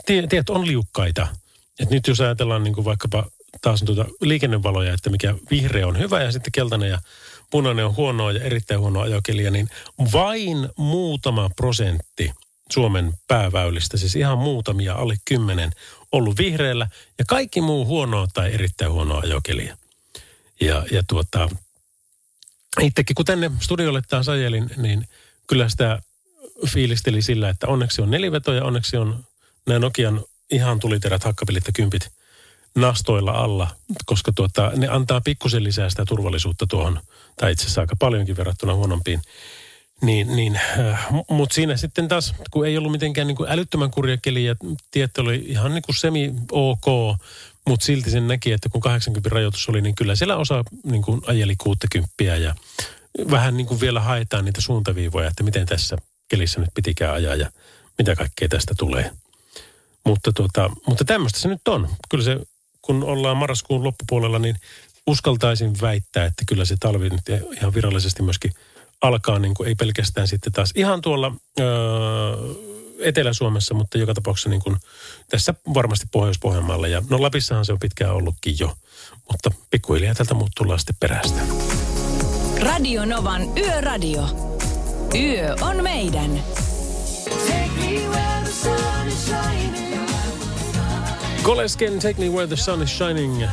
tie, 0.06 0.26
tiet 0.26 0.50
on 0.50 0.66
liukkaita. 0.66 1.26
Et 1.80 1.90
nyt 1.90 2.06
jos 2.06 2.20
ajatellaan 2.20 2.64
niin 2.64 2.74
kuin 2.74 2.84
vaikkapa 2.84 3.26
taas 3.60 3.82
tuota 3.82 4.06
liikennevaloja, 4.20 4.94
että 4.94 5.10
mikä 5.10 5.34
vihreä 5.50 5.86
on 5.86 5.98
hyvä 5.98 6.22
ja 6.22 6.32
sitten 6.32 6.52
keltainen 6.52 6.90
ja 6.90 6.98
punainen 7.50 7.86
on 7.86 7.96
huonoa 7.96 8.32
ja 8.32 8.44
erittäin 8.44 8.80
huonoa 8.80 9.02
ajokeliä, 9.02 9.50
niin 9.50 9.68
vain 10.12 10.68
muutama 10.76 11.50
prosentti 11.56 12.32
Suomen 12.72 13.12
pääväylistä, 13.28 13.96
siis 13.96 14.16
ihan 14.16 14.38
muutamia, 14.38 14.94
alle 14.94 15.16
kymmenen, 15.24 15.72
ollut 16.12 16.38
vihreällä 16.38 16.88
ja 17.18 17.24
kaikki 17.24 17.60
muu 17.60 17.86
huonoa 17.86 18.26
tai 18.34 18.54
erittäin 18.54 18.92
huonoa 18.92 19.20
ajokeliä. 19.20 19.78
Ja, 20.60 20.84
ja 20.90 21.02
tuota, 21.08 21.48
itsekin 22.80 23.14
kun 23.14 23.24
tänne 23.24 23.50
studiolle 23.60 24.02
taas 24.08 24.28
ajelin, 24.28 24.70
niin 24.76 25.08
kyllä 25.46 25.68
sitä 25.68 26.02
fiilisteli 26.66 27.22
sillä, 27.22 27.48
että 27.48 27.66
onneksi 27.66 28.02
on 28.02 28.10
neliveto 28.10 28.52
ja 28.52 28.64
onneksi 28.64 28.96
on 28.96 29.24
nämä 29.66 29.78
Nokian 29.78 30.24
ihan 30.50 30.80
tuliterät 30.80 31.24
hakkapilit 31.24 31.66
ja 31.66 31.72
kympit 31.72 32.08
nastoilla 32.76 33.30
alla, 33.30 33.68
koska 34.06 34.32
tuota, 34.32 34.72
ne 34.76 34.88
antaa 34.88 35.20
pikkusen 35.20 35.64
lisää 35.64 35.90
sitä 35.90 36.04
turvallisuutta 36.04 36.66
tuohon, 36.66 37.00
tai 37.36 37.52
itse 37.52 37.64
asiassa 37.64 37.80
aika 37.80 37.96
paljonkin 37.98 38.36
verrattuna 38.36 38.74
huonompiin. 38.74 39.20
Niin, 40.02 40.36
niin, 40.36 40.60
äh, 40.78 41.08
mutta 41.30 41.54
siinä 41.54 41.76
sitten 41.76 42.08
taas, 42.08 42.34
kun 42.50 42.66
ei 42.66 42.78
ollut 42.78 42.92
mitenkään 42.92 43.26
niin 43.26 43.36
kuin 43.36 43.50
älyttömän 43.50 43.90
kurja 43.90 44.16
keli 44.16 44.44
ja 44.44 44.54
tieto 44.90 45.22
oli 45.22 45.44
ihan 45.46 45.74
niin 45.74 45.82
kuin 45.82 45.96
semi-ok, 45.96 46.86
mutta 47.68 47.86
silti 47.86 48.10
sen 48.10 48.28
näki, 48.28 48.52
että 48.52 48.68
kun 48.68 48.80
80 48.80 49.34
rajoitus 49.34 49.68
oli, 49.68 49.80
niin 49.80 49.94
kyllä 49.94 50.16
siellä 50.16 50.36
osa 50.36 50.64
niin 50.84 51.02
kuin 51.02 51.20
ajeli 51.26 51.56
60 51.56 52.24
ja 52.24 52.54
vähän 53.30 53.56
niin 53.56 53.66
kuin 53.66 53.80
vielä 53.80 54.00
haetaan 54.00 54.44
niitä 54.44 54.60
suuntaviivoja, 54.60 55.28
että 55.28 55.42
miten 55.42 55.66
tässä 55.66 55.96
kelissä 56.28 56.60
nyt 56.60 56.70
pitikään 56.74 57.14
ajaa 57.14 57.34
ja 57.34 57.50
mitä 57.98 58.16
kaikkea 58.16 58.48
tästä 58.48 58.74
tulee. 58.78 59.10
Mutta, 60.04 60.32
tuota, 60.32 60.70
mutta 60.86 61.04
tämmöistä 61.04 61.40
se 61.40 61.48
nyt 61.48 61.68
on. 61.68 61.88
Kyllä 62.10 62.24
se, 62.24 62.38
kun 62.88 63.04
ollaan 63.04 63.36
marraskuun 63.36 63.84
loppupuolella, 63.84 64.38
niin 64.38 64.56
uskaltaisin 65.06 65.72
väittää, 65.80 66.24
että 66.24 66.44
kyllä 66.48 66.64
se 66.64 66.76
talvi 66.80 67.10
nyt 67.10 67.50
ihan 67.56 67.74
virallisesti 67.74 68.22
myöskin 68.22 68.52
alkaa, 69.00 69.38
niin 69.38 69.54
kuin 69.54 69.68
ei 69.68 69.74
pelkästään 69.74 70.28
sitten 70.28 70.52
taas 70.52 70.72
ihan 70.74 71.00
tuolla 71.00 71.34
öö, 71.60 71.66
Etelä-Suomessa, 72.98 73.74
mutta 73.74 73.98
joka 73.98 74.14
tapauksessa 74.14 74.50
niin 74.50 74.62
kuin 74.62 74.76
tässä 75.30 75.54
varmasti 75.74 76.06
Pohjois-Pohjanmaalla. 76.12 76.88
Ja 76.88 77.02
no 77.10 77.22
Lapissahan 77.22 77.64
se 77.64 77.72
on 77.72 77.78
pitkään 77.78 78.14
ollutkin 78.14 78.56
jo, 78.60 78.74
mutta 79.32 79.50
pikkuhiljaa 79.70 80.14
tältä 80.14 80.34
muut 80.34 80.50
tullaan 80.56 80.78
sitten 80.78 80.96
perästä. 81.00 81.40
Radio 82.60 83.04
Novan 83.04 83.42
Yöradio. 83.58 84.22
Yö 85.14 85.56
on 85.60 85.82
meidän. 85.82 86.42
Kolesken 91.48 91.98
Take 91.98 92.20
Me 92.20 92.28
Where 92.28 92.46
the 92.46 92.56
Sun 92.56 92.82
is 92.82 92.98
Shining. 92.98 93.44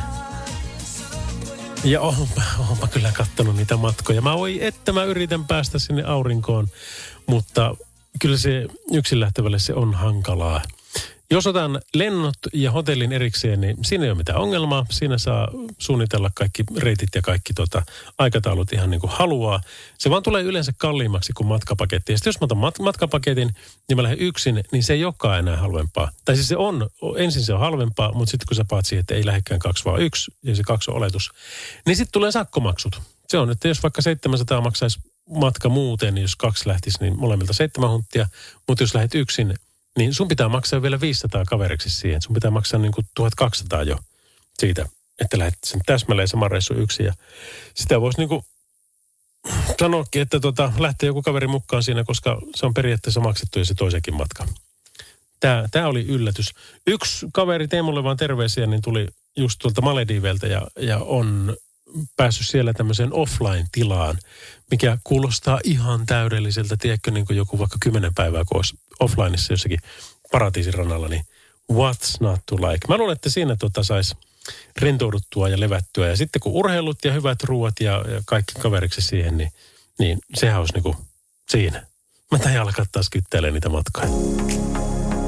Ja 1.84 2.00
oonpa, 2.00 2.42
oonpa 2.68 2.88
kyllä 2.88 3.12
kattonut 3.12 3.56
niitä 3.56 3.76
matkoja. 3.76 4.22
Mä 4.22 4.36
voi, 4.36 4.64
että 4.64 4.92
mä 4.92 5.04
yritän 5.04 5.44
päästä 5.44 5.78
sinne 5.78 6.02
aurinkoon, 6.02 6.68
mutta 7.26 7.76
kyllä 8.20 8.36
se 8.36 8.66
yksin 8.92 9.20
lähtevälle 9.20 9.58
se 9.58 9.74
on 9.74 9.94
hankalaa. 9.94 10.62
Jos 11.30 11.46
otan 11.46 11.80
lennot 11.94 12.36
ja 12.52 12.70
hotellin 12.70 13.12
erikseen, 13.12 13.60
niin 13.60 13.76
siinä 13.84 14.04
ei 14.04 14.10
ole 14.10 14.18
mitään 14.18 14.38
ongelmaa. 14.38 14.86
Siinä 14.90 15.18
saa 15.18 15.48
suunnitella 15.78 16.30
kaikki 16.34 16.64
reitit 16.76 17.08
ja 17.14 17.22
kaikki 17.22 17.54
tota, 17.54 17.82
aikataulut 18.18 18.72
ihan 18.72 18.90
niin 18.90 19.00
kuin 19.00 19.10
haluaa. 19.10 19.60
Se 19.98 20.10
vaan 20.10 20.22
tulee 20.22 20.42
yleensä 20.42 20.72
kalliimmaksi 20.78 21.32
kuin 21.32 21.46
matkapaketti. 21.46 22.12
Ja 22.12 22.18
sitten 22.18 22.28
jos 22.28 22.40
mä 22.40 22.44
otan 22.44 22.58
mat- 22.58 22.82
matkapaketin 22.84 23.54
ja 23.88 23.96
mä 23.96 24.02
lähden 24.02 24.18
yksin, 24.18 24.64
niin 24.72 24.82
se 24.82 24.92
ei 24.92 25.04
olekaan 25.04 25.38
enää 25.38 25.56
halvempaa. 25.56 26.10
Tai 26.24 26.36
siis 26.36 26.48
se 26.48 26.56
on, 26.56 26.90
ensin 27.16 27.42
se 27.42 27.54
on 27.54 27.60
halvempaa, 27.60 28.12
mutta 28.12 28.30
sitten 28.30 28.46
kun 28.48 28.56
sä 28.56 28.64
paat 28.68 28.86
siihen, 28.86 29.00
että 29.00 29.14
ei 29.14 29.26
lähdekään 29.26 29.60
kaksi 29.60 29.84
vaan 29.84 30.02
yksi, 30.02 30.30
ja 30.42 30.56
se 30.56 30.62
kaksi 30.62 30.90
on 30.90 30.96
oletus, 30.96 31.30
niin 31.86 31.96
sitten 31.96 32.12
tulee 32.12 32.32
sakkomaksut. 32.32 33.00
Se 33.28 33.38
on, 33.38 33.50
että 33.50 33.68
jos 33.68 33.82
vaikka 33.82 34.02
700 34.02 34.60
maksaisi 34.60 34.98
matka 35.30 35.68
muuten, 35.68 36.14
niin 36.14 36.22
jos 36.22 36.36
kaksi 36.36 36.68
lähtisi, 36.68 36.98
niin 37.00 37.18
molemmilta 37.18 37.52
seitsemän 37.52 37.90
hunttia. 37.90 38.28
Mutta 38.68 38.82
jos 38.82 38.94
lähdet 38.94 39.14
yksin, 39.14 39.54
niin 39.96 40.14
sun 40.14 40.28
pitää 40.28 40.48
maksaa 40.48 40.82
vielä 40.82 41.00
500 41.00 41.44
kaveriksi 41.44 41.90
siihen. 41.90 42.22
Sun 42.22 42.34
pitää 42.34 42.50
maksaa 42.50 42.80
niin 42.80 42.92
kuin 42.92 43.06
1200 43.14 43.82
jo 43.82 43.98
siitä, 44.58 44.86
että 45.20 45.38
lähdet 45.38 45.58
sen 45.64 45.80
täsmälleen 45.86 46.28
saman 46.28 46.50
reissu 46.50 46.74
yksin. 46.74 47.06
Ja 47.06 47.12
sitä 47.74 48.00
voisi 48.00 48.18
niin 48.18 48.28
kuin 48.28 48.42
sanoakin, 49.80 50.22
että 50.22 50.40
tota, 50.40 50.72
lähtee 50.78 51.06
joku 51.06 51.22
kaveri 51.22 51.46
mukaan 51.46 51.82
siinä, 51.82 52.04
koska 52.04 52.40
se 52.54 52.66
on 52.66 52.74
periaatteessa 52.74 53.20
maksettu 53.20 53.58
jo 53.58 53.64
se 53.64 53.74
toisenkin 53.74 54.16
matka. 54.16 54.46
Tämä, 55.40 55.68
tämä 55.70 55.86
oli 55.86 56.02
yllätys. 56.02 56.50
Yksi 56.86 57.26
kaveri, 57.32 57.68
Teemulle 57.68 58.04
vaan 58.04 58.16
terveisiä, 58.16 58.66
niin 58.66 58.82
tuli 58.82 59.08
just 59.36 59.58
tuolta 59.58 59.80
Malediveltä 59.80 60.46
ja, 60.46 60.62
ja 60.78 60.98
on 60.98 61.56
päässyt 62.16 62.46
siellä 62.46 62.72
tämmöiseen 62.72 63.12
offline-tilaan, 63.12 64.18
mikä 64.70 64.98
kuulostaa 65.04 65.60
ihan 65.64 66.06
täydelliseltä, 66.06 66.76
tiedätkö, 66.76 67.10
niin 67.10 67.26
kuin 67.26 67.36
joku 67.36 67.58
vaikka 67.58 67.76
kymmenen 67.80 68.14
päivää, 68.14 68.44
kun 68.44 68.56
olisi 68.56 68.78
offlineissa 69.00 69.52
jossakin 69.52 69.80
paratiisin 70.32 70.74
rannalla, 70.74 71.08
niin 71.08 71.24
what's 71.72 72.16
not 72.20 72.40
to 72.46 72.56
like. 72.56 72.88
Mä 72.88 72.96
luulen, 72.96 73.12
että 73.12 73.30
siinä 73.30 73.56
tota 73.56 73.84
saisi 73.84 74.16
rentouduttua 74.76 75.48
ja 75.48 75.60
levättyä. 75.60 76.08
Ja 76.08 76.16
sitten 76.16 76.40
kun 76.40 76.52
urheilut 76.52 76.98
ja 77.04 77.12
hyvät 77.12 77.42
ruuat 77.42 77.74
ja, 77.80 77.92
ja 77.92 78.22
kaikki 78.26 78.54
kaveriksi 78.60 79.00
siihen, 79.00 79.36
niin, 79.36 79.52
niin 79.98 80.18
sehän 80.34 80.60
olisi 80.60 80.74
niin 80.74 80.82
kuin 80.82 80.96
siinä. 81.48 81.86
Mä 82.32 82.38
tain 82.38 82.60
alkaa 82.60 82.84
taas 82.92 83.10
kyttelemään 83.10 83.54
niitä 83.54 83.68
matkoja. 83.68 84.08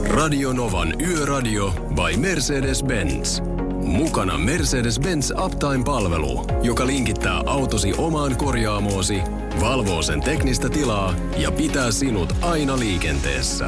Radio 0.04 0.52
Novan 0.52 1.00
Yöradio 1.00 1.70
by 1.70 2.16
Mercedes-Benz. 2.16 3.42
Mukana 3.88 4.38
Mercedes-Benz 4.38 5.44
Uptime-palvelu, 5.44 6.46
joka 6.62 6.86
linkittää 6.86 7.42
autosi 7.46 7.92
omaan 7.98 8.36
korjaamoosi, 8.36 9.20
valvoo 9.60 10.02
sen 10.02 10.20
teknistä 10.20 10.68
tilaa 10.68 11.14
ja 11.36 11.52
pitää 11.52 11.90
sinut 11.90 12.32
aina 12.40 12.78
liikenteessä. 12.78 13.66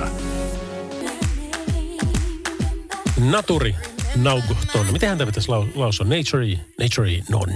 Naturi 3.30 3.74
Naughton. 4.16 4.86
Miten 4.92 5.08
häntä 5.08 5.26
pitäisi 5.26 5.48
lau- 5.48 5.70
lausua? 5.74 6.06
Naturey, 6.06 6.56
naturey 6.80 7.22
non. 7.30 7.48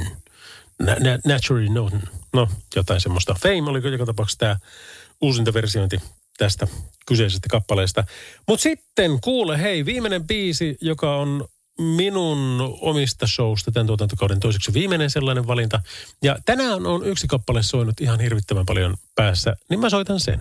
Na, 0.78 0.94
na, 0.94 1.18
naturey 1.26 1.68
non. 1.68 2.02
No, 2.32 2.48
jotain 2.76 3.00
semmoista. 3.00 3.34
Fame 3.42 3.70
oli 3.70 3.92
joka 3.92 4.06
tapauksessa 4.06 4.38
tämä 4.38 4.56
uusinta 5.20 5.54
versiointi 5.54 6.00
tästä 6.38 6.66
kyseisestä 7.06 7.48
kappaleesta. 7.50 8.04
Mutta 8.48 8.62
sitten 8.62 9.20
kuule, 9.20 9.62
hei, 9.62 9.84
viimeinen 9.84 10.26
biisi, 10.26 10.76
joka 10.80 11.16
on 11.16 11.48
minun 11.78 12.78
omista 12.80 13.26
showsta 13.26 13.72
tämän 13.72 13.86
tuotantokauden 13.86 14.40
toiseksi 14.40 14.72
viimeinen 14.72 15.10
sellainen 15.10 15.46
valinta. 15.46 15.80
Ja 16.22 16.36
tänään 16.44 16.86
on 16.86 17.06
yksi 17.06 17.26
kappale 17.26 17.62
soinut 17.62 18.00
ihan 18.00 18.20
hirvittävän 18.20 18.66
paljon 18.66 18.96
päässä, 19.14 19.56
niin 19.70 19.80
mä 19.80 19.90
soitan 19.90 20.20
sen, 20.20 20.40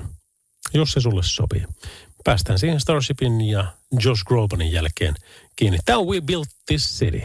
jos 0.74 0.92
se 0.92 1.02
sulle 1.02 1.24
sopii. 1.24 1.66
Päästään 2.24 2.60
siihen 2.60 2.80
Starshipin 2.80 3.42
ja 3.42 3.66
Josh 4.04 4.24
Grobanin 4.24 4.72
jälkeen 4.72 5.16
kiinni. 5.56 5.78
Tämä 5.86 5.98
on 5.98 6.08
We 6.08 6.22
Built 6.22 6.50
This 6.66 7.00
City. 7.00 7.22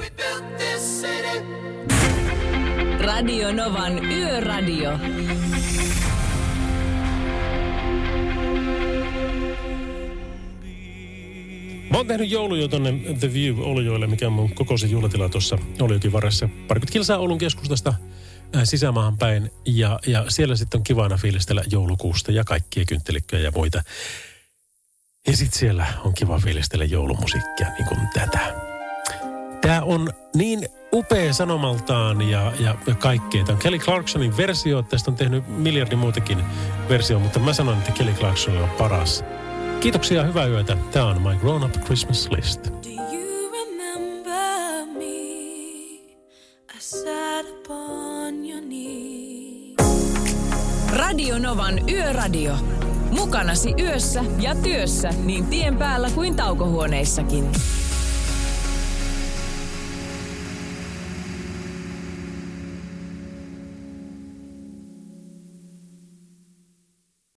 Radio 3.00 3.52
Novan 3.52 4.04
Yöradio. 4.04 4.90
Mä 11.90 11.96
oon 11.96 12.06
tehnyt 12.06 12.30
jouluja 12.30 12.68
tonne 12.68 12.92
The 13.20 13.32
View 13.32 13.60
Olujoille, 13.60 14.06
mikä 14.06 14.26
on 14.26 14.32
mun 14.32 14.54
kokoisen 14.54 14.90
juhlatila 14.90 15.28
tuossa 15.28 15.58
Olujokin 15.80 16.12
varressa. 16.12 16.48
Parikymmentä 16.48 16.92
kilsaa 16.92 17.18
Oulun 17.18 17.38
keskustasta 17.38 17.94
äh, 18.56 18.62
sisämaahan 18.64 19.18
päin. 19.18 19.50
Ja, 19.66 19.98
ja 20.06 20.24
siellä 20.28 20.56
sitten 20.56 20.78
on 20.78 20.84
kivana 20.84 21.16
fiilistellä 21.16 21.62
joulukuusta 21.70 22.32
ja 22.32 22.44
kaikkia 22.44 22.84
kynttelikköjä 22.88 23.42
ja 23.42 23.50
muita. 23.50 23.82
Ja 25.26 25.36
sitten 25.36 25.58
siellä 25.58 25.86
on 26.04 26.14
kiva 26.14 26.38
fiilistellä 26.38 26.84
joulumusiikkia, 26.84 27.66
niin 27.78 27.88
kuin 27.88 28.00
tätä. 28.14 28.54
Tämä 29.60 29.82
on 29.82 30.12
niin 30.34 30.68
upea 30.92 31.32
sanomaltaan 31.32 32.22
ja, 32.22 32.52
ja, 32.60 32.74
ja 32.86 32.94
kaikkea. 32.94 33.44
Tämä 33.44 33.56
on 33.56 33.62
Kelly 33.62 33.78
Clarksonin 33.78 34.36
versio. 34.36 34.82
Tästä 34.82 35.10
on 35.10 35.16
tehnyt 35.16 35.48
miljardi 35.48 35.96
muutakin 35.96 36.38
versio, 36.88 37.18
mutta 37.18 37.38
mä 37.38 37.52
sanon, 37.52 37.78
että 37.78 37.92
Kelly 37.92 38.12
Clarkson 38.12 38.56
on 38.56 38.68
paras. 38.68 39.24
Kiitoksia, 39.80 40.24
hyvää 40.24 40.46
yötä. 40.46 40.76
Tämä 40.90 41.06
on 41.06 41.22
My 41.22 41.36
Grown 41.40 41.64
Up 41.64 41.72
Christmas 41.72 42.28
List. 42.30 42.64
Do 42.64 42.88
you 43.12 43.50
remember 43.52 44.86
me? 44.98 45.04
I 46.74 46.78
sat 46.78 47.46
upon 47.50 48.46
your 48.50 48.62
knee. 48.62 49.74
Radio 50.96 51.38
Novan 51.38 51.80
Yöradio. 51.90 52.54
Mukanasi 53.10 53.74
yössä 53.80 54.24
ja 54.38 54.54
työssä 54.54 55.10
niin 55.24 55.46
tien 55.46 55.76
päällä 55.76 56.10
kuin 56.14 56.36
taukohuoneissakin. 56.36 57.52